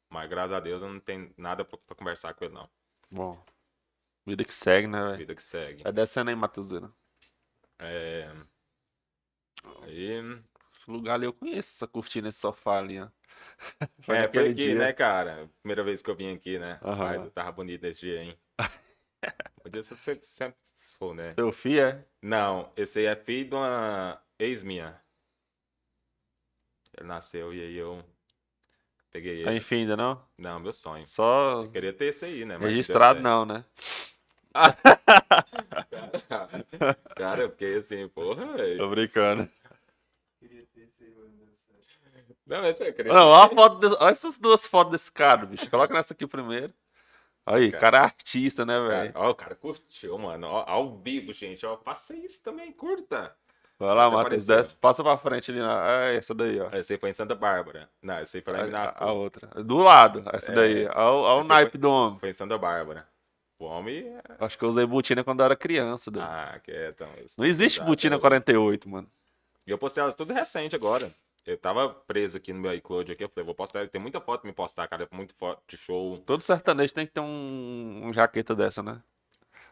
[0.09, 2.69] Mas graças a Deus eu não tenho nada pra, pra conversar com ele, não.
[3.09, 3.41] Bom.
[4.25, 5.17] Vida que segue, né, velho?
[5.17, 5.83] Vida que segue.
[5.83, 6.91] Vai descendo aí, Matheuseira.
[7.79, 8.29] É.
[9.83, 10.41] Aí.
[10.85, 13.07] Esse lugar ali eu conheço, essa cortina, esse sofá ali, ó.
[14.03, 14.75] Foi é, foi aqui, dia.
[14.75, 15.49] né, cara?
[15.61, 16.79] Primeira vez que eu vim aqui, né?
[16.83, 16.95] Uhum.
[16.95, 18.37] Mas tava bonito esse dia, hein?
[19.63, 20.59] Podia ser sempre, sempre
[20.99, 21.33] for, né?
[21.33, 22.05] Seu filho é?
[22.21, 24.95] Não, esse aí é filho de uma ex minha.
[26.95, 28.05] Ele nasceu e aí eu
[29.11, 29.45] peguei tá ele.
[29.45, 30.21] Tá enfim ainda não?
[30.37, 31.05] Não, meu sonho.
[31.05, 31.63] Só.
[31.63, 32.59] Eu queria ter esse aí, né?
[32.59, 33.65] Mas Registrado não, né?
[37.15, 38.77] cara, eu fiquei assim, porra, velho.
[38.77, 39.49] Tô brincando.
[42.45, 43.15] Não, mas você acredita?
[43.15, 45.69] Não, olha, desse, olha essas duas fotos desse cara, bicho.
[45.69, 46.73] Coloca nessa aqui primeiro.
[47.45, 49.11] Aí, cara, cara é artista, né, velho?
[49.15, 50.47] Ó, o cara curtiu, mano.
[50.47, 51.65] Ó, ao vivo, gente.
[51.65, 53.35] Ó, passa isso também, curta.
[53.77, 55.59] Vai lá, Matheus, desce, passa pra frente ali.
[55.59, 56.05] Na...
[56.05, 56.69] É essa daí, ó.
[56.71, 57.89] Essa aí foi em Santa Bárbara.
[58.01, 59.47] Não, essa aí foi lá em a, a outra.
[59.63, 60.85] Do lado, essa é, daí.
[60.87, 62.19] Olha o naipe foi, do homem.
[62.19, 63.05] Foi em Santa Bárbara.
[63.59, 64.07] O homem.
[64.07, 66.09] É Acho que eu usei botina quando eu era criança.
[66.09, 66.25] Doido.
[66.25, 67.07] Ah, que é, então.
[67.37, 69.09] Não existe botina 48, mano.
[69.67, 71.11] E eu postei elas tudo recente agora.
[71.45, 74.41] Eu tava preso aqui no meu iCloud aqui, eu falei, vou postar, tem muita foto
[74.41, 76.17] pra me postar, cara, muito foto de show.
[76.19, 79.01] Todo sertanejo tem que ter um, um jaqueta dessa, né?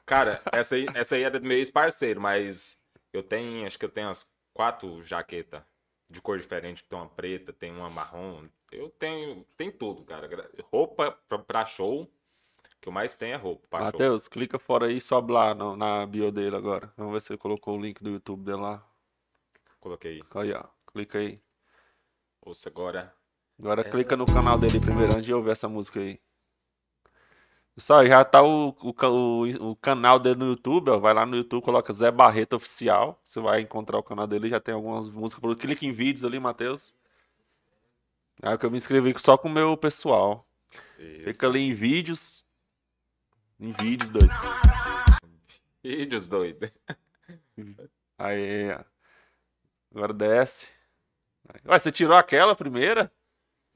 [0.05, 2.79] Cara, essa aí, essa aí é do meu ex-parceiro, mas
[3.11, 5.63] eu tenho, acho que eu tenho umas quatro jaquetas
[6.07, 10.49] de cor diferente, tem uma preta, tem uma marrom, eu tenho, tem tudo, cara.
[10.71, 12.07] Roupa pra, pra show,
[12.79, 13.79] que eu mais tenho é roupa.
[13.79, 16.91] Matheus, clica fora aí e sobe lá no, na bio dele agora.
[16.97, 18.85] Vamos ver se ele colocou o link do YouTube dele lá.
[19.79, 20.21] Coloquei.
[20.35, 20.65] Aí, ó.
[20.91, 21.41] Clica aí.
[22.45, 23.13] Ouça agora.
[23.57, 23.89] Agora é...
[23.89, 26.19] clica no canal dele primeiro antes de ouvir essa música aí.
[27.73, 30.99] Pessoal, já tá o, o, o, canal dele no YouTube, ó.
[30.99, 33.19] Vai lá no YouTube, coloca Zé Barreto Oficial.
[33.23, 35.55] Você vai encontrar o canal dele, já tem algumas músicas.
[35.55, 36.93] Clica em vídeos ali, Matheus.
[38.41, 40.45] É que eu me inscrevi só com o meu pessoal.
[40.99, 41.23] Isso.
[41.23, 42.45] Fica ali em vídeos.
[43.59, 44.33] Em vídeos, doido.
[45.83, 46.69] Vídeos, doido.
[48.19, 48.69] Aí,
[49.89, 50.82] agora desce.
[51.67, 53.11] Ué, você tirou aquela primeira?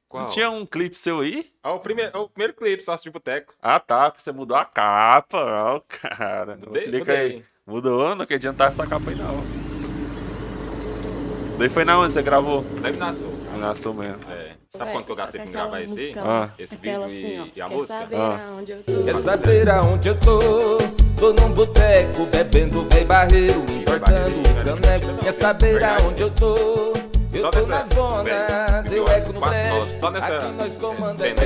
[0.09, 0.23] Qual?
[0.23, 1.51] Não tinha um clipe seu aí?
[1.61, 3.53] Ah, o, primeiro, o primeiro clipe, sócio de boteco.
[3.61, 4.13] Ah, tá.
[4.17, 5.37] Você mudou a capa.
[5.37, 6.55] Ó, oh, cara.
[6.55, 7.17] Mudei, Clica mudei.
[7.17, 7.43] aí.
[7.65, 8.15] Mudou?
[8.15, 9.67] Não quer adiantar essa capa aí, não.
[11.57, 12.63] Daí foi na onde você gravou?
[12.81, 13.33] Daí na Sul.
[13.57, 14.19] Na Sul mesmo.
[14.31, 14.55] É.
[14.69, 16.13] Sabe quanto que eu gastei pra gravar esse?
[16.17, 16.51] Ah.
[16.57, 17.97] Esse vídeo assim, e, e, a música?
[17.97, 18.39] Saber ah.
[19.03, 20.39] Quer saber aonde eu tô?
[21.19, 25.17] Tô num boteco, bebendo bem barreiro, importando os canecos.
[25.17, 27.06] Quer saber aonde eu tô?
[27.33, 29.41] Eu só tô nessa, na zona, deu eco no.
[29.85, 30.39] Só nessa
[31.13, 31.43] cena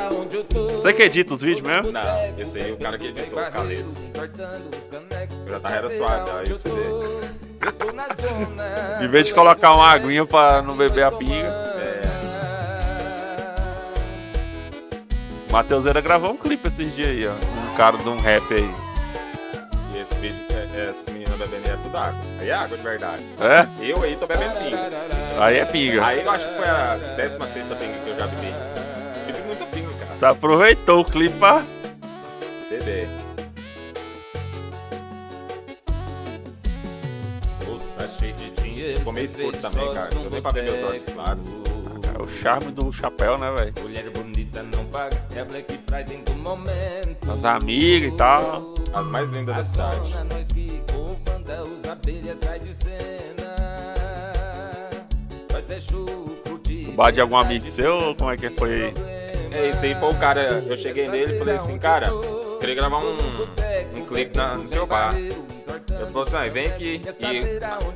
[0.00, 0.68] aí, onde eu tô.
[0.68, 1.90] Você que edita os vídeos mesmo?
[1.90, 2.02] Não,
[2.38, 4.10] esse aí é o cara que editou, o Carleiros.
[4.14, 6.60] Eu já tava era suave, aí eu
[9.04, 11.48] Em vez de colocar uma aguinha pra não beber a pinga.
[11.48, 12.02] É.
[15.48, 17.32] O Matheuseira gravou um clipe esses dias aí, ó.
[17.32, 18.93] Um cara de um rap aí.
[21.34, 22.20] Meninas bebendo é tudo água.
[22.40, 23.24] Aí é água de verdade.
[23.40, 23.84] É?
[23.84, 24.90] Eu aí tô bebendo pinga.
[25.38, 26.06] Aí é pinga.
[26.06, 28.52] Aí eu acho que foi a 16 pinga que eu já bebi.
[29.26, 30.12] Bebi muita pinga, cara.
[30.12, 31.62] Você aproveitou o clipe pra.
[32.70, 33.08] Beber.
[37.96, 38.98] Tá cheio de dinheiro.
[38.98, 40.10] Ficou meio escuro também, cara.
[40.14, 41.62] Eu nem pra ver meus olhos claros.
[42.14, 43.74] É o charme do chapéu, né, velho?
[43.82, 47.30] Mulher bonita não paga, é Black Friday do momento.
[47.30, 48.74] As amigas e tal.
[48.92, 50.14] As mais lindas da cidade.
[56.88, 58.14] O bar de algum amigo seu?
[58.16, 58.92] Como é que foi?
[59.50, 60.62] É, esse aí foi o cara.
[60.66, 62.10] Eu cheguei nele e falei assim, cara,
[62.60, 63.16] queria gravar um,
[63.96, 65.14] um clipe na, no seu bar.
[65.14, 67.02] Ele falou assim, ah, vem aqui.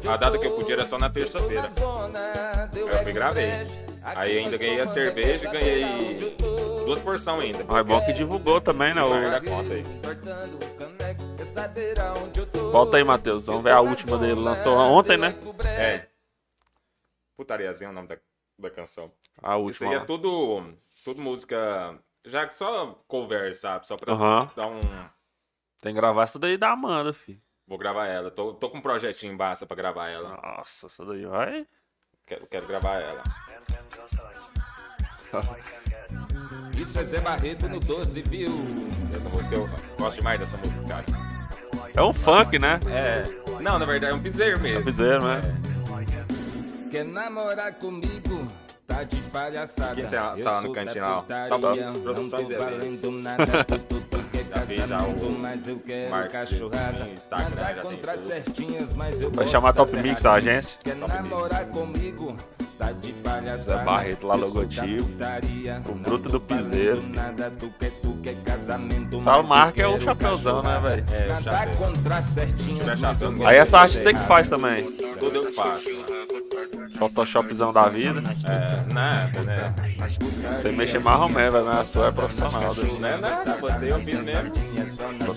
[0.02, 1.70] E a data que eu podia era só na terça-feira.
[2.72, 3.50] Aí eu fui gravei.
[4.02, 6.36] Aí ainda ganhei a cerveja e ganhei
[6.84, 7.64] duas porções ainda.
[7.68, 9.02] Ah, é bom que divulgou também, né?
[9.02, 9.08] O...
[9.48, 9.82] conta aí.
[12.72, 13.46] Volta aí, Matheus.
[13.46, 14.40] Vamos ver a última dele.
[14.40, 15.34] Lançou ontem, né?
[15.66, 16.08] É.
[17.36, 18.18] Putariazinha é o nome da,
[18.58, 19.12] da canção.
[19.42, 19.70] A última.
[19.70, 20.74] Isso aí é tudo,
[21.04, 21.98] tudo música.
[22.24, 23.86] Já que só cover, sabe?
[23.86, 24.50] Só pra Aham.
[24.56, 24.80] dar um.
[25.80, 27.40] Tem que gravar essa daí da Amanda, filho.
[27.66, 28.30] Vou gravar ela.
[28.30, 30.40] Tô, tô com um projetinho em Baça pra gravar ela.
[30.42, 31.66] Nossa, essa daí vai.
[32.26, 33.22] Quero, quero gravar ela.
[36.76, 38.50] Isso é Zé Barreto no 12, viu?
[39.16, 39.68] Essa música eu
[39.98, 41.27] gosto demais dessa música, cara.
[41.98, 42.78] É um funk, né?
[42.86, 43.24] É.
[43.60, 44.84] Não, na verdade é um piseiro É mesmo.
[44.84, 45.40] piseiro, né?
[46.92, 48.46] Quer namorar comigo?
[48.86, 49.96] Tá de palhaçada.
[49.96, 51.22] Quem tá- tá no cantinho lá?
[51.22, 51.72] Tá bom,
[52.04, 56.10] produções valendo nada, tu, tu, tu quer Já vi já casamento, o mas eu quero
[56.12, 57.08] marketing, cachorrada.
[57.12, 58.22] Instagram, Nada já tem contra tudo.
[58.26, 60.78] certinhas, mas eu Vai chamar Top Mix, a agência?
[60.84, 62.36] Quer namorar comigo?
[62.78, 63.78] Tá de palhaçada.
[63.78, 65.04] Zé Barreto lá, logotipo.
[65.04, 70.00] putaria, O bruto do piseiro, Nada, tu quer, tu quer casamento, Só Marco é o
[70.00, 71.04] chapéuzão, né, velho?
[71.10, 73.46] É, o chapéu.
[73.46, 74.84] Aí essa arte você que faz também.
[75.18, 75.88] Tudo eu faço.
[76.98, 78.22] Photoshopzão da vida.
[78.48, 79.74] É, nada, né?
[80.54, 82.74] Você mexe mais ou menos, mas a sua é profissional.
[82.74, 82.98] né?
[83.00, 84.52] Não é nada, você eu fiz mesmo.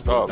[0.03, 0.31] Top.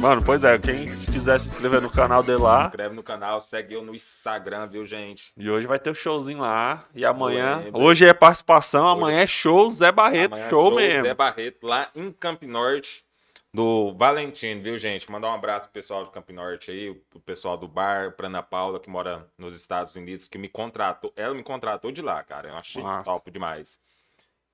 [0.00, 2.66] Mano, pois é, quem quiser se inscrever no canal dele lá.
[2.66, 5.32] Inscreve no canal, segue eu no Instagram, viu, gente?
[5.36, 6.84] E hoje vai ter o showzinho lá.
[6.94, 7.56] E amanhã.
[7.56, 7.82] Lembra.
[7.82, 10.34] Hoje é participação, amanhã é show Zé Barreto.
[10.34, 11.02] Amanhã, show, mesmo.
[11.02, 13.04] Zé Barreto, lá em Camp Norte,
[13.52, 15.10] do Valentino, viu, gente?
[15.10, 18.42] Mandar um abraço pro pessoal do Camp Norte aí, o pessoal do bar, pra Ana
[18.42, 21.12] Paula, que mora nos Estados Unidos, que me contratou.
[21.16, 22.50] Ela me contratou de lá, cara.
[22.50, 23.02] Eu achei Massa.
[23.02, 23.80] top demais.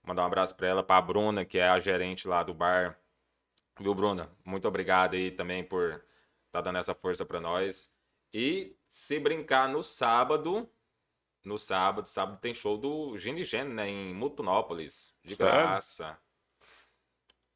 [0.06, 2.96] Mandar um abraço pra ela, pra Bruna, que é a gerente lá do bar.
[3.78, 4.30] Viu, Bruna?
[4.44, 6.04] Muito obrigado aí também por
[6.50, 7.92] tá dando essa força pra nós.
[8.32, 10.68] E se brincar no sábado,
[11.44, 15.52] no sábado, sábado tem show do Gene Gene, né, em Mutunópolis, de Sério?
[15.52, 16.18] graça.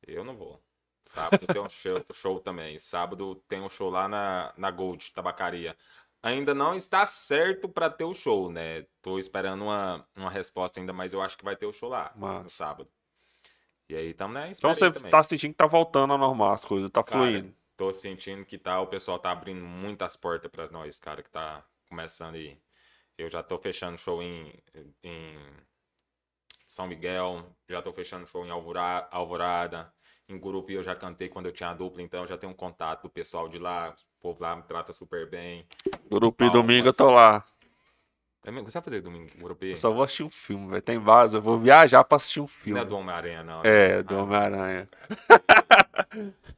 [0.07, 0.63] Eu não vou.
[1.05, 2.79] Sábado tem um show, show também.
[2.79, 5.77] Sábado tem um show lá na, na Gold, Tabacaria.
[6.23, 8.83] Ainda não está certo pra ter o show, né?
[9.01, 12.13] Tô esperando uma, uma resposta ainda, mas eu acho que vai ter o show lá
[12.15, 12.51] no Massa.
[12.51, 12.91] sábado.
[13.89, 14.53] E aí estamos né?
[14.55, 15.11] Então você também.
[15.11, 17.55] tá sentindo que tá voltando ao normal as coisas, tá Cara, fluindo.
[17.77, 21.65] tô sentindo que tá, o pessoal tá abrindo muitas portas pra nós, cara, que tá
[21.89, 22.59] começando aí.
[23.17, 24.53] Eu já tô fechando show em,
[25.03, 25.39] em
[26.67, 29.93] São Miguel, já tô fechando show em Alvorada, Alvorada.
[30.29, 32.57] Em Gurupi eu já cantei quando eu tinha a dupla, então eu já tenho um
[32.57, 33.95] contato do pessoal de lá.
[34.19, 35.67] O povo lá me trata super bem.
[36.11, 36.53] Palmas.
[36.53, 37.43] domingo eu tô lá.
[38.45, 38.71] É mesmo?
[38.71, 39.71] Você vai fazer domingo Gurupi?
[39.71, 40.83] Eu só vou assistir um filme, velho.
[40.83, 42.81] Tem base, eu vou viajar pra assistir um Não filme.
[42.81, 43.63] é do Homem-Aranha, não.
[43.63, 43.69] né?
[43.69, 44.89] É, do Ah, Homem-Aranha.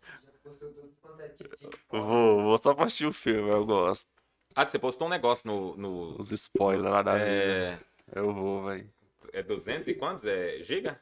[1.90, 4.08] vou, vou só pra assistir o filme, eu gosto.
[4.54, 5.76] Ah, você postou um negócio no.
[5.76, 7.26] no Os spoilers lá da vida.
[7.30, 7.78] é,
[8.14, 8.88] Eu vou, velho.
[9.32, 10.24] é 200 e quantos?
[10.24, 11.00] É giga?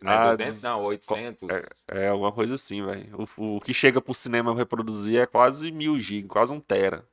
[0.00, 0.62] Não Ah, é 200?
[0.62, 1.48] Não, 800.
[1.88, 3.26] É alguma coisa assim, velho.
[3.36, 7.04] O, o que chega pro cinema eu reproduzir é quase mil GB, quase um tera.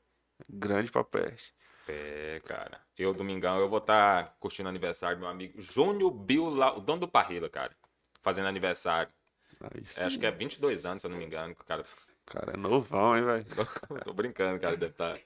[0.49, 1.53] Grande pra peste.
[1.91, 2.79] É, cara.
[2.97, 6.99] Eu, domingão, eu vou estar curtindo o aniversário do meu amigo Júnior Bill, o dono
[7.01, 7.75] do Parrila, cara.
[8.21, 9.11] Fazendo aniversário.
[9.97, 11.55] É, acho que é 22 anos, se eu não me engano.
[11.55, 11.83] cara...
[12.25, 13.45] cara é novão, hein, velho.
[14.05, 15.19] Tô brincando, cara, deve estar.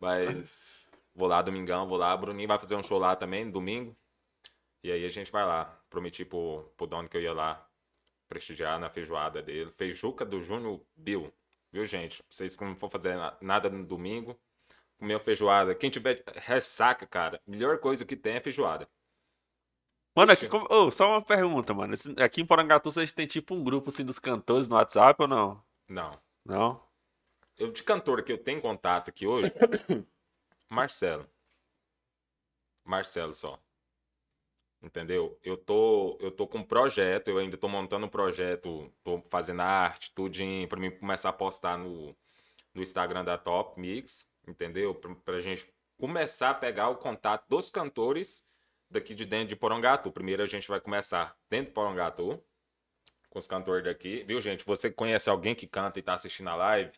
[0.00, 0.80] Mas
[1.14, 2.16] vou lá domingão, vou lá.
[2.16, 3.94] Bruninho vai fazer um show lá também, domingo.
[4.82, 5.78] E aí a gente vai lá.
[5.90, 7.66] Prometi pro, pro dono que eu ia lá
[8.28, 9.70] prestigiar na feijoada dele.
[9.72, 11.32] Feijuca do Júnior Bill.
[11.72, 12.22] Viu, gente?
[12.28, 14.38] Vocês que não for fazer na- nada no domingo,
[15.00, 15.74] comer uma feijoada.
[15.74, 18.88] Quem tiver ressaca, cara, melhor coisa que tem é feijoada.
[20.14, 21.94] Mano, aqui, como- ô, só uma pergunta, mano.
[22.22, 25.64] Aqui em Porangatu vocês têm tipo um grupo assim dos cantores no WhatsApp ou não?
[25.88, 26.20] Não.
[26.44, 26.82] Não?
[27.56, 29.52] Eu de cantor que eu tenho contato aqui hoje,
[30.68, 31.28] Marcelo.
[32.84, 33.58] Marcelo só.
[34.82, 35.38] Entendeu?
[35.44, 39.60] Eu tô, eu tô com um projeto, eu ainda tô montando um projeto, tô fazendo
[39.60, 42.16] arte, tudinho, pra mim começar a postar no,
[42.72, 44.94] no Instagram da Top Mix, entendeu?
[44.94, 45.66] Pra, pra gente
[45.98, 48.48] começar a pegar o contato dos cantores
[48.90, 50.10] daqui de dentro de Porongatu.
[50.10, 52.42] Primeiro a gente vai começar dentro de Porongatu,
[53.28, 54.24] com os cantores daqui.
[54.24, 54.64] Viu, gente?
[54.64, 56.92] Você conhece alguém que canta e tá assistindo a live,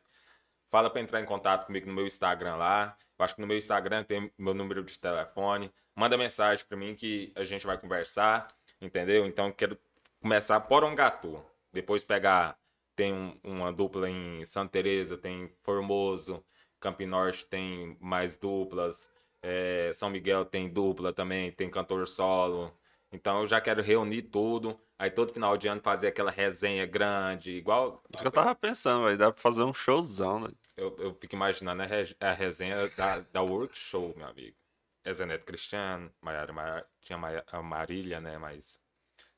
[0.70, 2.96] fala para entrar em contato comigo no meu Instagram lá.
[3.18, 5.70] Eu acho que no meu Instagram tem meu número de telefone.
[5.94, 8.48] Manda mensagem para mim que a gente vai conversar,
[8.80, 9.26] entendeu?
[9.26, 9.78] Então quero
[10.20, 12.58] começar Porongatu, depois pegar
[12.94, 16.44] tem um, uma dupla em Santa Teresa, tem Formoso,
[16.82, 19.08] Campo Norte tem mais duplas,
[19.40, 22.76] é, São Miguel tem dupla também, tem cantor solo.
[23.12, 24.78] Então eu já quero reunir tudo.
[24.98, 28.02] Aí todo final de ano fazer aquela resenha grande, igual.
[28.12, 30.48] Isso que eu tava pensando, vai dar pra fazer um showzão, né?
[30.76, 34.56] Eu, eu fico imaginando a, a resenha da, da Work Show, meu amigo.
[35.04, 38.38] É Zeneto Cristiano, Maiara, Maiara, tinha a Marília, né?
[38.38, 38.80] Mas.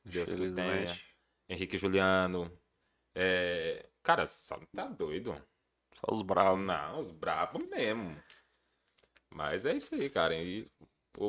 [0.02, 0.98] Deus que tenha.
[1.48, 2.50] Henrique Juliano.
[3.14, 3.86] É...
[4.02, 5.34] Cara, só tá doido.
[5.94, 6.64] Só os bravos.
[6.64, 8.16] Não, os bravos mesmo.
[9.30, 10.34] Mas é isso aí, cara.
[10.34, 10.70] E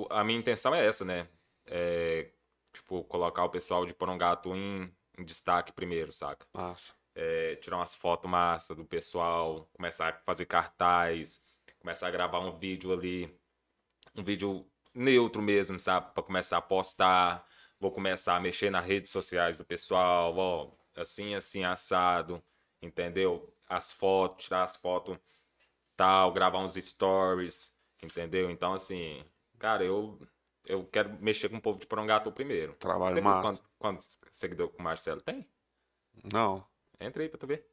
[0.10, 1.28] a minha intenção é essa, né?
[1.66, 2.32] É,
[2.74, 6.46] tipo, colocar o pessoal de Porongato em, em destaque primeiro, saca?
[6.54, 6.94] Massa.
[7.16, 11.42] É, tirar umas fotos massa do pessoal, começar a fazer cartaz,
[11.80, 13.34] começar a gravar um vídeo ali,
[14.14, 16.14] um vídeo neutro mesmo, sabe?
[16.14, 17.48] Pra começar a postar,
[17.80, 22.44] vou começar a mexer nas redes sociais do pessoal, ó, assim, assim, assado,
[22.82, 23.55] entendeu?
[23.68, 25.18] As fotos, tirar as fotos,
[25.96, 28.50] tal, gravar uns stories, entendeu?
[28.50, 29.26] Então, assim,
[29.58, 30.20] cara, eu
[30.68, 32.74] eu quero mexer com o povo de Porongatu primeiro.
[32.74, 33.42] Trabalho massa.
[33.42, 35.48] Quantos, quantos seguidores o Marcelo tem?
[36.32, 36.66] Não.
[37.00, 37.68] Entra aí pra tu ver.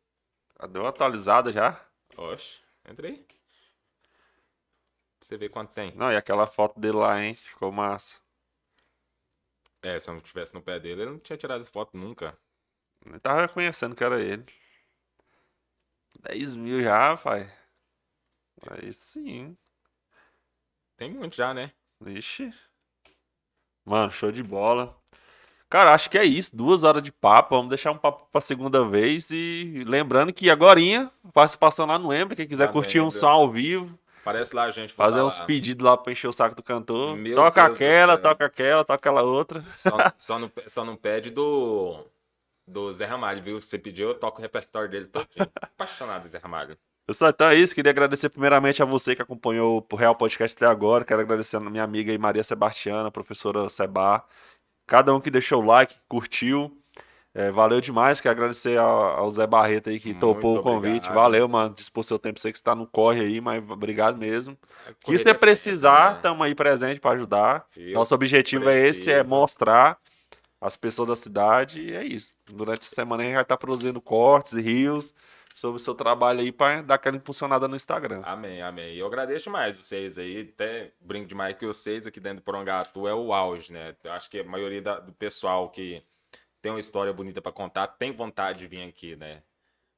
[0.71, 1.81] Deu atualizada já?
[2.17, 3.19] Oxe, entra aí.
[3.19, 5.95] Pra você ver quanto tem.
[5.95, 7.35] Não, e aquela foto dele lá, hein?
[7.35, 8.17] Ficou massa.
[9.81, 12.39] É, se eu não estivesse no pé dele, ele não tinha tirado essa foto nunca.
[13.05, 14.45] Eu tava reconhecendo que era ele.
[16.23, 17.51] 10 mil já, pai.
[18.71, 19.57] Aí sim.
[20.97, 21.73] Tem muito já, né?
[22.07, 22.53] Ixi.
[23.85, 24.97] Mano, show de bola.
[25.69, 26.55] Cara, acho que é isso.
[26.55, 27.57] Duas horas de papo.
[27.57, 29.31] Vamos deixar um papo pra segunda vez.
[29.31, 32.37] E lembrando que agorinha, participação lá no Lembra.
[32.37, 33.99] Quem quiser tá curtir bem, um som ao vivo.
[34.25, 34.93] Parece lá, gente.
[34.93, 35.45] Fazer uns lá.
[35.45, 37.17] pedidos lá pra encher o saco do cantor.
[37.17, 39.65] Meu toca Deus aquela, toca aquela, toca aquela outra.
[39.73, 42.07] Só, só, não, só não pede do,
[42.67, 43.61] do Zé Ramalho, viu?
[43.61, 45.27] Você pediu, eu toco o repertório dele todo.
[45.61, 46.77] Apaixonado, Zé Ramalho.
[47.07, 47.75] Pessoal, então é isso.
[47.75, 51.05] Queria agradecer primeiramente a você que acompanhou o Real Podcast até agora.
[51.05, 54.25] Quero agradecer a minha amiga aí, Maria Sebastiana, professora Seba.
[54.87, 56.77] Cada um que deixou o like, curtiu.
[57.35, 58.21] É, valeu demais.
[58.21, 60.97] Quero agradecer ao, Zé Barreto aí que Muito topou o convite.
[60.97, 61.15] Obrigado.
[61.15, 61.75] Valeu, mano.
[61.75, 62.39] Dispor seu tempo.
[62.39, 64.57] Sei que você tá no corre aí, mas obrigado mesmo.
[65.01, 66.47] Que você precisar, estamos né?
[66.47, 67.67] aí presente para ajudar.
[67.77, 68.85] Eu Nosso objetivo preciso.
[68.85, 69.99] é esse, é mostrar
[70.63, 71.83] as pessoas da cidade.
[71.83, 72.37] E é isso.
[72.47, 75.13] Durante essa semana a gente vai estar tá produzindo cortes e rios
[75.53, 78.23] sobre o seu trabalho aí para dar aquela impulsionada no Instagram.
[78.25, 78.95] Amém, amém.
[78.95, 83.07] E eu agradeço demais vocês aí, até brinco demais que vocês aqui dentro do Porongatu
[83.07, 83.95] é o auge, né?
[84.03, 86.03] Eu acho que a maioria da, do pessoal que
[86.63, 89.43] tem uma história bonita para contar tem vontade de vir aqui, né?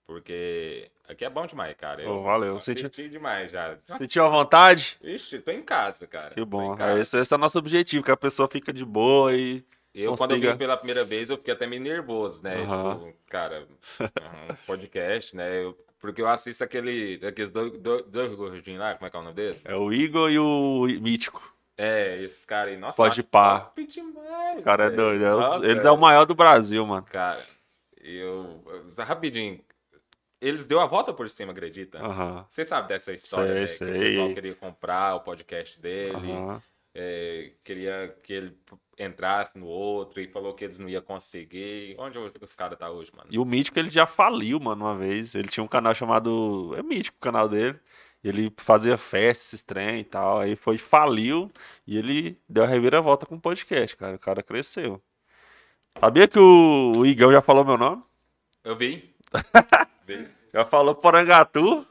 [0.07, 2.03] Porque aqui é bom demais, cara.
[2.03, 2.61] Eu oh, valeu.
[2.61, 3.77] Senti demais já.
[3.82, 4.99] Sentiu a vontade?
[5.03, 6.35] Ixi, tô em casa, cara.
[6.35, 6.77] Que bom.
[6.99, 9.65] Esse, esse, é o nosso objetivo, que a pessoa fica de boa e
[9.95, 10.29] eu, Consiga.
[10.29, 12.57] quando eu vim pela primeira vez, eu fiquei até meio nervoso, né?
[12.57, 12.95] Uhum.
[12.95, 13.66] Tipo, cara,
[14.01, 15.62] um podcast, né?
[15.62, 19.21] Eu, porque eu assisto aquele, aqueles dois, dois, dois gordinhos lá, como é que é
[19.21, 19.65] o nome deles?
[19.65, 21.55] É o Igor e o Mítico.
[21.77, 23.73] É, esses caras aí, nossa, Pode pá.
[23.89, 24.61] demais.
[24.62, 25.25] cara é doido.
[25.25, 25.87] É nossa, eles é.
[25.87, 27.07] é o maior do Brasil, mano.
[27.11, 27.45] Cara,
[28.01, 28.62] eu.
[28.99, 29.61] Rapidinho.
[30.41, 31.99] Eles deu a volta por cima, acredita?
[32.49, 32.69] Você uhum.
[32.69, 33.69] sabe dessa história, sei, né?
[33.69, 33.89] Sei.
[33.89, 36.16] Que o pessoal queria comprar o podcast dele.
[36.16, 36.61] Uhum.
[36.95, 38.57] É, queria que ele
[38.99, 41.97] entrasse no outro e falou que eles não iam conseguir.
[41.99, 43.29] Onde os caras tá hoje, mano?
[43.31, 45.35] E o Mítico, ele já faliu, mano, uma vez.
[45.35, 46.75] Ele tinha um canal chamado...
[46.77, 47.79] É Mítico o canal dele.
[48.23, 50.39] Ele fazia festas, esses trem e tal.
[50.39, 51.51] Aí foi, faliu
[51.87, 54.16] e ele deu a reviravolta com o podcast, cara.
[54.16, 55.03] O cara cresceu.
[56.01, 58.03] Sabia que o, o Igão já falou meu nome?
[58.62, 59.15] Eu vi.
[60.07, 60.29] vi.
[60.53, 61.87] Já falou Porangatu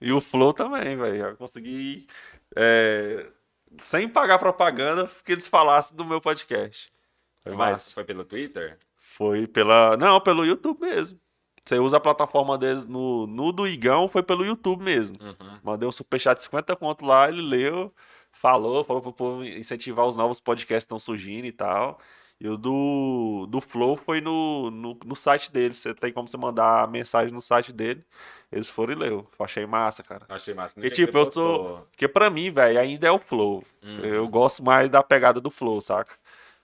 [0.00, 1.18] e o Flow também, velho.
[1.18, 2.06] Já consegui
[2.54, 3.26] é,
[3.82, 6.92] sem pagar propaganda, que eles falassem do meu podcast.
[7.42, 7.94] Foi Mas massa.
[7.94, 8.78] foi pelo Twitter?
[8.96, 9.96] Foi pela.
[9.96, 11.20] Não, pelo YouTube mesmo.
[11.64, 15.18] Você usa a plataforma deles no, no do Igão, foi pelo YouTube mesmo.
[15.20, 15.58] Uhum.
[15.62, 17.94] Mandei um superchat de 50 conto lá, ele leu,
[18.32, 21.98] falou, falou pro povo incentivar os novos podcasts que estão surgindo e tal.
[22.40, 25.74] E o do, do Flow foi no, no, no site dele.
[25.74, 28.04] Você tem como você mandar mensagem no site dele.
[28.50, 29.28] Eles foram e leu.
[29.38, 30.24] Achei massa, cara.
[30.28, 30.72] Achei massa.
[30.74, 31.86] Porque, tipo, eu sou.
[31.90, 33.64] Porque pra mim, velho, ainda é o Flow.
[33.82, 33.98] Uhum.
[34.04, 36.14] Eu gosto mais da pegada do Flow, saca?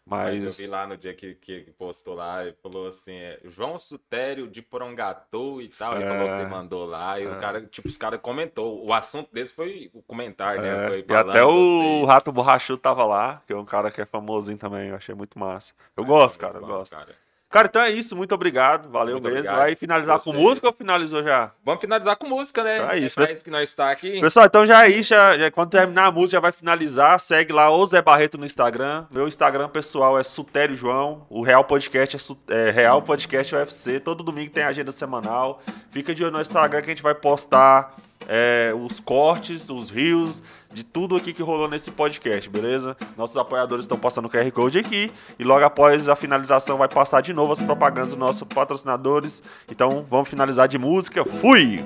[0.07, 0.43] Mas...
[0.43, 0.45] Mas...
[0.45, 4.49] eu vi lá no dia que, que postou lá, e falou assim, é, João Sutério
[4.49, 6.01] de Porongatu e tal, é...
[6.01, 7.31] e falou que você mandou lá, e é...
[7.31, 10.85] o cara, tipo, os caras comentou, o assunto desse foi o comentário, né?
[10.85, 12.07] É, foi e até o assim.
[12.07, 15.39] Rato Borrachudo tava lá, que é um cara que é famosinho também, eu achei muito
[15.39, 15.73] massa.
[15.97, 16.93] Eu gosto, é cara, eu gosto.
[16.93, 17.24] Cara.
[17.55, 18.17] Cara, então é isso.
[18.17, 18.91] Muito obrigado.
[18.91, 19.39] Valeu muito mesmo.
[19.39, 19.59] Obrigado.
[19.59, 21.53] Vai finalizar com música ou finalizou já?
[21.65, 22.79] Vamos finalizar com música, né?
[22.79, 23.21] Então é isso.
[23.21, 24.21] É isso que nós está aqui.
[24.21, 25.11] Pessoal, então já é isso.
[25.11, 27.21] Já, já, quando terminar a música, já vai finalizar.
[27.21, 29.07] Segue lá o Zé Barreto no Instagram.
[29.09, 31.29] Meu Instagram pessoal é Sutério João.
[31.31, 34.01] O Real Podcast é, é Real Podcast UFC.
[34.01, 35.63] Todo domingo tem agenda semanal.
[35.93, 37.95] Fica de olho no Instagram que a gente vai postar
[38.29, 40.43] é, os cortes, os rios
[40.75, 42.97] de tudo aqui que rolou nesse podcast, beleza?
[43.17, 47.21] Nossos apoiadores estão passando o QR Code aqui e logo após a finalização vai passar
[47.21, 49.41] de novo as propagandas dos nossos patrocinadores.
[49.71, 51.25] Então vamos finalizar de música.
[51.25, 51.85] Fui!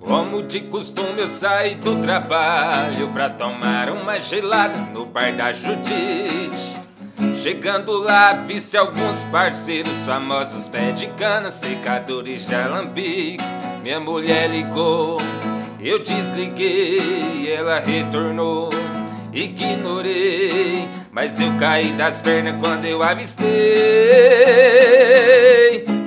[0.00, 6.76] Como de costume eu saí do trabalho pra tomar uma gelada no bar da Judite.
[7.42, 13.42] Chegando lá, viste alguns parceiros famosos, pé de cana, secadores de alambique.
[13.82, 15.16] Minha mulher ligou
[15.80, 18.70] eu desliguei, ela retornou.
[19.32, 23.46] Ignorei, mas eu caí das pernas quando eu avistei.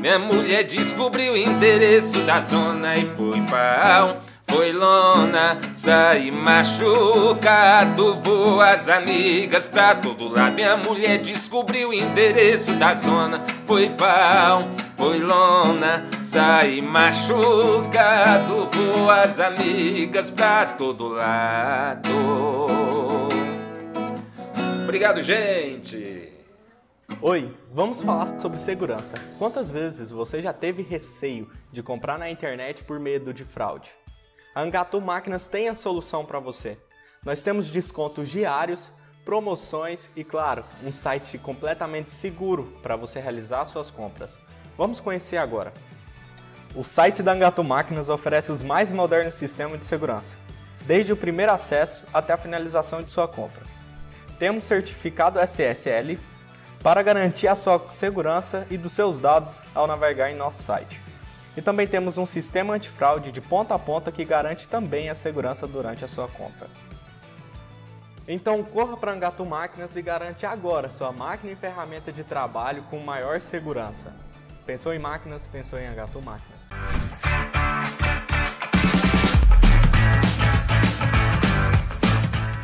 [0.02, 4.22] Minha mulher descobriu o endereço da zona e foi pau.
[4.50, 10.56] Foi lona, saí machucado, vou as amigas pra todo lado.
[10.56, 19.40] Minha mulher descobriu o endereço da zona, foi pau, foi lona, saí machucado, vou as
[19.40, 22.10] amigas pra todo lado.
[24.84, 26.34] Obrigado, gente!
[27.22, 29.18] Oi, vamos falar sobre segurança.
[29.38, 33.92] Quantas vezes você já teve receio de comprar na internet por medo de fraude?
[34.54, 36.78] A Angatu Máquinas tem a solução para você.
[37.24, 38.92] Nós temos descontos diários,
[39.24, 44.40] promoções e, claro, um site completamente seguro para você realizar suas compras.
[44.78, 45.74] Vamos conhecer agora.
[46.76, 50.36] O site da Angatu Máquinas oferece os mais modernos sistemas de segurança,
[50.86, 53.64] desde o primeiro acesso até a finalização de sua compra.
[54.40, 56.18] Temos certificado SSL
[56.82, 61.09] para garantir a sua segurança e dos seus dados ao navegar em nosso site.
[61.58, 65.68] E também temos um sistema antifraude de ponta a ponta que garante também a segurança
[65.68, 66.68] durante a sua compra.
[68.28, 73.00] Então corra para Angatu Máquinas e garante agora sua máquina e ferramenta de trabalho com
[73.00, 74.14] maior segurança.
[74.68, 76.69] Pensou em máquinas, pensou em Angatu Máquinas.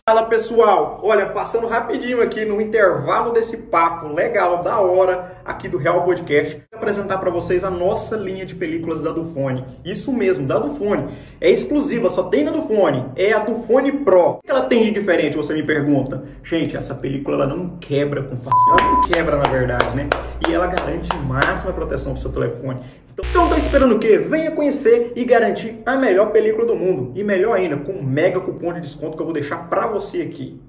[0.07, 5.80] Fala pessoal, olha, passando rapidinho aqui no intervalo desse papo legal, da hora, aqui do
[5.80, 9.65] Real Podcast, vou apresentar para vocês a nossa linha de películas da Dufone.
[9.84, 11.07] Isso mesmo, da Dufone.
[11.41, 13.03] É exclusiva, só tem na Dufone.
[13.15, 14.34] É a Dufone Pro.
[14.34, 16.23] O que ela tem de diferente, você me pergunta?
[16.44, 18.84] Gente, essa película ela não quebra com facilidade.
[18.84, 20.07] Ela não quebra, na verdade, né?
[20.48, 22.80] E ela garante máxima proteção pro seu telefone.
[23.17, 24.17] Então tá esperando o quê?
[24.17, 27.13] Venha conhecer e garantir a melhor película do mundo.
[27.15, 30.21] E melhor ainda, com um mega cupom de desconto que eu vou deixar pra você
[30.21, 30.59] aqui.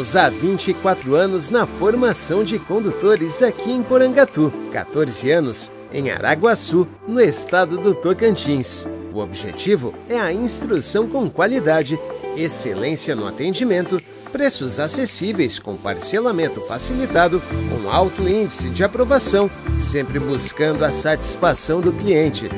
[0.00, 6.88] Estamos há 24 anos na formação de condutores aqui em Porangatu, 14 anos em Araguaçu,
[7.06, 8.88] no estado do Tocantins.
[9.12, 12.00] O objetivo é a instrução com qualidade,
[12.34, 14.00] excelência no atendimento,
[14.32, 21.92] preços acessíveis com parcelamento facilitado, com alto índice de aprovação, sempre buscando a satisfação do
[21.92, 22.48] cliente.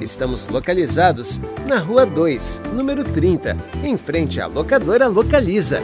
[0.00, 5.80] Estamos localizados na Rua 2, número 30, em frente à locadora Localiza.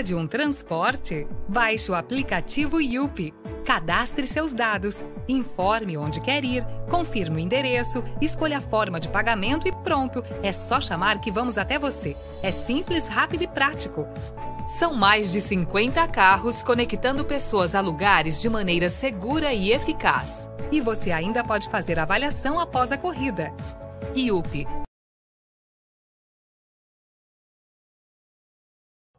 [0.00, 1.26] Precisa de um transporte?
[1.46, 3.34] Baixe o aplicativo Yupi.
[3.66, 9.68] Cadastre seus dados, informe onde quer ir, confirme o endereço, escolha a forma de pagamento
[9.68, 10.24] e pronto.
[10.42, 12.16] É só chamar que vamos até você.
[12.42, 14.06] É simples, rápido e prático.
[14.78, 20.48] São mais de 50 carros conectando pessoas a lugares de maneira segura e eficaz.
[20.72, 23.52] E você ainda pode fazer avaliação após a corrida.
[24.14, 24.66] IUP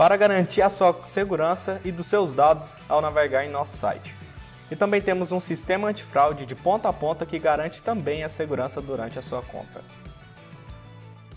[0.00, 4.14] para garantir a sua segurança e dos seus dados ao navegar em nosso site.
[4.70, 8.80] E também temos um sistema antifraude de ponta a ponta que garante também a segurança
[8.80, 9.82] durante a sua compra.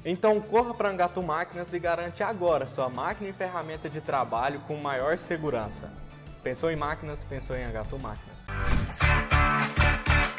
[0.06, 4.78] Então corra para Angatu Máquinas e garante agora sua máquina e ferramenta de trabalho com
[4.78, 5.92] maior segurança.
[6.42, 7.22] Pensou em máquinas?
[7.22, 8.40] Pensou em Angatu Máquinas.